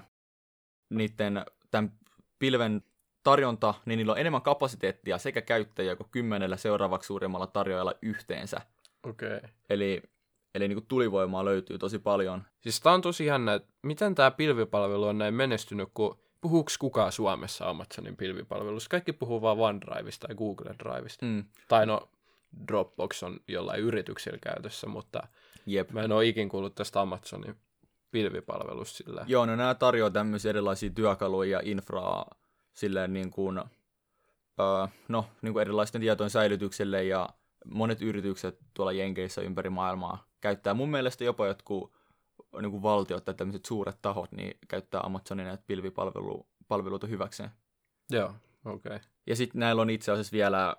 niiden 0.90 1.44
tämän 1.70 1.92
pilven 2.38 2.84
tarjonta, 3.22 3.74
niin 3.86 3.96
niillä 3.96 4.12
on 4.12 4.18
enemmän 4.18 4.42
kapasiteettia 4.42 5.18
sekä 5.18 5.42
käyttäjiä 5.42 5.96
kuin 5.96 6.08
kymmenellä 6.10 6.56
seuraavaksi 6.56 7.06
suurimmalla 7.06 7.46
tarjoajalla 7.46 7.94
yhteensä. 8.02 8.60
Okei. 9.02 9.36
Okay. 9.36 9.50
Eli, 9.70 10.02
eli 10.54 10.68
niin 10.68 10.76
kuin 10.76 10.86
tulivoimaa 10.86 11.44
löytyy 11.44 11.78
tosi 11.78 11.98
paljon. 11.98 12.42
Siis 12.60 12.80
tämä 12.80 12.94
on 12.94 13.02
tosi 13.02 13.26
jännä, 13.26 13.54
että 13.54 13.68
miten 13.82 14.14
tämä 14.14 14.30
pilvipalvelu 14.30 15.06
on 15.06 15.18
näin 15.18 15.34
menestynyt, 15.34 15.88
kun 15.94 16.18
puhuuko 16.40 16.70
kukaan 16.78 17.12
Suomessa 17.12 17.70
Amazonin 17.70 18.16
pilvipalvelussa? 18.16 18.90
Kaikki 18.90 19.12
puhuu 19.12 19.42
vaan 19.42 19.58
OneDriveista 19.60 20.26
tai 20.26 20.36
Google 20.36 20.74
Driveista. 20.78 21.26
Mm. 21.26 21.44
Tai 21.68 21.86
no, 21.86 22.08
Dropbox 22.68 23.22
on 23.22 23.40
jollain 23.48 23.80
yrityksillä 23.80 24.38
käytössä, 24.42 24.86
mutta 24.86 25.22
Jep. 25.66 25.90
mä 25.90 26.02
en 26.02 26.12
ole 26.12 26.26
ikin 26.26 26.48
kuullut 26.48 26.74
tästä 26.74 27.00
Amazonin 27.00 27.56
pilvipalvelusta 28.10 28.96
sillä. 28.96 29.24
Joo, 29.28 29.46
no 29.46 29.56
nämä 29.56 29.74
tarjoaa 29.74 30.10
tämmöisiä 30.10 30.48
erilaisia 30.48 30.90
työkaluja 30.90 31.50
ja 31.58 31.60
infraa 31.64 32.30
silleen 32.72 33.12
niin 33.12 33.30
kuin, 33.30 33.58
öö, 33.58 34.86
no, 35.08 35.26
niin 35.42 35.52
kuin 35.52 35.60
erilaisten 35.60 36.00
tietojen 36.00 36.30
säilytykselle 36.30 37.04
ja 37.04 37.28
monet 37.64 38.02
yritykset 38.02 38.58
tuolla 38.74 38.92
Jenkeissä 38.92 39.40
ympäri 39.40 39.70
maailmaa 39.70 40.32
käyttää 40.42 40.74
mun 40.74 40.90
mielestä 40.90 41.24
jopa 41.24 41.46
jotkut 41.46 41.92
niin 42.60 42.70
kuin 42.70 42.82
valtiot 42.82 43.24
tai 43.24 43.34
tämmöiset 43.34 43.64
suuret 43.64 43.98
tahot, 44.02 44.32
niin 44.32 44.58
käyttää 44.68 45.00
Amazonin 45.04 45.46
näitä 45.46 45.62
pilvipalveluita 45.66 47.06
hyväkseen. 47.06 47.50
Joo, 48.10 48.34
okei. 48.64 48.96
Okay. 48.96 48.98
Ja 49.26 49.36
sitten 49.36 49.60
näillä 49.60 49.82
on 49.82 49.90
itse 49.90 50.12
asiassa 50.12 50.32
vielä, 50.32 50.76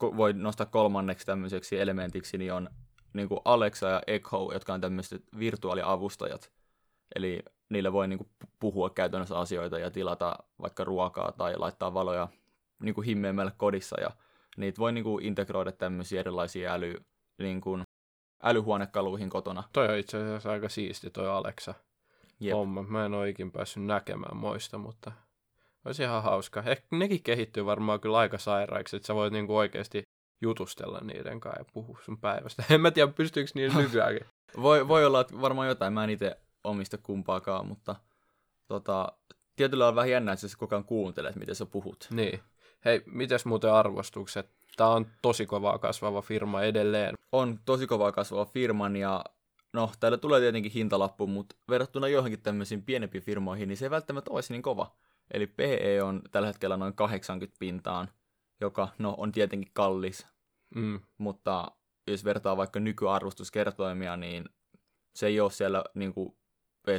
voi 0.00 0.32
nostaa 0.32 0.66
kolmanneksi 0.66 1.26
tämmöiseksi 1.26 1.80
elementiksi, 1.80 2.38
niin 2.38 2.52
on 2.52 2.70
niin 3.12 3.28
kuin 3.28 3.40
Alexa 3.44 3.88
ja 3.88 4.02
Echo, 4.06 4.52
jotka 4.52 4.74
on 4.74 4.80
tämmöiset 4.80 5.22
virtuaaliavustajat. 5.38 6.52
Eli 7.14 7.42
niille 7.68 7.92
voi 7.92 8.08
niin 8.08 8.18
kuin 8.18 8.28
puhua 8.60 8.90
käytännössä 8.90 9.38
asioita 9.38 9.78
ja 9.78 9.90
tilata 9.90 10.36
vaikka 10.62 10.84
ruokaa 10.84 11.32
tai 11.32 11.56
laittaa 11.56 11.94
valoja 11.94 12.28
niin 12.82 12.94
kuin 12.94 13.06
kodissa. 13.56 14.00
Ja 14.00 14.10
niitä 14.56 14.78
voi 14.78 14.92
niin 14.92 15.04
kuin 15.04 15.24
integroida 15.24 15.72
tämmöisiä 15.72 16.20
erilaisia 16.20 16.72
äly, 16.72 16.94
niin 17.38 17.60
kuin 17.60 17.82
älyhuonekaluihin 18.42 19.30
kotona. 19.30 19.64
Toi 19.72 19.88
on 19.88 19.96
itse 19.98 20.16
asiassa 20.16 20.50
aika 20.50 20.68
siisti 20.68 21.10
toi 21.10 21.28
Alexa 21.28 21.74
Jep. 22.40 22.54
homma. 22.54 22.82
Mä 22.82 23.06
en 23.06 23.14
ole 23.14 23.28
ikin 23.28 23.52
päässyt 23.52 23.84
näkemään 23.84 24.36
moista, 24.36 24.78
mutta 24.78 25.12
olisi 25.84 26.02
ihan 26.02 26.22
hauska. 26.22 26.62
Ehkä 26.66 26.86
nekin 26.90 27.22
kehittyy 27.22 27.66
varmaan 27.66 28.00
kyllä 28.00 28.18
aika 28.18 28.38
sairaiksi, 28.38 28.96
että 28.96 29.06
sä 29.06 29.14
voit 29.14 29.32
niinku 29.32 29.56
oikeasti 29.56 30.02
jutustella 30.40 31.00
niiden 31.00 31.40
kanssa 31.40 31.60
ja 31.60 31.64
puhua 31.72 31.98
sun 32.04 32.18
päivästä. 32.18 32.64
En 32.74 32.80
mä 32.80 32.90
tiedä, 32.90 33.12
pystyykö 33.12 33.50
niillä 33.54 33.80
nykyäänkin. 33.82 34.26
Voi, 34.62 34.88
voi 34.88 35.06
olla, 35.06 35.20
että 35.20 35.40
varmaan 35.40 35.68
jotain. 35.68 35.92
Mä 35.92 36.04
en 36.04 36.10
itse 36.10 36.36
omista 36.66 36.98
kumpaakaan, 36.98 37.66
mutta 37.66 37.96
tota, 38.66 39.12
tietyllä 39.56 39.88
on 39.88 39.94
vähän 39.94 40.10
jännä, 40.10 40.32
että 40.32 40.48
sä 40.48 40.56
koko 40.58 40.74
ajan 40.74 40.84
kuuntelet, 40.84 41.36
miten 41.36 41.54
sä 41.54 41.66
puhut. 41.66 42.08
Niin. 42.10 42.40
Hei, 42.84 43.02
mites 43.06 43.44
muuten 43.44 43.72
arvostukset? 43.72 44.50
Tämä 44.76 44.90
on 44.90 45.06
tosi 45.22 45.46
kovaa 45.46 45.78
kasvava 45.78 46.22
firma 46.22 46.62
edelleen. 46.62 47.14
On 47.32 47.58
tosi 47.64 47.86
kovaa 47.86 48.12
kasvava 48.12 48.44
firman 48.44 48.96
ja 48.96 49.24
no, 49.72 49.90
täällä 50.00 50.18
tulee 50.18 50.40
tietenkin 50.40 50.72
hintalappu, 50.72 51.26
mutta 51.26 51.56
verrattuna 51.68 52.08
johonkin 52.08 52.42
tämmöisiin 52.42 52.82
pienempiin 52.82 53.24
firmoihin, 53.24 53.68
niin 53.68 53.76
se 53.76 53.86
ei 53.86 53.90
välttämättä 53.90 54.30
olisi 54.30 54.52
niin 54.52 54.62
kova. 54.62 54.96
Eli 55.30 55.46
PE 55.46 56.02
on 56.02 56.22
tällä 56.30 56.46
hetkellä 56.46 56.76
noin 56.76 56.94
80 56.94 57.56
pintaan, 57.58 58.08
joka 58.60 58.88
no, 58.98 59.14
on 59.18 59.32
tietenkin 59.32 59.70
kallis, 59.74 60.26
Mm. 60.74 61.00
mutta 61.18 61.70
jos 62.06 62.24
vertaa 62.24 62.56
vaikka 62.56 62.80
nykyarvostuskertoimia, 62.80 64.16
niin 64.16 64.44
se 65.14 65.26
ei 65.26 65.40
ole 65.40 65.50
siellä 65.50 65.84
niin 65.94 66.14
kuin, 66.14 66.36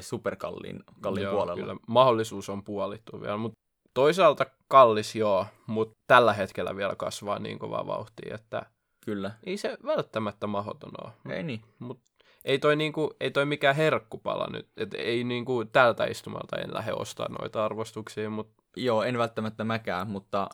superkalliin 0.02 0.84
kalliin 1.02 1.24
Joo, 1.24 1.34
puolella. 1.34 1.62
Kyllä. 1.62 1.76
Mahdollisuus 1.88 2.50
on 2.50 2.64
puolittu 2.64 3.22
vielä, 3.22 3.38
mutta 3.38 3.60
toisaalta 3.94 4.46
kallis 4.68 5.16
joo, 5.16 5.46
mutta 5.68 5.96
tällä 6.08 6.34
hetkellä 6.34 6.76
vielä 6.76 6.96
kasvaa 6.96 7.40
niin 7.40 7.60
kovaa 7.60 7.88
vauhtia, 7.88 8.36
että 8.36 8.66
Kyllä. 9.06 9.32
ei 9.44 9.58
se 9.58 9.78
välttämättä 9.86 10.48
mahdoton 10.48 10.92
ole. 11.04 11.36
Ei 11.36 11.44
niin. 11.44 11.62
Mut 11.80 12.00
ei 12.46 12.60
toi, 12.60 12.76
niinku, 12.76 13.14
ei 13.20 13.32
toi 13.32 13.46
mikään 13.46 13.76
herkkupala 13.76 14.48
nyt. 14.52 14.68
Et 14.78 14.94
ei 14.94 15.24
niinku, 15.24 15.66
tältä 15.66 16.06
istumalta 16.06 16.58
en 16.58 16.74
lähde 16.74 16.94
ostaa 16.94 17.28
noita 17.30 17.66
arvostuksia, 17.66 18.30
mutta 18.30 18.58
Joo, 18.78 19.04
en 19.04 19.18
välttämättä 19.18 19.64
mäkään, 19.64 20.08
mutta 20.08 20.50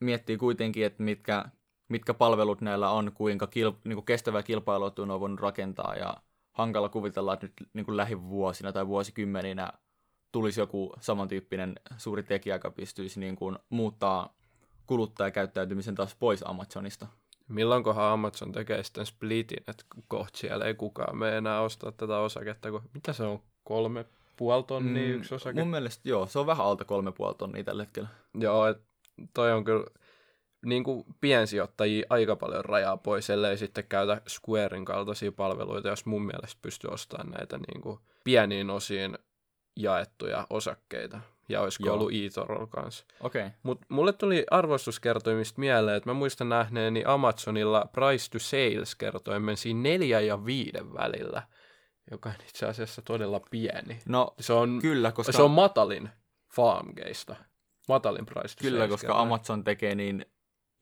miettii 0.00 0.36
kuitenkin, 0.36 0.86
että 0.86 1.02
mitkä, 1.02 1.44
mitkä 1.88 2.14
palvelut 2.14 2.60
näillä 2.60 2.90
on, 2.90 3.12
kuinka 3.12 3.46
kil, 3.46 3.72
niin 3.84 3.96
kuin 3.96 4.04
kestävää 4.04 4.42
kilpailuetua 4.42 5.06
ne 5.06 5.12
on 5.12 5.20
voinut 5.20 5.40
rakentaa 5.40 5.94
ja 5.94 6.16
hankala 6.54 6.88
kuvitella, 6.88 7.34
että 7.34 7.46
nyt 7.46 7.68
niin 7.72 7.84
kuin 7.84 7.96
lähivuosina 7.96 8.72
tai 8.72 8.86
vuosikymmeninä 8.86 9.72
tulisi 10.32 10.60
joku 10.60 10.92
samantyyppinen 11.00 11.74
suuri 11.96 12.22
tekijä, 12.22 12.54
joka 12.54 12.70
pystyisi 12.70 13.20
niin 13.20 13.36
kuin 13.36 13.58
muuttaa 13.68 14.34
kuluttajakäyttäytymisen 14.86 15.94
taas 15.94 16.14
pois 16.14 16.42
Amazonista. 16.46 17.06
milloinkohan 17.48 18.12
Amazon 18.12 18.52
tekee 18.52 18.82
sitten 18.82 19.06
splitin, 19.06 19.62
että 19.68 19.84
kohta 20.08 20.38
siellä 20.38 20.64
ei 20.64 20.74
kukaan 20.74 21.16
mene 21.16 21.36
enää 21.36 21.60
ostaa 21.60 21.92
tätä 21.92 22.18
osaketta, 22.18 22.70
kun 22.70 22.82
mitä 22.94 23.12
se 23.12 23.22
on, 23.22 23.42
kolme 23.64 24.04
puoli 24.36 24.62
tonnia 24.62 25.08
mm, 25.08 25.14
yksi 25.14 25.34
osake? 25.34 25.60
Mun 25.60 25.70
mielestä 25.70 26.08
joo, 26.08 26.26
se 26.26 26.38
on 26.38 26.46
vähän 26.46 26.66
alta 26.66 26.84
kolme 26.84 27.12
puoli 27.12 27.34
tonnia 27.34 27.64
tällä 27.64 27.82
hetkellä. 27.82 28.08
Joo, 28.34 28.66
et 28.66 28.80
toi 29.34 29.52
on 29.52 29.64
kyllä 29.64 29.84
niin 30.64 30.84
kuin 30.84 31.04
piensijoittajia 31.20 32.06
aika 32.10 32.36
paljon 32.36 32.64
rajaa 32.64 32.96
pois, 32.96 33.30
ellei 33.30 33.58
sitten 33.58 33.84
käytä 33.88 34.20
Squarein 34.28 34.84
kaltaisia 34.84 35.32
palveluita, 35.32 35.88
jos 35.88 36.06
mun 36.06 36.26
mielestä 36.26 36.58
pystyy 36.62 36.90
ostamaan 36.90 37.30
näitä 37.30 37.58
niin 37.58 37.80
kuin 37.80 37.98
pieniin 38.24 38.70
osiin 38.70 39.18
jaettuja 39.76 40.46
osakkeita. 40.50 41.20
Ja 41.48 41.60
olisiko 41.60 41.86
Joo. 41.86 41.94
ollut 41.94 42.12
eToro 42.12 42.66
kanssa. 42.66 43.04
Okei. 43.20 43.46
Okay. 43.46 43.52
Mutta 43.62 43.86
mulle 43.88 44.12
tuli 44.12 44.46
arvostuskertoimista 44.50 45.60
mieleen, 45.60 45.96
että 45.96 46.10
mä 46.10 46.14
muistan 46.14 46.48
nähneeni 46.48 47.02
Amazonilla 47.06 47.88
price 47.92 48.30
to 48.30 48.38
sales 48.38 48.94
kertoimen 48.94 49.56
siinä 49.56 49.80
neljä 49.82 50.20
ja 50.20 50.44
viiden 50.44 50.94
välillä, 50.94 51.42
joka 52.10 52.28
on 52.28 52.34
itse 52.48 52.66
asiassa 52.66 53.02
todella 53.02 53.40
pieni. 53.50 53.98
No 54.08 54.34
Se 54.40 54.52
on, 54.52 54.78
kyllä, 54.82 55.12
koska, 55.12 55.32
se 55.32 55.42
on 55.42 55.50
matalin 55.50 56.10
farmgeista. 56.54 57.36
Matalin 57.88 58.26
price 58.26 58.56
to 58.56 58.60
kyllä, 58.60 58.78
sales 58.78 58.90
koska. 58.90 59.20
Amazon 59.20 59.64
tekee 59.64 59.94
niin 59.94 60.26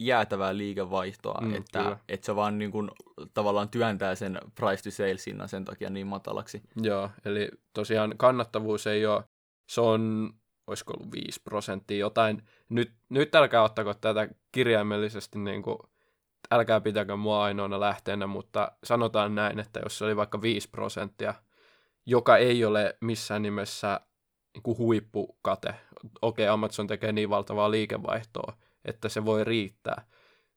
jäätävää 0.06 0.56
liikevaihtoa, 0.56 1.40
Mm, 1.40 1.54
että, 1.54 1.82
kyllä. 1.82 1.98
että 2.08 2.26
se 2.26 2.36
vaan 2.36 2.58
niin 2.58 2.70
kuin, 2.70 2.90
tavallaan 3.34 3.68
työntää 3.68 4.14
sen 4.14 4.38
price 4.54 4.82
to 4.82 4.90
sales 4.90 5.26
hinnan 5.26 5.48
sen 5.48 5.64
takia 5.64 5.90
niin 5.90 6.06
matalaksi. 6.06 6.62
Joo, 6.82 7.10
eli 7.24 7.48
tosiaan 7.72 8.14
kannattavuus 8.16 8.86
ei 8.86 9.06
ole, 9.06 9.24
se 9.68 9.80
on, 9.80 10.30
olisiko 10.66 10.92
ollut 10.92 11.12
5 11.12 11.40
prosenttia 11.44 11.98
jotain. 11.98 12.42
Nyt, 12.68 12.92
nyt 13.08 13.34
älkää 13.34 13.62
ottako 13.62 13.94
tätä 13.94 14.28
kirjaimellisesti, 14.52 15.38
niin 15.38 15.62
kuin, 15.62 15.78
älkää 16.50 16.80
pitäkö 16.80 17.16
mua 17.16 17.44
ainoana 17.44 17.80
lähteenä, 17.80 18.26
mutta 18.26 18.72
sanotaan 18.84 19.34
näin, 19.34 19.58
että 19.60 19.80
jos 19.82 19.98
se 19.98 20.04
oli 20.04 20.16
vaikka 20.16 20.42
5 20.42 20.70
prosenttia, 20.70 21.34
joka 22.06 22.36
ei 22.36 22.64
ole 22.64 22.96
missään 23.00 23.42
nimessä 23.42 24.00
niin 24.54 24.62
kuin 24.62 24.78
huippukate. 24.78 25.74
Okei, 26.22 26.48
Amazon 26.48 26.86
tekee 26.86 27.12
niin 27.12 27.30
valtavaa 27.30 27.70
liikevaihtoa, 27.70 28.52
että 28.84 29.08
se 29.08 29.24
voi 29.24 29.44
riittää, 29.44 30.06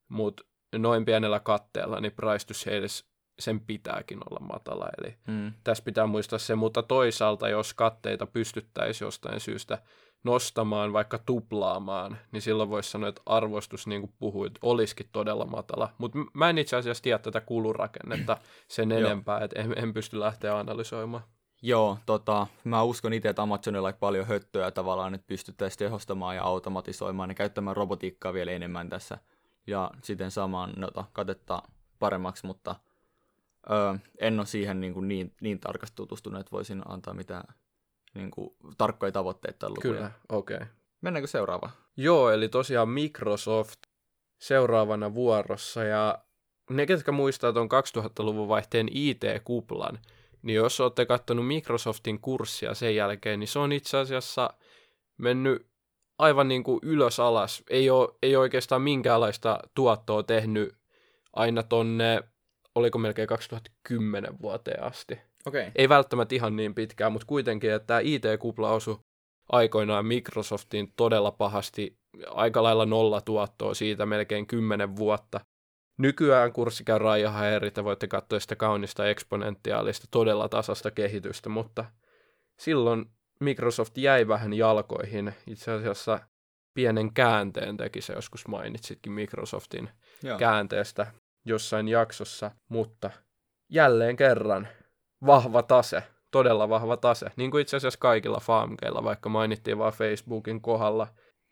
mutta 0.09 0.43
noin 0.77 1.05
pienellä 1.05 1.39
katteella, 1.39 1.99
niin 1.99 2.11
price 2.11 2.53
sales 2.53 3.05
sen 3.39 3.59
pitääkin 3.59 4.19
olla 4.29 4.39
matala. 4.39 4.89
Eli 4.97 5.15
Mm. 5.27 5.53
tässä 5.63 5.83
pitää 5.83 6.05
muistaa 6.05 6.39
se, 6.39 6.55
mutta 6.55 6.83
toisaalta 6.83 7.49
jos 7.49 7.73
katteita 7.73 8.25
pystyttäisiin 8.25 9.05
jostain 9.05 9.39
syystä 9.39 9.77
nostamaan, 10.23 10.93
vaikka 10.93 11.17
tuplaamaan, 11.17 12.17
niin 12.31 12.41
silloin 12.41 12.69
voisi 12.69 12.91
sanoa, 12.91 13.09
että 13.09 13.21
arvostus, 13.25 13.87
niin 13.87 14.01
kuin 14.01 14.13
puhuit, 14.19 14.53
olisikin 14.61 15.09
todella 15.11 15.45
matala. 15.45 15.93
Mutta 15.97 16.19
mä 16.33 16.49
en 16.49 16.57
itse 16.57 16.75
asiassa 16.75 17.03
tiedä 17.03 17.19
tätä 17.19 17.41
kulurakennetta 17.41 18.37
sen 18.67 18.91
enempää, 18.91 19.39
että 19.43 19.59
en, 19.61 19.73
en 19.77 19.93
pysty 19.93 20.19
lähteä 20.19 20.57
analysoimaan. 20.57 21.23
Joo, 21.65 21.97
tota, 22.05 22.47
mä 22.63 22.83
uskon 22.83 23.13
itse, 23.13 23.29
että 23.29 23.41
Amazonilla 23.41 23.87
on 23.87 23.93
paljon 23.99 24.27
höttöä 24.27 24.71
tavallaan, 24.71 25.15
että 25.15 25.27
pystyttäisiin 25.27 25.79
tehostamaan 25.79 26.35
ja 26.35 26.43
automatisoimaan 26.43 27.29
ja 27.29 27.33
käyttämään 27.33 27.75
robotiikkaa 27.75 28.33
vielä 28.33 28.51
enemmän 28.51 28.89
tässä 28.89 29.17
ja 29.67 29.91
siten 30.03 30.31
saamaan 30.31 30.73
noita 30.77 31.05
katetta 31.13 31.61
paremmaksi, 31.99 32.45
mutta 32.45 32.75
öö, 33.71 33.95
en 34.19 34.39
ole 34.39 34.45
siihen 34.45 34.81
niin, 34.81 34.93
kuin 34.93 35.07
niin, 35.07 35.33
niin 35.41 35.59
tarkasti 35.59 35.95
tutustunut, 35.95 36.39
että 36.39 36.51
voisin 36.51 36.81
antaa 36.87 37.13
mitään 37.13 37.55
niin 38.13 38.31
kuin, 38.31 38.55
tarkkoja 38.77 39.11
tavoitteita 39.11 39.59
tai 39.59 39.69
lukuja. 39.69 39.93
Kyllä, 39.93 40.11
okei. 40.29 40.55
Okay. 40.55 40.67
Mennäänkö 41.01 41.27
seuraavaan? 41.27 41.73
Joo, 41.97 42.31
eli 42.31 42.49
tosiaan 42.49 42.89
Microsoft 42.89 43.79
seuraavana 44.39 45.13
vuorossa 45.13 45.83
ja 45.83 46.17
ne, 46.69 46.85
ketkä 46.85 47.11
muistaa 47.11 47.53
tuon 47.53 47.69
2000-luvun 47.97 48.47
vaihteen 48.47 48.87
IT-kuplan, 48.91 49.99
niin 50.45 50.55
jos 50.55 50.79
olette 50.79 51.05
katsonut 51.05 51.47
Microsoftin 51.47 52.21
kurssia 52.21 52.73
sen 52.73 52.95
jälkeen, 52.95 53.39
niin 53.39 53.47
se 53.47 53.59
on 53.59 53.71
itse 53.71 53.97
asiassa 53.97 54.53
mennyt 55.17 55.67
aivan 56.17 56.47
niin 56.47 56.63
kuin 56.63 56.79
ylös 56.83 57.19
alas. 57.19 57.63
Ei 57.69 57.89
ole, 57.89 58.09
ei 58.23 58.35
oikeastaan 58.35 58.81
minkäänlaista 58.81 59.59
tuottoa 59.75 60.23
tehnyt 60.23 60.75
aina 61.33 61.63
tonne, 61.63 62.21
oliko 62.75 62.97
melkein 62.97 63.27
2010 63.27 64.41
vuoteen 64.41 64.83
asti. 64.83 65.19
Okay. 65.45 65.71
Ei 65.75 65.89
välttämättä 65.89 66.35
ihan 66.35 66.55
niin 66.55 66.75
pitkään, 66.75 67.11
mutta 67.11 67.27
kuitenkin, 67.27 67.71
että 67.71 67.87
tämä 67.87 67.99
IT-kupla 67.99 68.71
osui 68.71 68.99
aikoinaan 69.51 70.05
Microsoftiin 70.05 70.93
todella 70.95 71.31
pahasti, 71.31 71.97
aika 72.27 72.63
lailla 72.63 72.85
nolla 72.85 73.21
tuottoa 73.21 73.73
siitä 73.73 74.05
melkein 74.05 74.47
10 74.47 74.95
vuotta. 74.95 75.39
Nykyään 75.97 76.53
kurssi 76.53 76.83
käy 76.83 76.99
ihan 77.19 77.47
eri, 77.47 77.71
te 77.71 77.83
voitte 77.83 78.07
katsoa 78.07 78.39
sitä 78.39 78.55
kaunista 78.55 79.07
eksponentiaalista, 79.07 80.07
todella 80.11 80.49
tasasta 80.49 80.91
kehitystä, 80.91 81.49
mutta 81.49 81.85
silloin 82.59 83.05
Microsoft 83.39 83.97
jäi 83.97 84.27
vähän 84.27 84.53
jalkoihin. 84.53 85.33
Itse 85.47 85.71
asiassa 85.71 86.19
pienen 86.73 87.13
käänteen 87.13 87.77
teki 87.77 88.01
se, 88.01 88.13
joskus 88.13 88.47
mainitsitkin 88.47 89.11
Microsoftin 89.11 89.89
Joo. 90.23 90.37
käänteestä 90.37 91.07
jossain 91.45 91.87
jaksossa, 91.87 92.51
mutta 92.69 93.11
jälleen 93.69 94.15
kerran 94.15 94.67
vahva 95.25 95.63
tase, 95.63 96.03
todella 96.31 96.69
vahva 96.69 96.97
tase, 96.97 97.31
niin 97.35 97.51
kuin 97.51 97.61
itse 97.61 97.77
asiassa 97.77 97.99
kaikilla 97.99 98.39
farmkeilla, 98.39 99.03
vaikka 99.03 99.29
mainittiin 99.29 99.77
vain 99.77 99.93
Facebookin 99.93 100.61
kohdalla. 100.61 101.07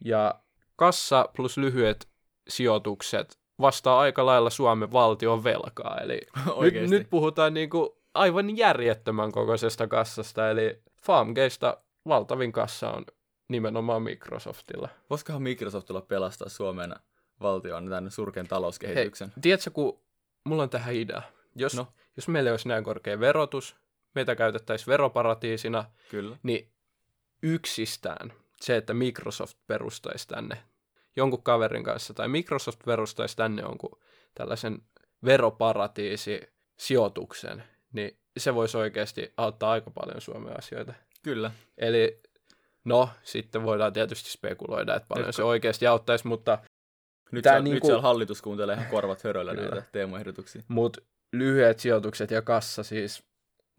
Ja 0.05 0.41
kassa 0.75 1.29
plus 1.35 1.57
lyhyet 1.57 2.07
sijoitukset 2.47 3.42
vastaa 3.63 3.99
aika 3.99 4.25
lailla 4.25 4.49
Suomen 4.49 4.91
valtion 4.91 5.43
velkaa, 5.43 5.97
eli 6.01 6.21
nyt, 6.61 6.89
nyt 6.89 7.09
puhutaan 7.09 7.53
niin 7.53 7.69
kuin 7.69 7.89
aivan 8.13 8.57
järjettömän 8.57 9.31
kokoisesta 9.31 9.87
kassasta, 9.87 10.49
eli 10.49 10.81
Farmgeista 11.01 11.77
valtavin 12.07 12.51
kassa 12.51 12.91
on 12.91 13.05
nimenomaan 13.47 14.03
Microsoftilla. 14.03 14.89
Voisikohan 15.09 15.41
Microsoftilla 15.41 16.01
pelastaa 16.01 16.49
Suomen 16.49 16.95
valtion 17.41 17.89
tämän 17.89 18.11
surkean 18.11 18.47
talouskehityksen? 18.47 19.27
Hei, 19.27 19.41
tiedätkö, 19.41 19.71
kun 19.71 19.99
mulla 20.43 20.63
on 20.63 20.69
tähän 20.69 20.95
idea. 20.95 21.21
Jos, 21.55 21.75
no. 21.75 21.87
jos 22.15 22.27
meillä 22.27 22.51
olisi 22.51 22.67
näin 22.67 22.83
korkea 22.83 23.19
verotus, 23.19 23.75
meitä 24.15 24.35
käytettäisiin 24.35 24.87
veroparatiisina, 24.87 25.85
Kyllä. 26.09 26.37
niin 26.43 26.69
yksistään 27.43 28.33
se, 28.61 28.77
että 28.77 28.93
Microsoft 28.93 29.57
perustaisi 29.67 30.27
tänne 30.27 30.57
jonkun 31.15 31.43
kaverin 31.43 31.83
kanssa, 31.83 32.13
tai 32.13 32.27
Microsoft 32.27 32.79
perustaisi 32.85 33.37
tänne 33.37 33.61
jonkun 33.61 33.99
tällaisen 34.35 34.81
veroparatiisi 35.25 36.41
sijoituksen, 36.79 37.63
niin 37.93 38.17
se 38.37 38.55
voisi 38.55 38.77
oikeasti 38.77 39.33
auttaa 39.37 39.71
aika 39.71 39.91
paljon 39.91 40.21
Suomen 40.21 40.57
asioita. 40.57 40.93
Kyllä. 41.23 41.51
Eli 41.77 42.21
no, 42.85 43.09
sitten 43.23 43.63
voidaan 43.63 43.93
tietysti 43.93 44.31
spekuloida, 44.31 44.95
että 44.95 45.07
paljon 45.07 45.27
Nyt- 45.27 45.35
se 45.35 45.43
oikeasti 45.43 45.87
auttaisi, 45.87 46.27
mutta 46.27 46.57
Nyt, 47.31 47.43
Tää 47.43 47.53
siellä, 47.53 47.63
niinku- 47.63 47.75
nyt 47.75 47.83
siellä 47.85 48.01
hallitus 48.01 48.41
kuuntelee 48.41 48.75
ihan 48.75 48.87
korvat 48.87 49.23
höröllä 49.23 49.53
näitä 49.53 49.83
teemoehdotuksia. 49.91 50.61
Mutta 50.67 51.01
lyhyet 51.33 51.79
sijoitukset 51.79 52.31
ja 52.31 52.41
kassa 52.41 52.83
siis, 52.83 53.23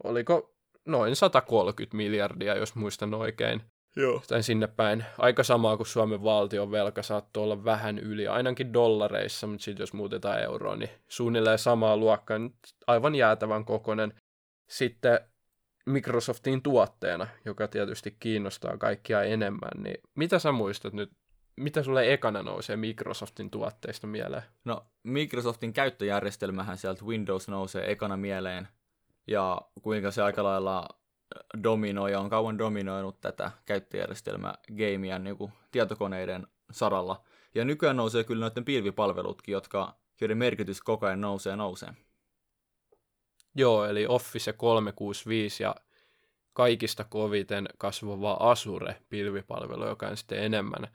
oliko 0.03 0.55
noin 0.85 1.15
130 1.15 1.97
miljardia, 1.97 2.55
jos 2.55 2.75
muistan 2.75 3.13
oikein, 3.13 3.61
Joo. 3.95 4.21
tai 4.27 4.43
sinne 4.43 4.67
päin. 4.67 5.05
Aika 5.17 5.43
samaa 5.43 5.77
kuin 5.77 5.87
Suomen 5.87 6.23
valtion 6.23 6.71
velka 6.71 7.03
saattoi 7.03 7.43
olla 7.43 7.63
vähän 7.63 7.99
yli, 7.99 8.27
ainakin 8.27 8.73
dollareissa, 8.73 9.47
mutta 9.47 9.63
sitten 9.63 9.83
jos 9.83 9.93
muutetaan 9.93 10.41
euroon, 10.41 10.79
niin 10.79 10.89
suunnilleen 11.07 11.59
samaa 11.59 11.97
luokkaa, 11.97 12.39
nyt 12.39 12.55
aivan 12.87 13.15
jäätävän 13.15 13.65
kokoinen. 13.65 14.13
Sitten 14.69 15.19
Microsoftin 15.85 16.61
tuotteena, 16.61 17.27
joka 17.45 17.67
tietysti 17.67 18.15
kiinnostaa 18.19 18.77
kaikkia 18.77 19.23
enemmän, 19.23 19.83
niin 19.83 19.97
mitä 20.15 20.39
sä 20.39 20.51
muistat 20.51 20.93
nyt, 20.93 21.11
mitä 21.55 21.83
sulle 21.83 22.13
ekana 22.13 22.43
nousee 22.43 22.75
Microsoftin 22.75 23.51
tuotteista 23.51 24.07
mieleen? 24.07 24.43
No, 24.65 24.85
Microsoftin 25.03 25.73
käyttöjärjestelmähän 25.73 26.77
sieltä 26.77 27.05
Windows 27.05 27.47
nousee 27.47 27.91
ekana 27.91 28.17
mieleen, 28.17 28.67
ja 29.27 29.61
kuinka 29.81 30.11
se 30.11 30.21
aika 30.21 30.43
lailla 30.43 30.87
dominoi 31.63 32.11
ja 32.11 32.19
on 32.19 32.29
kauan 32.29 32.57
dominoinut 32.57 33.21
tätä 33.21 33.51
käyttöjärjestelmää 33.65 34.57
gameia 34.77 35.19
niin 35.19 35.37
kuin 35.37 35.51
tietokoneiden 35.71 36.47
saralla. 36.71 37.23
Ja 37.55 37.65
nykyään 37.65 37.97
nousee 37.97 38.23
kyllä 38.23 38.45
noiden 38.45 38.65
pilvipalvelutkin, 38.65 39.53
jotka, 39.53 39.95
joiden 40.21 40.37
merkitys 40.37 40.81
koko 40.81 41.05
ajan 41.05 41.21
nousee 41.21 41.51
ja 41.51 41.55
nousee. 41.55 41.89
Joo, 43.55 43.85
eli 43.85 44.07
Office 44.07 44.53
365 44.53 45.63
ja 45.63 45.75
kaikista 46.53 47.03
koviten 47.03 47.69
kasvava 47.77 48.37
Asure-pilvipalvelu, 48.39 49.87
joka 49.87 50.07
on 50.07 50.17
sitten 50.17 50.43
enemmän 50.43 50.87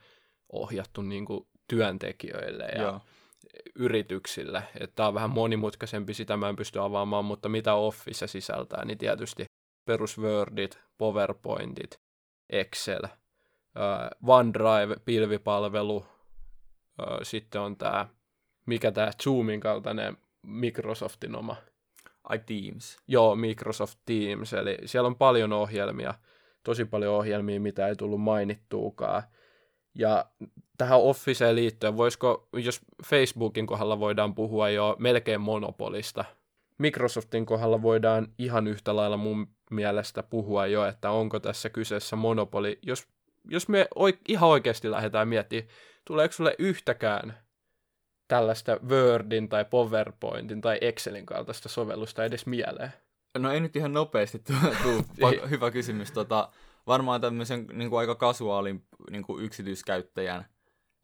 ohjattu 0.51 1.01
niin 1.01 1.25
kuin 1.25 1.47
työntekijöille 1.67 2.63
ja 2.63 2.81
Joo. 2.81 3.01
yrityksille. 3.75 4.63
Tämä 4.95 5.07
on 5.07 5.13
vähän 5.13 5.29
monimutkaisempi, 5.29 6.13
sitä 6.13 6.37
mä 6.37 6.49
en 6.49 6.55
pysty 6.55 6.79
avaamaan, 6.79 7.25
mutta 7.25 7.49
mitä 7.49 7.73
Office 7.73 8.27
sisältää, 8.27 8.85
niin 8.85 8.97
tietysti 8.97 9.45
perus 9.91 10.17
Wordit, 10.17 10.79
PowerPointit, 10.97 11.99
Excel, 12.49 13.01
OneDrive, 14.27 14.95
pilvipalvelu, 15.05 16.05
äh, 17.01 17.17
sitten 17.23 17.61
on 17.61 17.77
tämä, 17.77 18.07
mikä 18.65 18.91
tämä 18.91 19.11
Zoomin 19.23 19.59
kaltainen 19.59 20.17
Microsoftin 20.41 21.35
oma 21.35 21.55
Ai 22.23 22.39
Teams. 22.39 22.97
Joo, 23.07 23.35
Microsoft 23.35 23.99
Teams, 24.05 24.53
eli 24.53 24.77
siellä 24.85 25.07
on 25.07 25.15
paljon 25.15 25.53
ohjelmia, 25.53 26.13
tosi 26.63 26.85
paljon 26.85 27.15
ohjelmia, 27.15 27.59
mitä 27.59 27.87
ei 27.87 27.95
tullut 27.95 28.21
mainittuukaan. 28.21 29.23
Ja 29.95 30.25
tähän 30.77 30.99
Officeen 30.99 31.55
liittyen, 31.55 31.97
voisiko, 31.97 32.47
jos 32.53 32.81
Facebookin 33.05 33.67
kohdalla 33.67 33.99
voidaan 33.99 34.35
puhua 34.35 34.69
jo 34.69 34.95
melkein 34.99 35.41
monopolista, 35.41 36.25
Microsoftin 36.77 37.45
kohdalla 37.45 37.81
voidaan 37.81 38.27
ihan 38.37 38.67
yhtä 38.67 38.95
lailla 38.95 39.17
mun 39.17 39.47
mielestä 39.71 40.23
puhua 40.23 40.67
jo, 40.67 40.85
että 40.85 41.11
onko 41.11 41.39
tässä 41.39 41.69
kyseessä 41.69 42.15
monopoli. 42.15 42.79
Jos, 42.81 43.07
jos 43.49 43.67
me 43.67 43.87
oik, 43.95 44.19
ihan 44.27 44.49
oikeasti 44.49 44.91
lähdetään 44.91 45.27
miettimään, 45.27 45.69
tuleeko 46.05 46.31
sulle 46.31 46.55
yhtäkään 46.59 47.37
tällaista 48.27 48.79
Wordin 48.87 49.49
tai 49.49 49.65
PowerPointin 49.65 50.61
tai 50.61 50.77
Excelin 50.81 51.25
kaltaista 51.25 51.69
sovellusta 51.69 52.25
edes 52.25 52.45
mieleen? 52.45 52.93
No 53.37 53.51
ei 53.51 53.59
nyt 53.59 53.75
ihan 53.75 53.93
nopeasti 53.93 54.39
tuu, 54.39 54.55
tuu. 54.83 54.99
Pa- 55.21 55.47
hyvä 55.47 55.71
kysymys. 55.71 56.11
Tota, 56.11 56.49
varmaan 56.87 57.21
tämmöisen 57.21 57.67
niin 57.73 57.89
kuin 57.89 57.99
aika 57.99 58.15
kasuaalin 58.15 58.83
niin 59.09 59.23
kuin 59.23 59.43
yksityiskäyttäjän 59.43 60.45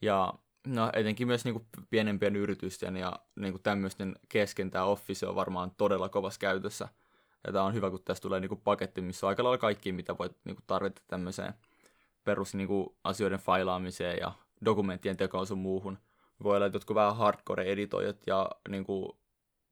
ja 0.01 0.33
no, 0.67 0.89
etenkin 0.93 1.27
myös 1.27 1.45
niin 1.45 1.53
kuin 1.53 1.65
pienempien 1.89 2.35
yritysten 2.35 2.97
ja 2.97 3.19
niin 3.35 3.53
kuin 3.53 3.63
tämmöisten 3.63 4.15
kesken 4.29 4.71
tämä 4.71 4.85
Office 4.85 5.27
on 5.27 5.35
varmaan 5.35 5.71
todella 5.77 6.09
kovassa 6.09 6.39
käytössä. 6.39 6.87
Ja 7.47 7.53
tämä 7.53 7.65
on 7.65 7.73
hyvä, 7.73 7.89
kun 7.89 8.03
tässä 8.05 8.21
tulee 8.21 8.39
niin 8.39 8.49
kuin 8.49 8.61
paketti, 8.61 9.01
missä 9.01 9.25
on 9.25 9.29
aika 9.29 9.43
lailla 9.43 9.57
kaikki, 9.57 9.91
mitä 9.91 10.17
voit 10.17 10.37
niin 10.43 10.55
kuin 10.55 10.63
tarvita 10.67 11.01
tämmöiseen 11.07 11.53
perus 12.23 12.55
niin 12.55 12.67
kuin 12.67 12.89
asioiden 13.03 13.39
failaamiseen 13.39 14.17
ja 14.21 14.31
dokumenttien 14.65 15.17
tekoon 15.17 15.47
sun 15.47 15.57
muuhun. 15.57 15.97
Voi 16.43 16.55
olla, 16.55 16.65
että 16.65 16.75
jotkut 16.75 16.95
vähän 16.95 17.15
hardcore-editoijat 17.15 18.17
ja 18.27 18.49
niin 18.69 18.85
kuin 18.85 19.11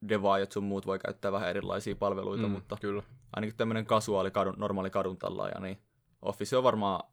devaajat 0.10 0.52
sun 0.52 0.64
muut 0.64 0.86
voi 0.86 1.00
käyttää 1.00 1.32
vähän 1.32 1.50
erilaisia 1.50 1.96
palveluita, 1.96 2.48
mm, 2.48 2.52
mutta 2.52 2.78
Kyllä. 2.82 3.04
ainakin 3.34 3.58
tämmöinen 3.58 3.86
kasuaali, 3.86 4.32
kadun, 4.32 4.54
normaali 4.58 4.90
kadun 4.90 5.18
tallaaja, 5.18 5.60
niin 5.60 5.78
Office 6.22 6.58
on 6.58 6.64
varmaan 6.64 7.10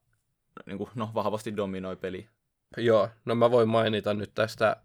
niin 0.67 0.79
kuin, 0.79 0.91
no, 0.95 1.11
vahvasti 1.15 1.57
dominoi 1.57 1.97
peli. 1.97 2.29
Joo, 2.77 3.09
no 3.25 3.35
mä 3.35 3.51
voin 3.51 3.69
mainita 3.69 4.15
nyt 4.15 4.35
tästä 4.35 4.77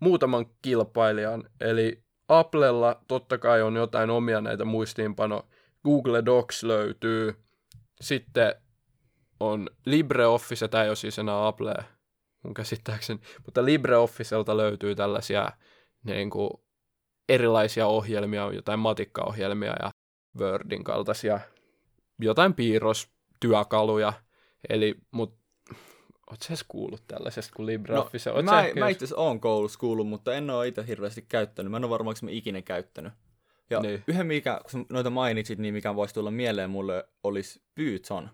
muutaman 0.00 0.46
kilpailijan, 0.62 1.44
eli 1.60 2.02
Applella 2.30 3.02
totta 3.08 3.38
kai 3.38 3.62
on 3.62 3.76
jotain 3.76 4.10
omia 4.10 4.40
näitä 4.40 4.64
muistiinpano. 4.64 5.46
Google 5.84 6.24
Docs 6.24 6.62
löytyy. 6.62 7.34
Sitten 8.00 8.54
on 9.40 9.70
LibreOffice, 9.86 10.68
tämä 10.68 10.84
ei 10.84 10.90
ole 10.90 10.96
siis 10.96 11.18
enää 11.18 11.46
Apple 11.46 11.74
mun 12.44 12.54
käsittääkseni, 12.54 13.20
mutta 13.44 13.64
LibreOfficelta 13.64 14.56
löytyy 14.56 14.94
tällaisia 14.94 15.52
niin 16.04 16.30
kuin, 16.30 16.50
erilaisia 17.28 17.86
ohjelmia, 17.86 18.52
jotain 18.52 18.78
matikkaohjelmia 18.78 19.74
ja 19.82 19.90
Wordin 20.38 20.84
kaltaisia, 20.84 21.40
jotain 22.18 22.54
piirrostyökaluja, 22.54 24.12
eli, 24.68 24.94
mut 25.10 25.39
Oletko 26.30 26.56
sä 26.56 26.64
kuullut 26.68 27.02
tällaisesta 27.06 27.52
kuin 27.56 27.66
LibreOffice? 27.66 28.30
No, 28.30 28.42
mä, 28.42 28.64
mä 28.78 28.88
itse 28.88 29.04
asiassa 29.04 29.22
oon 29.22 29.40
koulussa 29.40 29.78
kuullut, 29.78 30.08
mutta 30.08 30.34
en 30.34 30.50
ole 30.50 30.68
itse 30.68 30.86
hirveästi 30.86 31.22
käyttänyt. 31.22 31.70
Mä 31.70 31.76
en 31.76 31.84
ole 31.84 31.90
varmaan, 31.90 32.16
mä 32.22 32.30
ikinä 32.30 32.62
käyttänyt. 32.62 33.12
Ja 33.70 33.80
niin. 33.80 34.04
yhden, 34.06 34.26
mikä, 34.26 34.60
kun 34.70 34.86
noita 34.88 35.10
mainitsit, 35.10 35.58
niin 35.58 35.74
mikä 35.74 35.96
voisi 35.96 36.14
tulla 36.14 36.30
mieleen 36.30 36.70
mulle, 36.70 37.08
olisi 37.24 37.62
Python. 37.74 38.30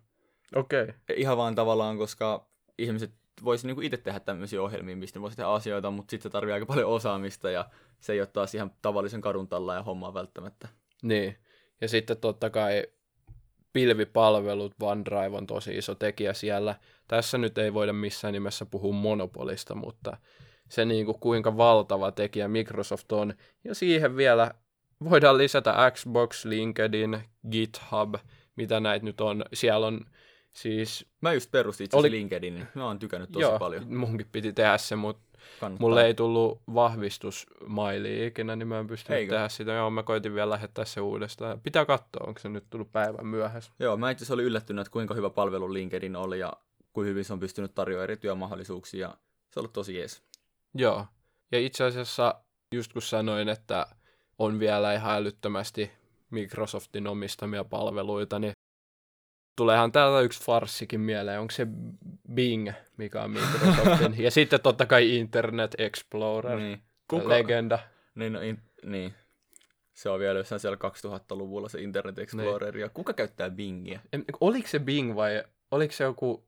Okei. 0.55 0.83
Okay. 0.83 0.95
Ihan 1.17 1.37
vaan 1.37 1.55
tavallaan, 1.55 1.99
koska 1.99 2.47
ihmiset 2.79 3.11
voisi 3.45 3.67
niinku 3.67 3.81
itse 3.81 3.97
tehdä 3.97 4.21
tämmöisiä 4.21 4.63
ohjelmia, 4.63 4.97
mistä 4.97 5.21
voisi 5.21 5.37
tehdä 5.37 5.49
asioita, 5.51 5.91
mutta 5.91 6.11
sitten 6.11 6.31
se 6.31 6.33
tarvii 6.33 6.53
aika 6.53 6.67
paljon 6.67 6.91
osaamista 6.91 7.51
ja 7.51 7.71
se 8.01 8.13
ei 8.13 8.21
ole 8.21 8.27
taas 8.27 8.55
ihan 8.55 8.71
tavallisen 8.83 9.21
kadun 9.21 9.49
talla 9.49 9.75
ja 9.75 9.83
hommaa 9.83 10.15
välttämättä. 10.15 10.69
Niin. 11.03 11.37
Ja 11.81 11.89
sitten 11.89 12.17
totta 12.17 12.51
kai 12.51 12.87
pilvipalvelut, 13.77 14.75
OneDrive 14.83 15.37
on 15.37 15.47
tosi 15.47 15.79
iso 15.79 15.95
tekijä 15.95 16.33
siellä. 16.33 16.75
Tässä 17.09 17.39
nyt 17.39 17.59
ei 17.59 17.75
voida 17.75 17.93
missään 17.93 18.33
nimessä 18.33 18.67
puhua 18.67 18.93
monopolista, 18.93 19.75
mutta 19.75 20.17
se 20.69 20.85
niin 20.85 21.07
kuin 21.07 21.21
kuinka 21.21 21.57
valtava 21.57 22.13
tekijä 22.13 22.49
Microsoft 22.49 23.13
on. 23.13 23.35
Ja 23.65 23.75
siihen 23.75 24.17
vielä 24.17 24.51
voidaan 25.11 25.39
lisätä 25.39 25.93
Xbox, 25.95 26.45
LinkedIn, 26.45 27.21
GitHub, 27.51 28.15
mitä 28.57 28.81
näitä 28.81 29.05
nyt 29.05 29.21
on. 29.21 29.45
Siellä 29.53 29.87
on 29.87 30.01
siis... 30.53 31.07
Mä 31.21 31.33
just 31.33 31.51
perustin 31.51 31.85
itse 31.85 31.97
oli... 31.97 32.11
LinkedInin. 32.11 32.67
Mä 32.75 32.87
oon 32.87 32.99
tykännyt 32.99 33.33
tosi 33.33 33.43
Joo, 33.43 33.59
paljon. 33.59 33.97
munkin 33.97 34.29
piti 34.33 34.53
tehdä 34.53 34.79
se, 34.79 34.97
mutta 34.97 35.23
mulle 35.79 36.07
ei 36.07 36.15
tullut 36.15 36.61
vahvistusmaili 36.75 38.27
ikinä, 38.27 38.57
niin 38.57 38.69
mä 38.69 38.79
en 38.79 38.87
pystynyt 38.87 39.19
Eikö? 39.21 39.35
tehdä 39.35 39.49
sitä. 39.49 39.73
Joo, 39.73 39.91
mä 39.91 40.03
koitin 40.03 40.35
vielä 40.35 40.51
lähettää 40.51 40.85
se 40.85 41.01
uudestaan. 41.01 41.61
Pitää 41.61 41.85
katsoa, 41.85 42.27
onko 42.27 42.41
se 42.41 42.49
nyt 42.49 42.65
tullut 42.71 42.93
päivän 42.93 43.27
myöhässä. 43.27 43.73
Joo, 43.79 43.97
mä 43.97 44.11
itse 44.11 44.33
olin 44.33 44.45
yllättynyt, 44.45 44.81
että 44.81 44.93
kuinka 44.93 45.15
hyvä 45.15 45.31
palvelu 45.31 45.73
LinkedIn 45.73 46.17
oli 46.17 46.39
ja 46.39 46.53
kuinka 46.93 47.09
hyvin 47.09 47.25
se 47.25 47.33
on 47.33 47.41
pystynyt 47.41 47.75
tarjoamaan 47.75 48.05
eri 48.05 48.17
työmahdollisuuksia. 48.17 49.09
Se 49.51 49.61
on 49.61 49.61
ollut 49.61 49.73
tosi 49.73 49.99
jees. 49.99 50.23
Joo, 50.75 51.07
ja 51.53 51.59
itse 51.59 51.85
asiassa 51.85 52.35
just 52.75 52.93
kun 52.93 53.03
sanoin, 53.03 53.49
että 53.49 53.87
on 54.39 54.59
vielä 54.59 54.95
ihan 54.95 55.17
älyttömästi 55.17 55.91
Microsoftin 56.31 57.07
omistamia 57.07 57.65
palveluita, 57.65 58.39
niin 58.39 58.53
tuleehan 59.57 59.93
täältä 59.93 60.21
yksi 60.21 60.45
farssikin 60.45 61.01
mieleen. 61.01 61.41
Onko 61.41 61.51
se 61.51 61.67
Bing, 62.35 62.71
mikä 62.97 63.23
on 63.23 63.31
Microsoftin? 63.31 64.15
ja 64.25 64.31
sitten 64.31 64.61
totta 64.61 64.87
kai 64.87 65.17
Internet 65.17 65.75
Explorer, 65.79 66.59
niin. 66.59 66.83
Kuka? 67.09 67.29
legenda. 67.29 67.79
Niin, 68.15 68.33
no, 68.33 68.41
in, 68.41 68.63
niin. 68.85 69.15
Se 69.93 70.11
on 70.11 70.21
vielä 70.21 70.39
jossain 70.39 70.61
siellä 70.61 70.79
2000-luvulla 70.89 71.69
se 71.69 71.81
Internet 71.81 72.19
Explorer. 72.19 72.75
Niin. 72.75 72.81
Ja 72.83 72.89
kuka 72.89 73.13
käyttää 73.13 73.51
Bingia? 73.51 74.01
En, 74.13 74.25
oliko 74.41 74.69
se 74.69 74.79
Bing 74.79 75.17
vai 75.17 75.45
oliko 75.71 75.93
se 75.93 76.05
joku... 76.05 76.47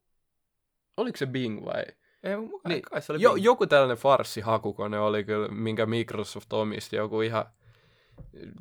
Oliko 0.97 1.16
se 1.16 1.27
Bing 1.27 1.64
vai... 1.64 1.85
Ei, 2.23 2.37
niin, 2.68 2.83
kai 2.83 3.03
se 3.03 3.12
oli 3.12 3.23
jo, 3.23 3.37
joku 3.37 3.66
tällainen 3.66 3.97
farssihakukone 3.97 4.99
oli 4.99 5.25
kyllä, 5.25 5.49
minkä 5.49 5.87
Microsoft 5.87 6.53
omisti. 6.53 6.97
Joku 6.97 7.21
ihan... 7.21 7.44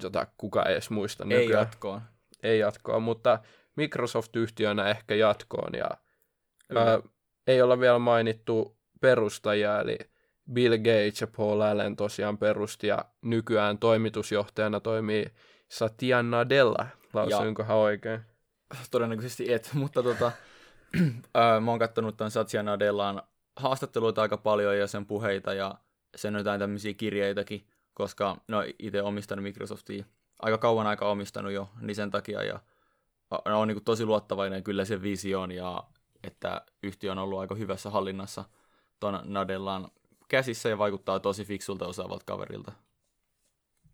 Jota 0.04 0.28
kuka 0.38 0.64
ei 0.64 0.74
edes 0.74 0.90
muista 0.90 1.24
Ei 1.24 1.28
nykyään. 1.30 1.62
jatkoa. 1.62 2.02
Ei 2.44 2.60
jatkoa, 2.60 3.00
mutta 3.00 3.40
Microsoft-yhtiönä 3.78 4.90
ehkä 4.90 5.16
jatkoon. 5.16 5.74
Ja, 5.74 5.90
ää, 6.76 7.00
ei 7.48 7.62
olla 7.62 7.80
vielä 7.80 8.00
mainittu 8.00 8.78
perustajia, 9.02 9.82
eli 9.82 9.98
Bill 10.54 10.78
Gates 10.78 11.22
ja 11.22 11.28
Paul 11.38 11.62
Allen 11.62 11.96
tosiaan 11.96 12.38
perusti, 12.38 12.88
ja 12.88 13.06
nykyään 13.22 13.78
toimitusjohtajana 13.78 14.80
toimii 14.80 15.26
Satya 15.70 16.24
Nadella. 16.24 16.88
Lausuinkohan 17.14 17.78
oikein? 17.78 18.20
Todennäköisesti 18.92 19.54
et, 19.54 19.70
mutta 19.74 20.04
tota, 20.04 20.32
ää, 21.34 21.60
mä 21.60 21.72
oon 21.72 21.80
kattonut 21.80 22.18
tämän 22.18 22.32
Satya 22.32 22.64
Nadellaan 22.64 23.22
haastatteluita 23.56 24.22
aika 24.22 24.38
paljon 24.38 24.78
ja 24.78 24.88
sen 24.88 25.06
puheita 25.06 25.54
ja 25.54 25.76
sen 26.16 26.34
jotain 26.34 26.60
tämmöisiä 26.60 26.94
kirjeitäkin, 26.94 27.68
koska 27.94 28.38
no 28.48 28.64
itse 28.80 29.02
omistanut 29.02 29.44
Microsoftia 29.44 30.06
aika 30.40 30.58
kauan 30.58 30.88
aika 30.88 31.10
omistanut 31.10 31.52
jo, 31.52 31.70
niin 31.82 31.96
sen 31.96 32.12
takia 32.12 32.44
ja 32.44 32.60
on 33.46 33.68
niin 33.68 33.84
tosi 33.84 34.06
luottavainen 34.06 34.64
kyllä 34.64 34.86
sen 34.86 35.02
visioon 35.02 35.52
ja 35.52 35.84
että 36.24 36.62
yhtiö 36.84 37.12
on 37.12 37.18
ollut 37.18 37.40
aika 37.40 37.56
hyvässä 37.56 37.90
hallinnassa 37.90 38.46
tuon 39.00 39.20
Nadellaan 39.24 39.88
käsissä 40.28 40.70
ja 40.70 40.78
vaikuttaa 40.78 41.20
tosi 41.20 41.46
fiksulta 41.46 41.88
osaavalta 41.88 42.24
kaverilta. 42.26 42.72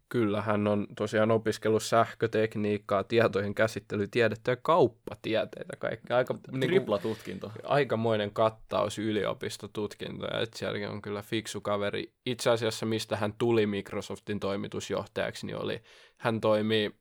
Kyllä, 0.09 0.41
hän 0.41 0.67
on 0.67 0.87
tosiaan 0.95 1.31
opiskellut 1.31 1.83
sähkötekniikkaa, 1.83 3.03
tietojen 3.03 3.55
käsittelytiedettä 3.55 4.51
ja 4.51 4.57
kauppatieteitä. 4.61 5.75
Kaikki. 5.79 6.13
Aika, 6.13 6.35
niin 6.51 6.85
kuin, 6.85 7.01
tutkinto. 7.01 7.51
Aikamoinen 7.63 8.33
kattaus 8.33 8.99
yliopistotutkintoja. 8.99 10.39
Et 10.39 10.53
sielläkin 10.53 10.89
on 10.89 11.01
kyllä 11.01 11.21
fiksu 11.21 11.61
kaveri. 11.61 12.13
Itse 12.25 12.49
asiassa, 12.49 12.85
mistä 12.85 13.17
hän 13.17 13.33
tuli 13.37 13.67
Microsoftin 13.67 14.39
toimitusjohtajaksi, 14.39 15.45
niin 15.45 15.57
oli, 15.57 15.81
hän 16.17 16.41
toimii 16.41 16.95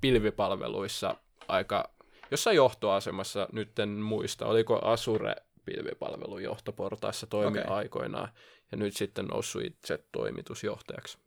pilvipalveluissa 0.00 1.16
aika 1.48 1.90
jossain 2.30 2.56
johtoasemassa, 2.56 3.48
nyt 3.52 3.78
en 3.78 3.88
muista, 3.88 4.46
oliko 4.46 4.78
Asure 4.78 5.34
pilvipalvelun 5.64 6.42
johtoportaissa 6.42 7.26
toimi 7.26 7.60
okay. 7.60 7.76
aikoinaan, 7.76 8.28
ja 8.72 8.78
nyt 8.78 8.96
sitten 8.96 9.26
noussut 9.26 9.62
itse 9.62 10.04
toimitusjohtajaksi. 10.12 11.18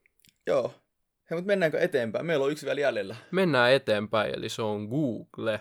Joo. 0.47 0.73
Hei, 1.29 1.35
mutta 1.35 1.47
mennäänkö 1.47 1.79
eteenpäin? 1.79 2.25
Meillä 2.25 2.45
on 2.45 2.51
yksi 2.51 2.65
vielä 2.65 2.79
jäljellä. 2.79 3.15
Mennään 3.31 3.71
eteenpäin, 3.71 4.37
eli 4.37 4.49
se 4.49 4.61
on 4.61 4.87
Google. 4.87 5.59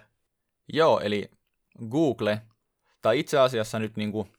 Joo, 0.72 1.00
eli 1.00 1.30
Google, 1.90 2.40
tai 3.02 3.18
itse 3.18 3.38
asiassa 3.38 3.78
nyt 3.78 3.96
niin 3.96 4.12
kuin 4.12 4.32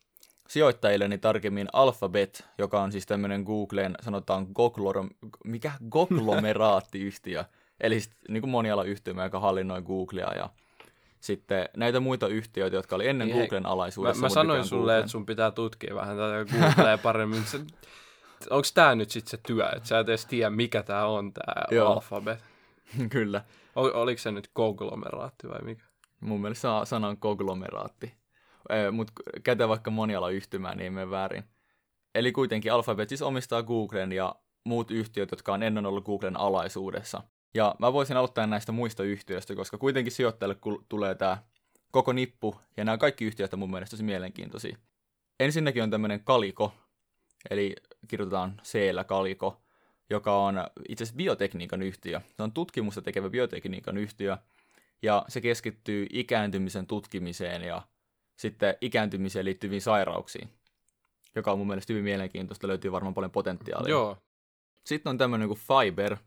sijoittajille 0.49 1.07
niin 1.07 1.19
tarkemmin 1.19 1.67
Alphabet, 1.73 2.45
joka 2.57 2.81
on 2.81 2.91
siis 2.91 3.05
tämmöinen 3.05 3.41
Googlen, 3.41 3.95
sanotaan 4.01 4.47
gogloro, 4.53 5.07
mikä 5.45 5.71
goglomeraattiyhtiö, 5.89 7.45
Eli 7.81 7.99
niin 8.29 8.41
kuin 8.41 8.51
monialayhtymä, 8.51 9.23
joka 9.23 9.39
hallinnoi 9.39 9.81
Googlea 9.81 10.33
ja 10.33 10.49
sitten 11.19 11.69
näitä 11.77 11.99
muita 11.99 12.27
yhtiöitä, 12.27 12.75
jotka 12.75 12.95
oli 12.95 13.07
ennen 13.07 13.27
niin 13.27 13.37
Googlen 13.37 13.65
alaisuudessa. 13.65 14.21
Mä, 14.21 14.25
mä 14.25 14.29
sanoin 14.29 14.65
sulle, 14.65 14.81
Googlen. 14.81 14.99
että 14.99 15.11
sun 15.11 15.25
pitää 15.25 15.51
tutkia 15.51 15.95
vähän 15.95 16.17
tätä 16.17 16.45
Googlea 16.75 16.97
paremmin. 16.97 17.43
Onko 18.49 18.67
tämä 18.73 18.95
nyt 18.95 19.09
sitten 19.09 19.31
se 19.31 19.37
työ, 19.47 19.69
että 19.69 19.87
sä 19.87 19.99
et 19.99 20.09
edes 20.09 20.25
tiedä, 20.25 20.49
mikä 20.49 20.83
tämä 20.83 21.05
on, 21.05 21.33
tämä 21.33 21.85
alfabet? 21.87 22.43
Kyllä. 23.09 23.41
Ol, 23.75 23.91
oliko 23.93 24.21
se 24.21 24.31
nyt 24.31 24.49
konglomeraatti 24.53 25.49
vai 25.49 25.61
mikä? 25.61 25.83
Mun 26.19 26.41
mielestä 26.41 26.85
sana 26.85 27.07
on 27.07 27.17
konglomeraatti. 27.17 28.13
Mutta 28.91 29.13
kätä 29.43 29.67
vaikka 29.67 29.91
monialayhtymää, 29.91 30.75
niin 30.75 30.83
ei 30.83 30.89
mene 30.89 31.09
väärin. 31.09 31.43
Eli 32.15 32.31
kuitenkin 32.31 32.73
Alphabet 32.73 33.09
siis 33.09 33.21
omistaa 33.21 33.63
Googlen 33.63 34.11
ja 34.11 34.35
muut 34.63 34.91
yhtiöt, 34.91 35.31
jotka 35.31 35.53
on 35.53 35.63
ennen 35.63 35.85
ollut 35.85 36.05
Googlen 36.05 36.39
alaisuudessa. 36.39 37.23
Ja 37.55 37.75
mä 37.79 37.93
voisin 37.93 38.17
aloittaa 38.17 38.47
näistä 38.47 38.71
muista 38.71 39.03
yhtiöistä, 39.03 39.55
koska 39.55 39.77
kuitenkin 39.77 40.11
sijoittajille 40.11 40.57
tulee 40.89 41.15
tämä 41.15 41.37
koko 41.91 42.13
nippu, 42.13 42.55
ja 42.77 42.85
nämä 42.85 42.97
kaikki 42.97 43.25
yhtiöt 43.25 43.53
on 43.53 43.59
mun 43.59 43.71
mielestä 43.71 43.91
tosi 43.91 44.03
mielenkiintoisia. 44.03 44.77
Ensinnäkin 45.39 45.83
on 45.83 45.89
tämmöinen 45.89 46.23
Kaliko, 46.23 46.73
eli 47.49 47.75
kirjoitetaan 48.07 48.61
c 48.63 48.79
Kaliko, 49.07 49.61
joka 50.09 50.37
on 50.37 50.55
itse 50.89 51.03
asiassa 51.03 51.17
biotekniikan 51.17 51.81
yhtiö. 51.81 52.21
Se 52.37 52.43
on 52.43 52.51
tutkimusta 52.51 53.01
tekevä 53.01 53.29
biotekniikan 53.29 53.97
yhtiö, 53.97 54.37
ja 55.01 55.25
se 55.27 55.41
keskittyy 55.41 56.07
ikääntymisen 56.09 56.87
tutkimiseen 56.87 57.61
ja 57.61 57.81
sitten 58.37 58.75
ikääntymiseen 58.81 59.45
liittyviin 59.45 59.81
sairauksiin, 59.81 60.49
joka 61.35 61.51
on 61.51 61.57
mun 61.57 61.67
mielestä 61.67 61.93
hyvin 61.93 62.03
mielenkiintoista, 62.03 62.67
löytyy 62.67 62.91
varmaan 62.91 63.13
paljon 63.13 63.31
potentiaalia. 63.31 63.89
Joo. 63.89 64.17
Sitten 64.85 65.09
on 65.09 65.17
tämmöinen 65.17 65.47
kuin 65.47 65.59
Fiber, 65.59 66.17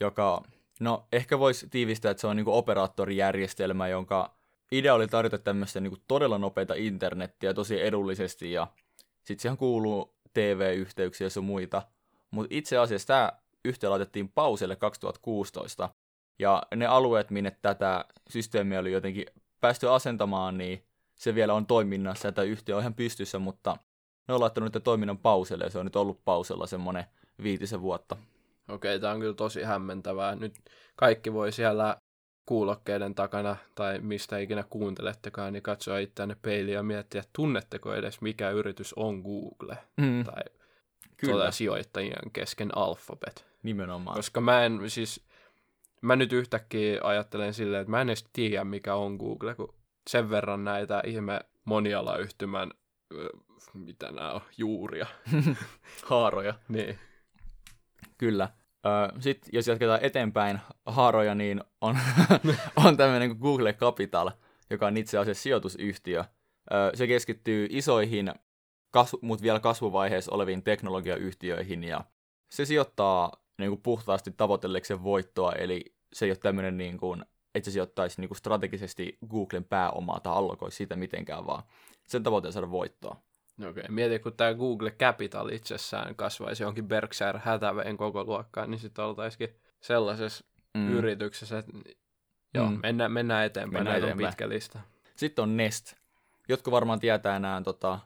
joka 0.00 0.42
No 0.82 1.06
ehkä 1.12 1.38
voisi 1.38 1.68
tiivistää, 1.68 2.10
että 2.10 2.20
se 2.20 2.26
on 2.26 2.36
niinku 2.36 2.56
operaattorijärjestelmä, 2.56 3.88
jonka 3.88 4.34
idea 4.72 4.94
oli 4.94 5.08
tarjota 5.08 5.38
tämmöistä 5.38 5.80
niinku 5.80 5.98
todella 6.08 6.38
nopeita 6.38 6.74
internettiä 6.74 7.54
tosi 7.54 7.82
edullisesti 7.82 8.52
ja 8.52 8.66
sitten 9.24 9.42
siihen 9.42 9.56
kuuluu 9.56 10.14
TV-yhteyksiä 10.34 11.28
ja 11.36 11.42
muita. 11.42 11.82
Mutta 12.30 12.48
itse 12.50 12.78
asiassa 12.78 13.06
tämä 13.06 13.32
yhtiö 13.64 13.90
laitettiin 13.90 14.28
pauselle 14.28 14.76
2016 14.76 15.88
ja 16.38 16.62
ne 16.76 16.86
alueet, 16.86 17.30
minne 17.30 17.56
tätä 17.62 18.04
systeemiä 18.28 18.80
oli 18.80 18.92
jotenkin 18.92 19.26
päästy 19.60 19.88
asentamaan, 19.88 20.58
niin 20.58 20.84
se 21.14 21.34
vielä 21.34 21.54
on 21.54 21.66
toiminnassa 21.66 22.28
ja 22.28 22.32
tämä 22.32 22.44
yhtiö 22.44 22.76
on 22.76 22.80
ihan 22.82 22.94
pystyssä, 22.94 23.38
mutta 23.38 23.76
ne 24.28 24.34
on 24.34 24.40
laittanut 24.40 24.74
nyt 24.74 24.84
toiminnan 24.84 25.18
pauselle 25.18 25.64
ja 25.64 25.70
se 25.70 25.78
on 25.78 25.86
nyt 25.86 25.96
ollut 25.96 26.24
pausella 26.24 26.66
semmoinen 26.66 27.04
viitisen 27.42 27.82
vuotta. 27.82 28.16
Okei, 28.68 29.00
tämä 29.00 29.12
on 29.12 29.20
kyllä 29.20 29.34
tosi 29.34 29.62
hämmentävää. 29.62 30.34
Nyt 30.34 30.54
kaikki 30.96 31.32
voi 31.32 31.52
siellä 31.52 31.96
kuulokkeiden 32.46 33.14
takana 33.14 33.56
tai 33.74 33.98
mistä 33.98 34.38
ikinä 34.38 34.62
kuuntelettekaan, 34.70 35.52
niin 35.52 35.62
katsoa 35.62 35.98
itseänne 35.98 36.36
peiliä 36.42 36.74
ja 36.74 36.82
miettiä, 36.82 37.22
tunnetteko 37.32 37.94
edes 37.94 38.20
mikä 38.20 38.50
yritys 38.50 38.94
on 38.94 39.20
Google 39.20 39.78
Mm. 39.96 40.24
tai 40.24 40.42
Kyllä, 41.16 41.32
tuota 41.34 41.50
sijoittajien 41.50 42.30
kesken 42.32 42.76
Alphabet. 42.78 43.46
nimenomaan. 43.62 44.16
Koska 44.16 44.40
mä 44.40 44.64
en 44.64 44.90
siis, 44.90 45.26
mä 46.00 46.16
nyt 46.16 46.32
yhtäkkiä 46.32 47.00
ajattelen 47.02 47.54
silleen, 47.54 47.80
että 47.80 47.90
mä 47.90 48.00
en 48.00 48.08
edes 48.08 48.24
tiedä 48.32 48.64
mikä 48.64 48.94
on 48.94 49.16
Google, 49.16 49.54
kun 49.54 49.74
sen 50.10 50.30
verran 50.30 50.64
näitä 50.64 51.02
ihme 51.06 51.40
monialayhtymän, 51.64 52.70
mitä 53.74 54.10
nämä 54.12 54.32
on, 54.32 54.40
juuria. 54.58 55.06
Haaroja. 56.04 56.54
Niin. 56.68 56.98
Kyllä. 58.22 58.48
Sitten 59.18 59.50
jos 59.52 59.66
jatketaan 59.66 59.98
eteenpäin 60.02 60.60
haaroja, 60.86 61.34
niin 61.34 61.64
on, 61.80 61.98
on 62.86 62.96
tämmöinen 62.96 63.28
kuin 63.28 63.40
Google 63.40 63.72
Capital, 63.72 64.30
joka 64.70 64.86
on 64.86 64.96
itse 64.96 65.18
asiassa 65.18 65.42
sijoitusyhtiö. 65.42 66.24
Ö, 66.72 66.96
Se 66.96 67.06
keskittyy 67.06 67.66
isoihin, 67.70 68.32
kasvu, 68.90 69.18
mutta 69.22 69.42
vielä 69.42 69.60
kasvuvaiheessa 69.60 70.32
oleviin 70.32 70.62
teknologiayhtiöihin, 70.62 71.84
ja 71.84 72.04
se 72.50 72.64
sijoittaa 72.64 73.32
niin 73.58 73.70
kuin 73.70 73.82
puhtaasti 73.82 74.30
tavoitellekseen 74.36 75.02
voittoa, 75.02 75.52
eli 75.52 75.84
se 76.12 76.24
ei 76.24 76.30
ole 76.30 76.36
tämmöinen, 76.36 76.78
niin 76.78 76.98
kuin, 76.98 77.24
että 77.54 77.70
se 77.70 77.72
sijoittaisi 77.72 78.20
niin 78.20 78.28
kuin 78.28 78.38
strategisesti 78.38 79.18
Googlen 79.30 79.64
pääomaa 79.64 80.20
tai 80.20 80.32
allokoisi 80.32 80.76
sitä 80.76 80.96
mitenkään, 80.96 81.46
vaan 81.46 81.62
sen 82.08 82.22
tavoite 82.22 82.46
on 82.46 82.52
saada 82.52 82.70
voittoa. 82.70 83.16
Okei, 83.68 83.84
mieti, 83.88 84.18
kun 84.18 84.32
tämä 84.36 84.54
Google 84.54 84.90
Capital 84.90 85.48
itsessään 85.48 86.16
kasvaisi 86.16 86.62
johonkin 86.62 86.88
Berkshire 86.88 87.38
Hathaway'n 87.38 87.96
koko 87.96 88.24
luokkaan, 88.24 88.70
niin 88.70 88.78
sitten 88.78 89.04
oltaisikin 89.04 89.48
sellaisessa 89.80 90.44
mm. 90.74 90.90
yrityksessä, 90.92 91.58
että 91.58 91.72
joo, 92.54 92.70
Mm. 92.70 92.78
mennään, 92.82 93.12
mennään 93.12 93.46
eteenpäin, 93.46 93.72
Mennään 93.72 93.94
näitä 93.94 94.06
eteenpäin. 94.06 94.26
on 94.26 94.30
pitkä 94.30 94.48
lista. 94.48 94.80
Sitten 95.16 95.42
on 95.42 95.56
Nest. 95.56 95.94
Jotkut 96.48 96.72
varmaan 96.72 97.00
tietää 97.00 97.38
nämä 97.38 97.62
tota, 97.64 97.98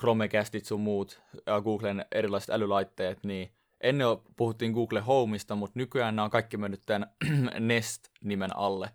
Chromecastit 0.00 0.64
sun 0.64 0.80
muut 0.80 1.20
Googlen 1.64 2.04
erilaiset 2.12 2.50
älylaitteet, 2.50 3.24
niin 3.24 3.52
ennen 3.80 4.06
puhuttiin 4.36 4.72
Google 4.72 5.00
Homeista, 5.00 5.54
mutta 5.54 5.78
nykyään 5.78 6.16
nämä 6.16 6.24
on 6.24 6.30
kaikki 6.30 6.56
mennyt 6.56 6.82
tämän 6.86 7.10
Nest-nimen 7.60 8.56
alle. 8.56 8.90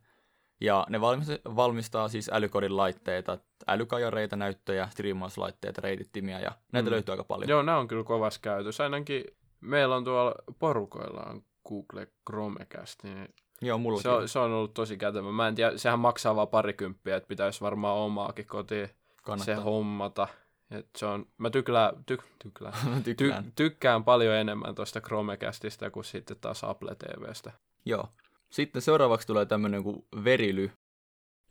Ja 0.62 0.86
ne 0.90 0.98
valmis- 1.02 1.56
valmistaa 1.56 2.08
siis 2.08 2.30
älykodin 2.34 2.78
laitteita, 2.78 3.38
älykajareita, 3.68 4.36
näyttöjä, 4.36 4.88
striimauslaitteita, 4.92 5.82
reitittimiä 5.82 6.40
ja 6.40 6.52
näitä 6.72 6.90
Mm. 6.90 6.94
löytyy 6.94 7.12
aika 7.14 7.24
paljon. 7.24 7.50
Joo, 7.50 7.62
nämä 7.62 7.78
on 7.78 7.88
kyllä 7.88 8.04
kovassa 8.04 8.40
käytössä. 8.44 8.84
Ainakin 8.84 9.24
meillä 9.62 9.96
on 9.96 10.04
tuolla 10.04 10.36
porukoillaan 10.60 11.42
Google 11.68 12.08
Chromecast, 12.30 13.04
niin 13.04 13.30
Joo, 13.62 13.78
mulla 13.78 14.02
se 14.02 14.10
on, 14.10 14.28
se 14.30 14.40
on 14.40 14.52
ollut 14.52 14.74
tosi 14.74 14.98
kätevä. 14.98 15.32
Mä 15.32 15.48
en 15.48 15.56
tiedä, 15.56 15.78
sehän 15.78 16.00
maksaa 16.00 16.36
vaan 16.36 16.48
parikymppiä, 16.48 17.16
että 17.16 17.28
pitäisi 17.28 17.62
varmaan 17.62 17.98
omaakin 17.98 18.46
kotiin 18.48 18.88
se 18.88 18.96
kannattaa. 19.24 19.60
hommata. 19.60 20.28
Et 20.72 20.88
se 20.98 21.06
on, 21.06 21.26
mä 21.38 21.50
tyklään, 21.50 22.04
ty, 22.06 22.18
tyklään, 22.44 23.04
ty, 23.04 23.16
Tykkään. 23.16 23.52
tykkään 23.56 24.04
paljon 24.04 24.36
enemmän 24.36 24.76
tuosta 24.76 25.02
Chromecastista 25.02 25.90
kuin 25.92 26.04
sitten 26.04 26.38
taas 26.42 26.64
Apple 26.64 26.96
TVstä. 26.96 27.52
Joo. 27.86 28.08
Sitten 28.54 28.82
seuraavaksi 28.82 29.28
tulee 29.28 29.46
tämmöinen 29.46 29.84
kuin 29.84 30.06
Verily, 30.24 30.72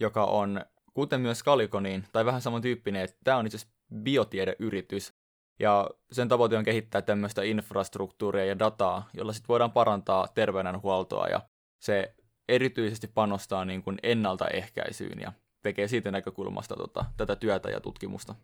joka 0.01 0.25
on, 0.25 0.65
kuten 0.95 1.21
myös 1.21 1.43
Kalikoniin, 1.43 2.05
tai 2.13 2.25
vähän 2.25 2.41
samantyyppinen, 2.41 3.03
että 3.03 3.17
tämä 3.25 3.37
on 3.37 3.47
itse 3.47 3.57
asiassa 3.57 3.75
biotiedeyritys. 3.95 5.13
Ja 5.61 5.91
sen 6.13 6.29
tavoite 6.29 6.57
on 6.57 6.65
kehittää 6.65 7.03
tämmöistä 7.03 7.43
infrastruktuuria 7.43 8.45
ja 8.45 8.59
dataa, 8.59 9.09
jolla 9.15 9.33
sitten 9.33 9.49
voidaan 9.49 9.73
parantaa 9.73 10.29
terveydenhuoltoa 10.29 11.27
ja 11.27 11.41
se 11.81 12.15
erityisesti 12.49 13.07
panostaa 13.07 13.65
niin 13.65 13.83
kuin 13.83 13.99
ennaltaehkäisyyn 14.03 15.21
ja 15.21 15.33
tekee 15.63 15.89
siitä 15.89 16.11
näkökulmasta 16.11 16.77
tota, 16.77 17.05
tätä 17.17 17.37
työtä 17.37 17.71
ja 17.71 17.81
tutkimusta. 17.81 18.35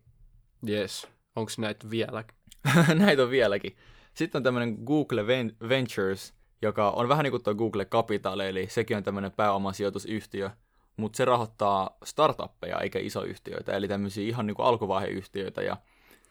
Yes. 0.68 1.08
Onko 1.36 1.52
näitä 1.58 1.90
vielä? 1.90 2.24
Näitä 2.94 3.22
on 3.22 3.30
vieläkin. 3.30 3.76
Sitten 4.14 4.38
on 4.38 4.42
tämmöinen 4.42 4.78
Google 4.84 5.22
Ven- 5.22 5.68
Ventures, 5.68 6.37
joka 6.62 6.90
on 6.90 7.08
vähän 7.08 7.22
niin 7.24 7.30
kuin 7.30 7.42
tuo 7.42 7.54
Google 7.54 7.84
Capital, 7.84 8.40
eli 8.40 8.66
sekin 8.70 8.96
on 8.96 9.02
tämmöinen 9.02 9.32
pääomasijoitusyhtiö, 9.32 10.50
mutta 10.96 11.16
se 11.16 11.24
rahoittaa 11.24 11.96
startuppeja 12.04 12.78
eikä 12.80 12.98
isoyhtiöitä, 12.98 13.72
eli 13.72 13.88
tämmöisiä 13.88 14.28
ihan 14.28 14.46
niin 14.46 14.54
kuin 14.54 14.66
alkuvaiheyhtiöitä, 14.66 15.62
ja 15.62 15.76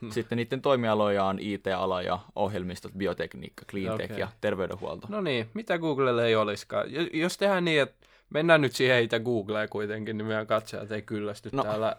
Hmm. 0.01 0.11
sitten 0.11 0.35
niiden 0.35 0.61
toimialoja 0.61 1.23
on 1.25 1.39
IT-ala 1.39 2.01
ja 2.01 2.19
ohjelmistot, 2.35 2.91
biotekniikka, 2.97 3.65
cleantech 3.65 4.11
Okei. 4.11 4.19
ja 4.19 4.27
terveydenhuolto. 4.41 5.07
No 5.09 5.21
niin, 5.21 5.49
mitä 5.53 5.77
Googlelle 5.77 6.25
ei 6.27 6.35
olisikaan? 6.35 6.93
Jo- 6.93 7.07
Jos 7.13 7.37
tehdään 7.37 7.65
niin, 7.65 7.81
että 7.81 8.07
mennään 8.29 8.61
nyt 8.61 8.75
siihen 8.75 9.03
itse 9.03 9.19
Googleen 9.19 9.69
kuitenkin, 9.69 10.17
niin 10.17 10.25
meidän 10.25 10.47
katsojat 10.47 10.91
ei 10.91 11.01
kyllästy 11.01 11.49
No, 11.51 11.63
täällä, 11.63 11.95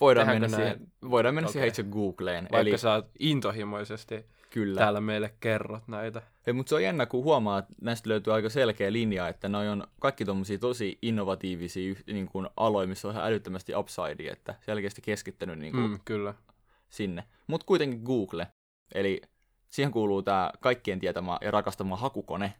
Voidaan 0.00 0.26
tehdäänkö 0.26 0.48
mennä, 0.48 0.56
siihen, 0.74 0.86
voidaan 1.10 1.34
mennä 1.34 1.46
Okei. 1.46 1.52
siihen 1.52 1.68
itse 1.68 1.82
Googleen, 1.82 2.42
vaikka 2.44 2.58
eli 2.58 2.78
sä 2.78 2.92
oot 2.92 3.06
intohimoisesti 3.18 4.26
kyllä. 4.54 4.78
täällä 4.80 5.00
meille 5.00 5.34
kerrot 5.40 5.88
näitä. 5.88 6.22
Ei, 6.46 6.52
mutta 6.52 6.68
se 6.68 6.74
on 6.74 6.82
jännä, 6.82 7.06
kun 7.06 7.24
huomaa, 7.24 7.58
että 7.58 7.74
näistä 7.80 8.08
löytyy 8.08 8.32
aika 8.32 8.48
selkeä 8.48 8.92
linja, 8.92 9.28
että 9.28 9.48
noi 9.48 9.68
on 9.68 9.86
kaikki 10.00 10.24
tommosia 10.24 10.58
tosi 10.58 10.98
innovatiivisia 11.02 11.94
niin 12.06 12.26
kuin 12.28 12.48
aloja, 12.56 12.88
missä 12.88 13.08
on 13.08 13.14
ihan 13.14 13.26
älyttömästi 13.26 13.74
upsidea, 13.76 14.32
että 14.32 14.54
selkeästi 14.60 15.02
keskittynyt 15.02 15.58
niin 15.58 15.72
kuin 15.72 15.90
Mm, 15.90 15.98
kyllä. 16.04 16.34
sinne. 16.88 17.24
Mutta 17.46 17.66
kuitenkin 17.66 18.00
Google, 18.04 18.46
eli 18.94 19.22
siihen 19.70 19.92
kuuluu 19.92 20.22
tämä 20.22 20.50
kaikkien 20.60 20.98
tietämä 21.00 21.38
ja 21.40 21.50
rakastama 21.50 21.96
hakukone. 21.96 22.54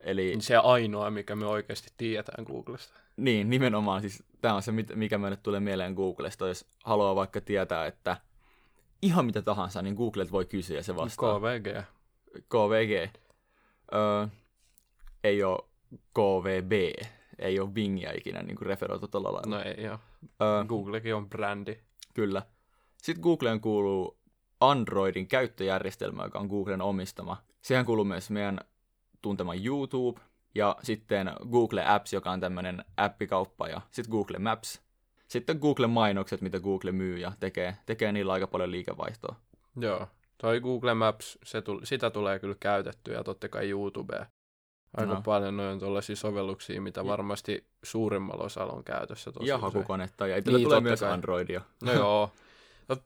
Eli 0.00 0.36
Se 0.40 0.56
ainoa, 0.56 1.10
mikä 1.10 1.36
me 1.36 1.46
oikeasti 1.46 1.88
tiedetään 1.96 2.44
Googlesta. 2.44 2.94
niin, 3.16 3.50
nimenomaan 3.50 4.00
siis 4.00 4.22
tämä 4.40 4.54
on 4.54 4.62
se, 4.62 4.72
mikä 4.94 5.18
meille 5.18 5.36
tulee 5.36 5.60
mieleen 5.60 5.94
Googlesta, 5.94 6.48
jos 6.48 6.66
haluaa 6.84 7.14
vaikka 7.16 7.40
tietää, 7.40 7.86
että 7.86 8.16
ihan 9.02 9.26
mitä 9.26 9.42
tahansa, 9.42 9.82
niin 9.82 9.94
Googlet 9.94 10.32
voi 10.32 10.44
kysyä 10.44 10.76
ja 10.76 10.82
se 10.82 10.96
vastaa. 10.96 11.38
KVG. 11.40 11.84
KVG. 12.48 13.16
Öö, 13.94 14.26
ei 15.24 15.44
ole 15.44 15.58
KVB. 16.14 16.72
Ei 17.38 17.60
ole 17.60 17.70
Bingia 17.70 18.12
ikinä 18.14 18.42
niin 18.42 18.56
kuin 18.56 18.66
referoitu 18.66 19.08
tuolla 19.08 19.32
lailla. 19.32 19.56
No 19.56 19.62
ei 19.62 19.84
joo. 19.84 19.98
Öö, 20.42 20.64
Googlekin 20.64 21.14
on 21.14 21.28
brändi. 21.28 21.78
kyllä. 22.14 22.42
Sitten 23.02 23.22
Googleen 23.22 23.60
kuuluu 23.60 24.18
Androidin 24.60 25.28
käyttöjärjestelmä, 25.28 26.24
joka 26.24 26.38
on 26.38 26.46
Googlen 26.46 26.82
omistama. 26.82 27.36
Siihen 27.62 27.84
kuuluu 27.86 28.04
myös 28.04 28.30
meidän 28.30 28.60
tuntema 29.22 29.54
YouTube 29.54 30.20
ja 30.54 30.76
sitten 30.82 31.32
Google 31.50 31.84
Apps, 31.86 32.12
joka 32.12 32.30
on 32.30 32.40
tämmöinen 32.40 32.84
appikauppa 32.96 33.68
ja 33.68 33.80
sitten 33.90 34.10
Google 34.12 34.38
Maps. 34.38 34.82
Sitten 35.32 35.58
Google 35.60 35.86
mainokset, 35.86 36.40
mitä 36.40 36.60
Google 36.60 36.92
myy 36.92 37.18
ja 37.18 37.32
tekee, 37.40 37.76
tekee 37.86 38.12
niillä 38.12 38.32
aika 38.32 38.46
paljon 38.46 38.70
liikevaihtoa. 38.70 39.36
Joo. 39.80 40.06
Toi 40.38 40.60
Google 40.60 40.94
Maps, 40.94 41.38
se 41.44 41.60
tul- 41.60 41.80
sitä 41.84 42.10
tulee 42.10 42.38
kyllä 42.38 42.56
käytettyä 42.60 43.14
ja 43.14 43.24
totta 43.24 43.48
kai 43.48 43.70
YouTubea. 43.70 44.26
Aika 44.96 45.14
No. 45.14 45.22
paljon 45.24 45.56
noin 45.56 45.78
tuollaisia 45.78 46.16
sovelluksia, 46.16 46.80
mitä 46.80 47.00
Ja- 47.00 47.06
varmasti 47.06 47.64
suurimmalla 47.82 48.44
osalla 48.44 48.72
on 48.72 48.84
käytössä 48.84 49.32
tosi 49.32 49.46
ja 49.48 49.58
hakukonetta 49.58 50.26
ja 50.26 50.36
itsellä 50.36 50.58
Niin, 50.58 50.64
tulee 50.66 50.76
totta 50.76 50.88
myös 50.90 51.00
kai. 51.00 51.12
Androidia. 51.12 51.60
No 51.84 51.92
joo. 51.92 52.30
No, 52.88 52.96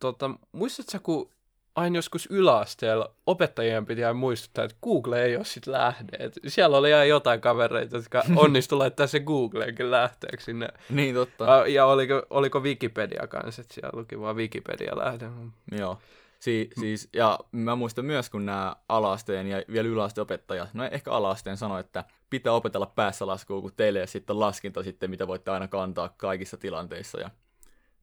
tota, 0.00 0.30
muistatko 0.52 0.98
kun 1.02 1.30
aina 1.76 1.98
joskus 1.98 2.28
yläasteella 2.30 3.14
opettajien 3.26 3.86
piti 3.86 4.04
aina 4.04 4.14
muistuttaa, 4.14 4.64
että 4.64 4.76
Google 4.82 5.24
ei 5.24 5.36
ole 5.36 5.44
sit 5.44 5.66
lähde. 5.66 6.16
Et 6.18 6.38
siellä 6.46 6.76
oli 6.76 6.90
ihan 6.90 7.08
jotain 7.08 7.40
kavereita, 7.40 7.96
jotka 7.96 8.22
onnistu 8.36 8.78
laittaa 8.78 9.06
se 9.06 9.20
Googleenkin 9.20 9.90
lähteeksi 9.90 10.44
sinne. 10.44 10.68
Niin 10.90 11.14
totta. 11.14 11.64
Ja 11.66 11.86
oliko, 11.86 12.22
oliko 12.30 12.60
Wikipedia 12.60 13.26
kanssa, 13.26 13.62
että 13.62 13.74
siellä 13.74 13.98
luki 13.98 14.20
vaan 14.20 14.36
Wikipedia 14.36 14.98
lähde. 14.98 15.30
Joo. 15.78 15.98
Si- 16.40 16.70
siis, 16.80 17.08
ja 17.12 17.38
mä 17.52 17.76
muistan 17.76 18.04
myös, 18.04 18.30
kun 18.30 18.46
nämä 18.46 18.76
alaasteen 18.88 19.46
ja 19.46 19.62
vielä 19.72 19.88
yläasteen 19.88 20.22
opettajat, 20.22 20.74
no 20.74 20.84
ehkä 20.84 21.10
alaasteen 21.10 21.56
sanoi, 21.56 21.80
että 21.80 22.04
pitää 22.30 22.52
opetella 22.52 22.86
päässä 22.86 23.26
laskua, 23.26 23.60
kun 23.60 23.72
teille 23.76 23.98
ja 23.98 24.06
sitten 24.06 24.40
laskinta 24.40 24.82
sitten, 24.82 25.10
mitä 25.10 25.26
voitte 25.26 25.50
aina 25.50 25.68
kantaa 25.68 26.14
kaikissa 26.16 26.56
tilanteissa. 26.56 27.20
Ja 27.20 27.30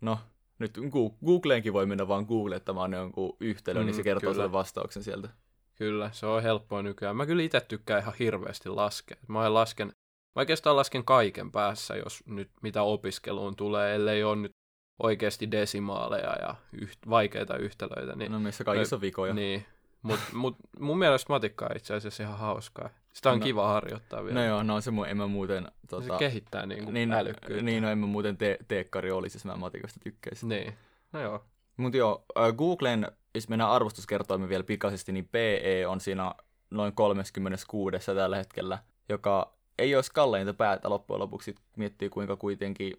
no, 0.02 0.20
nyt 0.64 0.80
Googleenkin 1.26 1.74
voi 1.74 1.86
mennä 1.86 2.08
vaan 2.08 2.26
googlettamaan 2.26 2.94
jonkun 2.94 3.38
yhtälön, 3.40 3.82
mm, 3.84 3.86
niin 3.86 3.96
se 3.96 4.02
Mm, 4.02 4.04
kertoo 4.04 4.22
kyllä. 4.22 4.34
sulle 4.34 4.52
vastauksen 4.52 5.04
sieltä. 5.04 5.30
Kyllä, 5.76 6.10
se 6.14 6.26
on 6.26 6.44
helppoa 6.44 6.82
nykyään. 6.82 7.16
Mä 7.18 7.26
kyllä 7.26 7.44
itse 7.44 7.62
tykkään 7.62 8.02
ihan 8.02 8.14
hirveästi 8.20 8.70
laskea. 8.70 9.18
Mä 9.28 9.54
lasken, 9.54 9.88
mä 9.88 10.40
oikeastaan 10.40 10.76
lasken 10.76 11.04
kaiken 11.06 11.52
päässä, 11.52 11.96
jos 11.96 12.24
nyt 12.26 12.50
mitä 12.62 12.84
opiskeluun 12.84 13.56
tulee, 13.56 13.96
ellei 13.96 14.24
ole 14.24 14.36
nyt 14.36 14.52
oikeasti 15.00 15.52
desimaaleja 15.52 16.36
ja 16.42 16.56
yht, 16.82 17.00
vaikeita 17.10 17.58
yhtälöitä. 17.58 18.16
Niin, 18.16 18.32
No 18.32 18.40
missä 18.40 18.64
kaikissa 18.64 18.96
on 18.96 19.02
vikoja. 19.02 19.34
niin. 19.34 19.66
Mut, 20.04 20.20
mut 20.34 20.56
mun 20.80 20.98
mielestä 21.00 21.34
matikka 21.34 21.66
on 21.70 21.78
itse 21.78 21.94
asiassa 21.94 22.24
ihan 22.24 22.38
hauskaa. 22.38 22.90
Sitä 23.14 23.32
on 23.32 23.40
No- 23.40 23.44
kiva 23.46 23.68
harjoittaa 23.68 24.24
vielä. 24.24 24.40
No 24.40 24.46
joo, 24.46 24.64
no 24.64 24.82
se 24.82 24.92
mu- 24.92 25.08
en 25.08 25.18
mä 25.18 25.28
muuten 25.28 25.64
Se 25.66 25.88
tota, 25.88 26.18
kehittää 26.18 26.66
niin 26.66 26.84
kuin 26.84 26.94
niin, 26.94 27.12
älykkyyttä. 27.14 27.64
niin, 27.64 27.84
no 27.84 27.90
en 27.90 27.98
mä 27.98 28.06
muuten 28.06 28.38
te- 28.38 28.58
teekkari 28.68 29.12
olisi, 29.12 29.36
jos 29.38 29.46
mä 29.46 29.56
matikasta 29.56 30.00
tykkäisin. 30.04 30.50
niin. 30.50 30.74
No 31.14 31.22
joo. 31.22 31.46
Mutta 31.78 31.98
joo, 31.98 32.26
Googlen, 32.58 33.08
jos 33.36 33.50
mennään 33.50 33.72
arvostuskertoimen 33.72 34.50
vielä 34.50 34.64
pikaisesti, 34.64 35.12
niin 35.12 35.30
PE 35.32 35.88
on 35.88 36.00
siinä 36.00 36.32
noin 36.72 36.94
36 36.96 37.98
tällä 38.16 38.38
hetkellä, 38.38 38.80
joka 39.10 39.54
ei 39.80 39.96
olisi 39.96 40.12
kalleinta 40.14 40.54
päätä 40.54 40.90
loppujen 40.90 41.20
lopuksi. 41.20 41.56
Miettii 41.78 42.10
kuinka 42.10 42.36
kuitenkin 42.36 42.94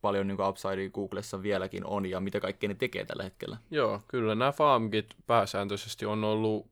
paljon 0.00 0.26
niin 0.28 0.40
upsidea 0.48 0.90
Googlessa 0.90 1.42
vieläkin 1.42 1.86
on 1.86 2.06
ja 2.06 2.20
mitä 2.20 2.40
kaikkea 2.40 2.68
ne 2.68 2.74
tekee 2.74 3.04
tällä 3.04 3.22
hetkellä. 3.22 3.58
Joo, 3.70 4.00
kyllä 4.08 4.34
nämä 4.34 4.52
farmkit 4.52 5.06
pääsääntöisesti 5.26 6.06
on 6.06 6.24
ollut 6.24 6.66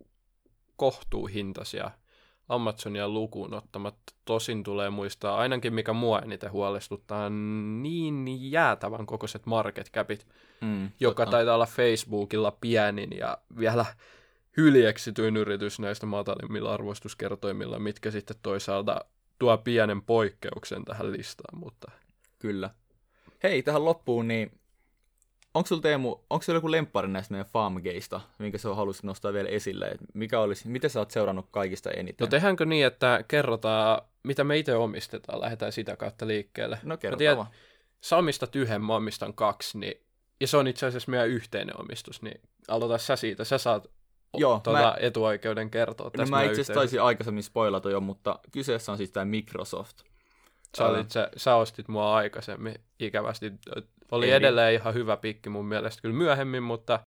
kohtuuhintaisia 0.76 1.90
Amazonia 2.48 3.08
lukuun 3.08 3.54
ottamatta. 3.54 4.12
Tosin 4.24 4.62
tulee 4.62 4.90
muistaa, 4.90 5.36
ainakin 5.36 5.74
mikä 5.74 5.92
mua 5.92 6.18
eniten 6.18 6.52
huolestuttaa, 6.52 7.30
niin 7.80 8.50
jäätävän 8.52 9.06
kokoiset 9.06 9.46
market 9.46 9.90
capit, 9.92 10.26
Mm, 10.60 10.90
joka 11.00 11.24
totta. 11.24 11.36
taitaa 11.36 11.54
olla 11.54 11.66
Facebookilla 11.66 12.50
pienin 12.60 13.10
ja 13.18 13.38
vielä 13.58 13.86
hyljeksityin 14.56 15.36
yritys 15.36 15.80
näistä 15.80 16.06
matalimmilla 16.06 16.74
arvostuskertoimilla, 16.74 17.78
mitkä 17.78 18.10
sitten 18.10 18.36
toisaalta 18.42 19.00
tuo 19.38 19.58
pienen 19.58 20.02
poikkeuksen 20.02 20.84
tähän 20.84 21.12
listaan, 21.12 21.58
mutta 21.60 21.90
Kyllä. 22.38 22.70
Hei, 23.42 23.62
tähän 23.62 23.84
loppuun, 23.84 24.28
niin 24.28 24.58
onko 25.54 25.66
sulla 25.66 25.82
Teemu, 25.82 26.16
onko 26.30 26.42
sulla 26.42 26.56
joku 26.56 26.70
lemppari 26.70 27.08
näistä 27.08 27.34
meidän 27.34 27.46
farmgeista, 27.52 28.20
minkä 28.38 28.58
sä 28.58 28.74
haluaisit 28.74 29.04
nostaa 29.04 29.32
vielä 29.32 29.48
esille? 29.48 29.86
Et 29.86 30.00
mikä 30.14 30.40
olisi, 30.40 30.68
mitä 30.68 30.88
sä 30.88 30.98
oot 30.98 31.10
seurannut 31.10 31.46
kaikista 31.50 31.90
eniten? 31.90 32.24
No 32.24 32.30
tehdäänkö 32.30 32.64
niin, 32.66 32.86
että 32.86 33.24
kerrotaan, 33.28 34.02
mitä 34.22 34.44
me 34.44 34.58
itse 34.58 34.74
omistetaan, 34.74 35.40
lähdetään 35.40 35.72
sitä 35.72 35.96
kautta 35.96 36.26
liikkelle. 36.26 36.78
no 36.82 36.88
Mä 36.88 36.96
kerro 36.96 37.16
tiedän, 37.16 37.36
vaan. 37.36 37.48
sä 38.00 38.16
omistat 38.16 38.56
yhden, 38.56 38.82
mä 38.84 38.96
omistan 38.96 39.34
kaksi, 39.34 39.78
niin, 39.78 40.02
ja 40.40 40.46
se 40.46 40.56
on 40.56 40.66
itse 40.68 40.86
asiassa 40.86 41.10
meidän 41.10 41.28
yhteinen 41.28 41.80
omistus, 41.80 42.22
niin 42.22 42.40
aloita 42.68 42.98
sä 42.98 43.16
siitä, 43.16 43.44
sä 43.44 43.58
saat 43.58 43.90
Joo, 44.36 44.60
tuota, 44.64 44.80
mä- 44.82 44.96
etuoikeuden 45.00 45.70
kertoa 45.70 46.06
No 46.06 46.10
tästä 46.10 46.30
mä 46.30 46.36
meidän 46.36 46.50
itse 46.52 46.60
asiassa 46.60 46.74
taisin 46.74 47.02
aikaisemmin 47.02 47.42
spoilata 47.42 47.90
jo, 47.90 48.00
mutta 48.00 48.38
kyseessä 48.52 48.92
on 48.92 48.98
siis 48.98 49.10
tämä 49.10 49.24
Microsoft. 49.24 50.02
Sä, 50.78 50.86
olit, 50.86 51.10
sä, 51.10 51.30
sä 51.36 51.54
ostit 51.56 51.88
mua 51.88 52.14
aikaisemmin 52.16 52.74
ikävästi. 53.00 53.52
Oli 54.10 54.26
Eli- 54.26 54.34
edelleen 54.34 54.74
ihan 54.74 54.94
hyvä 54.94 55.16
pikki 55.16 55.48
mun 55.48 55.64
mielestä 55.66 56.02
kyllä 56.02 56.14
myöhemmin, 56.14 56.62
mutta 56.62 57.00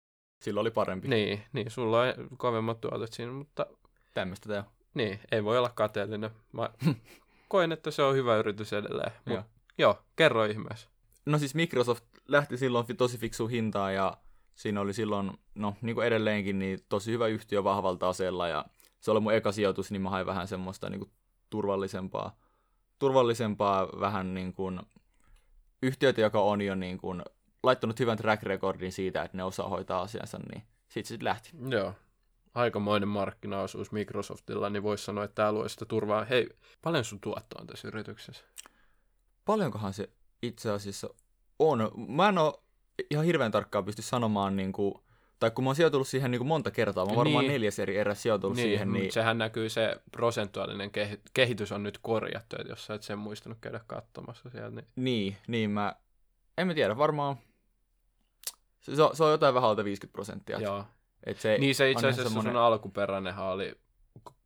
Sillä 0.43 0.61
oli 0.61 0.71
parempi. 0.71 1.09
niin, 1.09 1.43
niin 1.53 1.71
sulla 1.71 2.01
on 2.01 2.15
kovemmat 2.37 2.81
tuotot 2.81 3.13
siinä, 3.13 3.33
mutta 3.33 3.67
Tämmöistä 4.15 4.49
tää. 4.49 4.65
niin, 4.95 5.21
ei 5.33 5.45
voi 5.45 5.59
olla 5.59 5.71
kateellinen. 5.75 6.31
Mä 6.53 6.71
koen, 7.49 7.73
että 7.73 7.91
se 7.91 8.03
on 8.03 8.15
hyvä 8.15 8.37
yritys 8.37 8.73
edelleen. 8.73 9.13
Mut, 9.25 9.35
Joo. 9.35 9.45
joo, 9.79 9.99
kerro 10.17 10.45
ihmeessä. 10.45 10.89
No 11.27 11.39
siis 11.39 11.55
Microsoft 11.55 12.05
lähti 12.29 12.57
silloin 12.57 12.87
tosi 12.97 13.19
fiksu 13.19 13.47
hintaan 13.47 13.95
ja 13.95 14.17
siinä 14.55 14.81
oli 14.81 14.93
silloin, 14.95 15.31
no 15.55 15.75
niin 15.83 15.95
kuin 15.95 16.07
edelleenkin, 16.07 16.59
niin 16.59 16.79
tosi 16.89 17.13
hyvä 17.13 17.27
yhtiö 17.27 17.65
vahvalta 17.65 18.09
aseella 18.09 18.49
ja 18.49 18.65
se 19.01 19.11
oli 19.11 19.21
mun 19.21 19.35
eka 19.35 19.53
sijoitus, 19.53 19.91
niin 19.91 20.03
mä 20.03 20.11
hain 20.11 20.27
vähän 20.27 20.49
semmoista 20.49 20.91
niin 20.91 20.99
kuin 21.01 21.11
turvallisempaa, 21.51 22.37
turvallisempaa 22.99 23.89
vähän 24.01 24.35
niin 24.35 24.53
kuin 24.53 24.81
yhtiötä, 25.83 26.21
joka 26.21 26.41
on 26.41 26.61
jo 26.61 26.75
niin 26.75 26.99
kuin 26.99 27.23
laittanut 27.63 28.01
hyvän 28.01 28.19
track 28.19 28.43
recordin 28.43 28.93
siitä, 28.93 29.23
että 29.23 29.37
ne 29.37 29.45
osaa 29.45 29.69
hoitaa 29.69 30.01
asiansa, 30.01 30.39
niin 30.53 30.63
siitä 30.89 31.09
sitten 31.09 31.25
lähti. 31.25 31.51
Joo. 31.69 31.95
Aikamoinen 32.55 33.09
markkinaosuus 33.09 33.93
Microsoftilla, 33.93 34.71
niin 34.71 34.83
voisi 34.83 35.05
sanoa, 35.05 35.25
että 35.25 35.35
tämä 35.35 35.53
luo 35.53 35.69
sitä 35.69 35.85
turvaa. 35.85 36.25
Hei, 36.25 36.49
paljon 36.83 37.05
sun 37.05 37.21
tuotto 37.21 37.61
on 37.61 37.67
tässä 37.67 37.89
yrityksessä? 37.89 38.45
Paljonkohan 39.45 39.93
se 39.93 40.11
itse 40.43 40.71
asiassa 40.71 41.09
on? 41.59 41.91
Mä 42.09 42.29
en 42.29 42.39
ole 42.39 42.55
ihan 43.11 43.25
hirveän 43.25 43.53
tarkkaan 43.53 43.85
pysty 43.85 44.03
sanomaan, 44.03 44.57
niin 44.57 44.73
kuin, 44.73 44.95
tai 45.39 45.51
kun 45.51 45.65
mä 45.65 45.69
oon 45.69 45.77
sijoitellut 45.77 46.09
siihen 46.09 46.31
niin 46.31 46.39
kuin 46.39 46.49
monta 46.49 46.71
kertaa, 46.71 47.05
mä 47.05 47.09
oon 47.11 47.17
varmaan 47.17 47.45
Niin. 47.45 47.53
neljäs 47.53 47.79
eri 47.79 47.97
erä 47.97 48.15
sijoitellut 48.15 48.57
siihen, 48.57 48.89
mut 48.89 48.99
niin 48.99 49.13
sehän 49.13 49.39
näkyy, 49.39 49.69
se 49.69 49.97
prosentuaalinen 50.13 50.91
kehi- 50.91 51.21
kehitys 51.35 51.73
on 51.73 51.83
nyt 51.83 51.99
korjattu, 52.03 52.57
että 52.59 52.73
jos 52.73 52.87
sä 52.87 52.95
et 52.95 53.03
sen 53.03 53.19
muistanut 53.19 53.59
käydä 53.61 53.81
katsomassa 53.87 54.51
siellä, 54.51 54.71
niin 54.71 54.87
Niin, 54.97 55.37
niin 55.49 55.71
mä, 55.71 55.93
en 56.59 56.67
mä 56.67 56.75
tiedä, 56.75 56.97
varmaan, 56.99 57.37
se, 58.81 58.97
se 58.97 59.03
on, 59.03 59.17
se 59.17 59.25
on 59.25 59.31
jotain 59.31 59.55
vähän 59.55 59.71
alta 59.71 59.85
50 59.85 60.13
prosenttia. 60.13 60.61
joo. 60.61 60.85
Et 61.27 61.41
se 61.41 61.59
Niin 61.59 61.75
se 61.75 61.91
itse 61.91 62.07
asiassa 62.09 62.29
semmonen- 62.31 62.53
sun 62.53 62.63
alkuperäinenhän 62.63 63.45
oli 63.45 63.75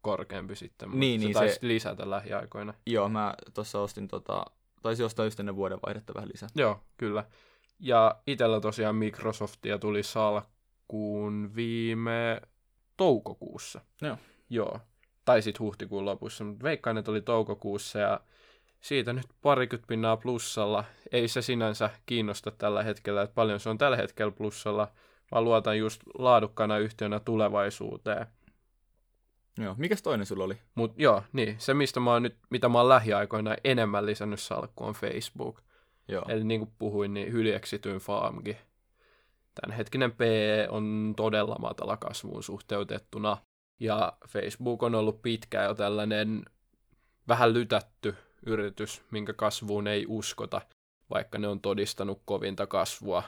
korkeampi 0.01 0.57
sitten, 0.57 0.88
mutta 0.88 1.01
Niin, 1.01 1.20
niin, 1.20 1.26
niin, 1.26 1.34
sä 1.34 1.40
taisit 1.40 1.61
se- 1.61 1.68
lisätä 1.68 2.11
lähiaikoina. 2.11 2.74
Joo, 2.86 3.09
mä 3.09 3.34
tuossa 3.55 3.80
ostin 3.80 4.09
tota, 4.09 4.45
taisin 4.82 5.07
ostaa 5.07 5.24
just 5.24 5.40
ennen 5.40 5.57
vuoden 5.57 5.78
vaihdetta 5.86 6.14
vähän 6.14 6.28
lisää. 6.32 6.49
Joo, 6.55 6.80
kyllä. 6.97 7.24
Ja 7.78 8.16
itellä 8.26 8.61
tosiaan 8.61 8.97
Microsoftia 8.97 9.78
tuli 9.78 10.03
salkkuun 10.83 11.55
viime 11.55 12.41
toukokuussa. 12.97 13.80
Joo. 14.03 14.16
Joo. 14.51 14.80
Tai 15.24 15.43
sitten 15.43 15.61
huhtikuun 15.61 16.05
lopussa, 16.05 16.45
mutta 16.45 16.64
veikkaan, 16.64 16.99
että 16.99 17.11
oli 17.11 17.20
toukokuussa 17.20 17.99
ja 17.99 18.20
siitä 18.80 19.12
nyt 19.12 19.26
parikymmentä 19.43 19.87
pinnaa 19.87 20.16
plussalla. 20.16 20.85
Ei 21.12 21.28
se 21.28 21.43
sinänsä 21.43 21.91
kiinnosta 22.07 22.51
tällä 22.51 22.83
hetkellä, 22.83 23.22
että 23.22 23.35
paljon 23.35 23.61
se 23.61 23.68
on 23.68 23.78
tällä 23.78 23.97
hetkellä 23.97 24.33
plussalla, 24.33 24.89
vaan 25.30 25.45
luotan 25.45 25.78
just 25.78 26.03
laadukkana 26.18 26.78
yhtiönä 26.78 27.20
tulevaisuuteen. 27.20 28.26
Joo, 29.59 29.74
mikäs 29.78 30.03
toinen 30.03 30.26
sulla 30.26 30.45
oli? 30.45 30.59
Mutta 30.74 31.03
joo, 31.03 31.22
niin, 31.33 31.57
se 31.59 31.74
mistä 31.74 32.01
mä 32.01 32.12
oon 32.12 32.22
nyt, 32.22 32.37
mitä 32.51 32.68
mä 32.68 32.78
oon 32.78 32.89
lähiaikoina 32.89 33.57
enemmän 33.64 34.07
lisännyt 34.07 34.41
salkkuun 34.41 34.89
on 34.89 34.95
Facebook. 34.95 35.61
Joo, 36.09 36.24
Eli 36.28 36.45
niin 36.45 36.61
kuin 36.61 36.72
puhuin, 36.78 37.14
niin 37.14 37.33
hyljeksityin 37.33 37.99
faamki. 37.99 38.57
Tämänhetkinen 39.55 40.12
PE 40.12 40.66
on 40.70 41.14
todella 41.16 41.57
matala 41.59 41.96
kasvuun 41.96 42.42
suhteutettuna. 42.42 43.36
Ja 43.80 44.12
Facebook 44.28 44.82
on 44.82 44.94
ollut 44.94 45.22
pitkään 45.22 45.64
jo 45.64 45.74
tällainen 45.74 46.44
vähän 47.28 47.55
lytätty 47.55 48.14
yritys, 48.46 49.03
minkä 49.11 49.32
kasvuun 49.32 49.86
ei 49.86 50.05
uskota, 50.09 50.61
vaikka 51.11 51.38
ne 51.38 51.48
on 51.48 51.61
todistanut 51.61 52.22
kovinta 52.24 52.66
kasvua 52.66 53.22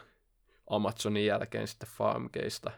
Amazonin 0.71 1.27
jälkeen 1.27 1.69
sitten 1.69 1.89
Farmkeista. 1.89 2.71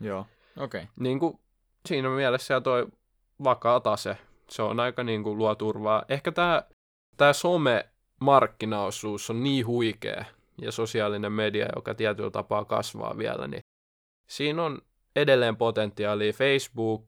joo, 0.00 0.26
okei. 0.56 0.82
Okay. 0.82 0.92
Niin 0.96 1.18
kuin 1.18 1.40
siinä 1.86 2.08
mielessä 2.08 2.54
ja 2.54 2.60
toi 2.60 2.86
vakaa 3.44 3.80
tase, 3.80 4.16
se 4.50 4.62
on 4.62 4.80
aika 4.80 5.04
niin 5.04 5.22
kuin 5.22 5.38
luo 5.38 5.54
turvaa. 5.54 6.04
Ehkä 6.08 6.32
tämä 6.32 6.62
tää 7.16 7.32
some 7.32 7.90
markkinaosuus 8.20 9.30
on 9.30 9.42
niin 9.42 9.66
huikea 9.66 10.24
ja 10.62 10.72
sosiaalinen 10.72 11.32
media, 11.32 11.68
joka 11.76 11.94
tietyllä 11.94 12.30
tapaa 12.30 12.64
kasvaa 12.64 13.18
vielä, 13.18 13.48
niin 13.48 13.62
siinä 14.28 14.62
on 14.62 14.78
edelleen 15.16 15.56
potentiaalia. 15.56 16.32
Facebook, 16.32 17.06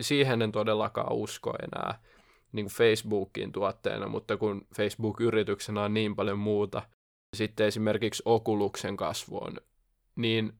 siihen 0.00 0.42
en 0.42 0.52
todellakaan 0.52 1.12
usko 1.12 1.54
enää 1.62 2.02
niin 2.52 2.66
kuin 2.66 2.74
Facebookin 2.74 3.52
tuotteena, 3.52 4.08
mutta 4.08 4.36
kun 4.36 4.66
Facebook-yrityksenä 4.76 5.82
on 5.82 5.94
niin 5.94 6.16
paljon 6.16 6.38
muuta, 6.38 6.82
sitten 7.36 7.66
esimerkiksi 7.66 8.22
Okuluksen 8.26 8.96
kasvu 8.96 9.38
on 9.38 9.56
niin 10.16 10.52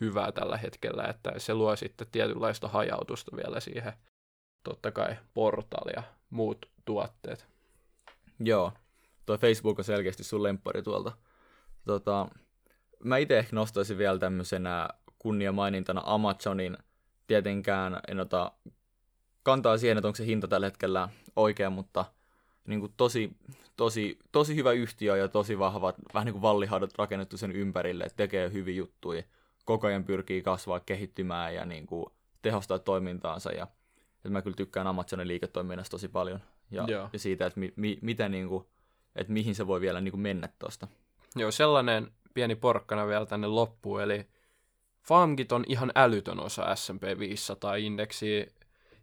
hyvää 0.00 0.32
tällä 0.32 0.56
hetkellä, 0.56 1.04
että 1.04 1.32
se 1.36 1.54
luo 1.54 1.76
sitten 1.76 2.06
tietynlaista 2.12 2.68
hajautusta 2.68 3.36
vielä 3.36 3.60
siihen, 3.60 3.92
totta 4.64 4.90
kai 4.90 5.16
Portal 5.34 5.90
ja 5.96 6.02
muut 6.30 6.66
tuotteet. 6.84 7.46
Joo, 8.40 8.72
toi 9.26 9.38
Facebook 9.38 9.78
on 9.78 9.84
selkeästi 9.84 10.24
sun 10.24 10.42
lemppari 10.42 10.82
tuolta. 10.82 11.12
Tota, 11.90 12.28
mä 13.04 13.16
itse 13.16 13.38
ehkä 13.38 13.56
nostaisin 13.56 13.98
vielä 13.98 14.18
tämmöisenä 14.18 14.88
kunniamainintana 15.18 16.02
Amazonin. 16.04 16.78
Tietenkään 17.26 18.00
en 18.08 18.20
ota 18.20 18.52
kantaa 19.42 19.78
siihen, 19.78 19.98
että 19.98 20.08
onko 20.08 20.16
se 20.16 20.26
hinta 20.26 20.48
tällä 20.48 20.66
hetkellä 20.66 21.08
oikea, 21.36 21.70
mutta 21.70 22.04
niin 22.66 22.80
kuin 22.80 22.92
tosi, 22.96 23.36
tosi, 23.76 24.18
tosi 24.32 24.56
hyvä 24.56 24.72
yhtiö 24.72 25.16
ja 25.16 25.28
tosi 25.28 25.58
vahvat, 25.58 25.96
vähän 26.14 26.26
niin 26.26 26.32
kuin 26.32 26.42
vallihaudat 26.42 26.98
rakennettu 26.98 27.36
sen 27.36 27.52
ympärille, 27.52 28.04
että 28.04 28.16
tekee 28.16 28.52
hyviä 28.52 28.74
juttuja, 28.74 29.22
koko 29.64 29.86
ajan 29.86 30.04
pyrkii 30.04 30.42
kasvaa, 30.42 30.80
kehittymään 30.80 31.54
ja 31.54 31.64
niin 31.64 31.86
kuin 31.86 32.06
tehostaa 32.42 32.78
toimintaansa. 32.78 33.52
Ja, 33.52 33.66
että 34.16 34.30
mä 34.30 34.42
kyllä 34.42 34.56
tykkään 34.56 34.86
Amazonin 34.86 35.28
liiketoiminnasta 35.28 35.90
tosi 35.90 36.08
paljon 36.08 36.40
ja, 36.70 36.84
ja 37.12 37.18
siitä, 37.18 37.46
että, 37.46 37.60
mi, 37.60 37.72
mi, 37.76 37.98
mitä 38.02 38.28
niin 38.28 38.48
kuin, 38.48 38.64
että 39.16 39.32
mihin 39.32 39.54
se 39.54 39.66
voi 39.66 39.80
vielä 39.80 40.00
niin 40.00 40.12
kuin 40.12 40.20
mennä 40.20 40.48
tuosta. 40.58 40.88
Joo, 41.36 41.50
sellainen 41.50 42.12
pieni 42.34 42.56
porkkana 42.56 43.06
vielä 43.06 43.26
tänne 43.26 43.46
loppuun, 43.46 44.02
eli 44.02 44.26
Farmkit 45.02 45.52
on 45.52 45.64
ihan 45.68 45.92
älytön 45.94 46.40
osa 46.40 46.76
S&P 46.76 47.02
500-indeksiä. 47.02 48.52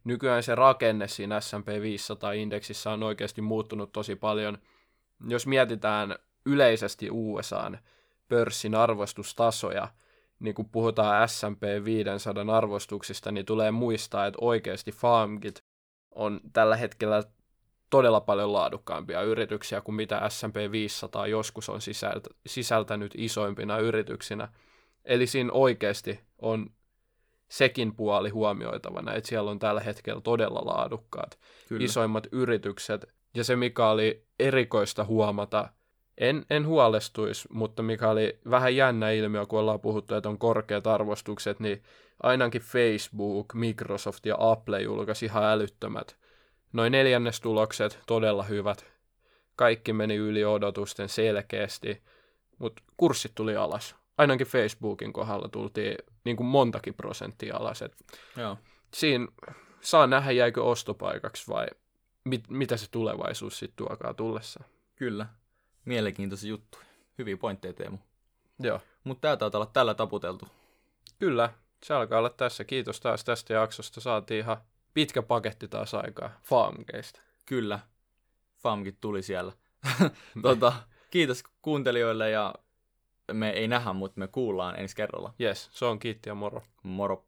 Nykyään 0.03 0.43
se 0.43 0.55
rakenne 0.55 1.07
siinä 1.07 1.41
S&P 1.41 1.67
500-indeksissä 1.67 2.89
on 2.89 3.03
oikeasti 3.03 3.41
muuttunut 3.41 3.91
tosi 3.91 4.15
paljon. 4.15 4.57
Jos 5.27 5.47
mietitään 5.47 6.15
yleisesti 6.45 7.09
USAn 7.11 7.77
pörssin 8.27 8.75
arvostustasoja, 8.75 9.87
niin 10.39 10.55
kun 10.55 10.69
puhutaan 10.69 11.29
S&P 11.29 11.85
500 11.85 12.57
arvostuksista, 12.57 13.31
niin 13.31 13.45
tulee 13.45 13.71
muistaa, 13.71 14.25
että 14.25 14.37
oikeasti 14.41 14.91
Farmkit 14.91 15.63
on 16.11 16.41
tällä 16.53 16.75
hetkellä 16.75 17.23
todella 17.89 18.21
paljon 18.21 18.53
laadukkaampia 18.53 19.21
yrityksiä 19.21 19.81
kuin 19.81 19.95
mitä 19.95 20.29
S&P 20.29 20.71
500 20.71 21.27
joskus 21.27 21.69
on 21.69 21.81
sisältä, 21.81 22.29
sisältänyt 22.47 23.11
isoimpina 23.17 23.77
yrityksinä. 23.77 24.47
Eli 25.05 25.27
siinä 25.27 25.51
oikeasti 25.51 26.19
on 26.39 26.69
sekin 27.49 27.95
puoli 27.95 28.29
huomioitavana, 28.29 29.13
että 29.13 29.29
siellä 29.29 29.51
on 29.51 29.59
tällä 29.59 29.81
hetkellä 29.81 30.21
todella 30.21 30.65
laadukkaat 30.65 31.39
Kyllä. 31.69 31.85
isoimmat 31.85 32.27
yritykset. 32.31 33.05
Ja 33.35 33.43
se, 33.43 33.55
mikä 33.55 33.89
oli 33.89 34.25
erikoista 34.39 35.03
huomata, 35.03 35.69
en, 36.17 36.45
en 36.49 36.67
huolestuisi, 36.67 37.47
mutta 37.51 37.83
mikä 37.83 38.09
oli 38.09 38.39
vähän 38.49 38.75
jännä 38.75 39.11
ilmiö, 39.11 39.45
kun 39.45 39.59
ollaan 39.59 39.79
puhuttu, 39.79 40.15
että 40.15 40.29
on 40.29 40.37
korkeat 40.37 40.87
arvostukset, 40.87 41.59
niin 41.59 41.83
ainakin 42.23 42.61
Facebook, 42.61 43.53
Microsoft 43.53 44.25
ja 44.25 44.35
Apple 44.39 44.81
julkaisi 44.81 45.25
ihan 45.25 45.43
älyttömät. 45.43 46.17
Noin 46.77 46.91
neljännestulokset, 46.91 47.99
todella 48.07 48.43
hyvät. 48.43 48.85
Kaikki 49.55 49.93
meni 49.93 50.15
yli 50.15 50.45
odotusten 50.45 51.09
selkeästi, 51.09 52.03
mutta 52.57 52.83
kurssit 52.97 53.31
tuli 53.35 53.55
alas. 53.55 53.95
Ainakin 54.17 54.47
Facebookin 54.47 55.13
kohdalla 55.13 55.47
tultiin 55.47 55.97
niin 56.23 56.37
kuin 56.37 56.47
montakin 56.47 56.93
prosenttia 56.93 57.57
alas. 57.57 57.81
Et 57.81 57.95
Joo. 58.35 58.57
Siinä 58.93 59.27
saa 59.81 60.07
nähdä, 60.07 60.31
jäikö 60.31 60.63
ostopaikaksi 60.63 61.47
vai 61.47 61.67
mit, 62.23 62.49
mitä 62.49 62.77
se 62.77 62.91
tulevaisuus 62.91 63.59
sitten 63.59 63.85
tuokaa 63.85 64.13
tullessa. 64.13 64.63
Kyllä. 64.95 65.27
Mielenkiintoisia 65.85 66.49
juttuja. 66.49 66.85
Hyviä 67.17 67.37
pointteja, 67.37 67.73
Teemu. 67.73 67.97
Joo. 68.59 68.79
Mutta 69.03 69.21
tämä 69.21 69.37
taitaa 69.37 69.59
olla 69.59 69.71
tällä 69.73 69.93
taputeltu. 69.93 70.47
Kyllä, 71.19 71.53
se 71.83 71.93
alkaa 71.93 72.19
olla 72.19 72.29
tässä. 72.29 72.63
Kiitos 72.63 72.99
taas 72.99 73.23
tästä 73.23 73.53
jaksosta. 73.53 74.01
Saatiin 74.01 74.39
ihan 74.39 74.57
pitkä 74.97 75.21
paketti 75.21 75.67
taas 75.67 75.93
aikaa 75.93 76.29
Famgeista. 76.43 77.21
Kyllä. 77.45 77.79
Famkit 78.63 79.01
tuli 79.01 79.23
siellä. 79.23 79.51
tota, 80.41 80.73
kiitos 81.09 81.43
kuuntelijoille 81.61 82.29
ja 82.29 82.55
me 83.31 83.49
ei 83.49 83.67
nähdä, 83.67 83.93
mutta 83.93 84.19
me 84.19 84.27
kuullaan 84.27 84.79
ensi 84.79 84.95
kerralla. 84.95 85.33
Yes, 85.41 85.69
se 85.71 85.85
on 85.85 85.99
kiitti 85.99 86.29
ja 86.29 86.35
moro. 86.35 86.63
Moro. 86.83 87.25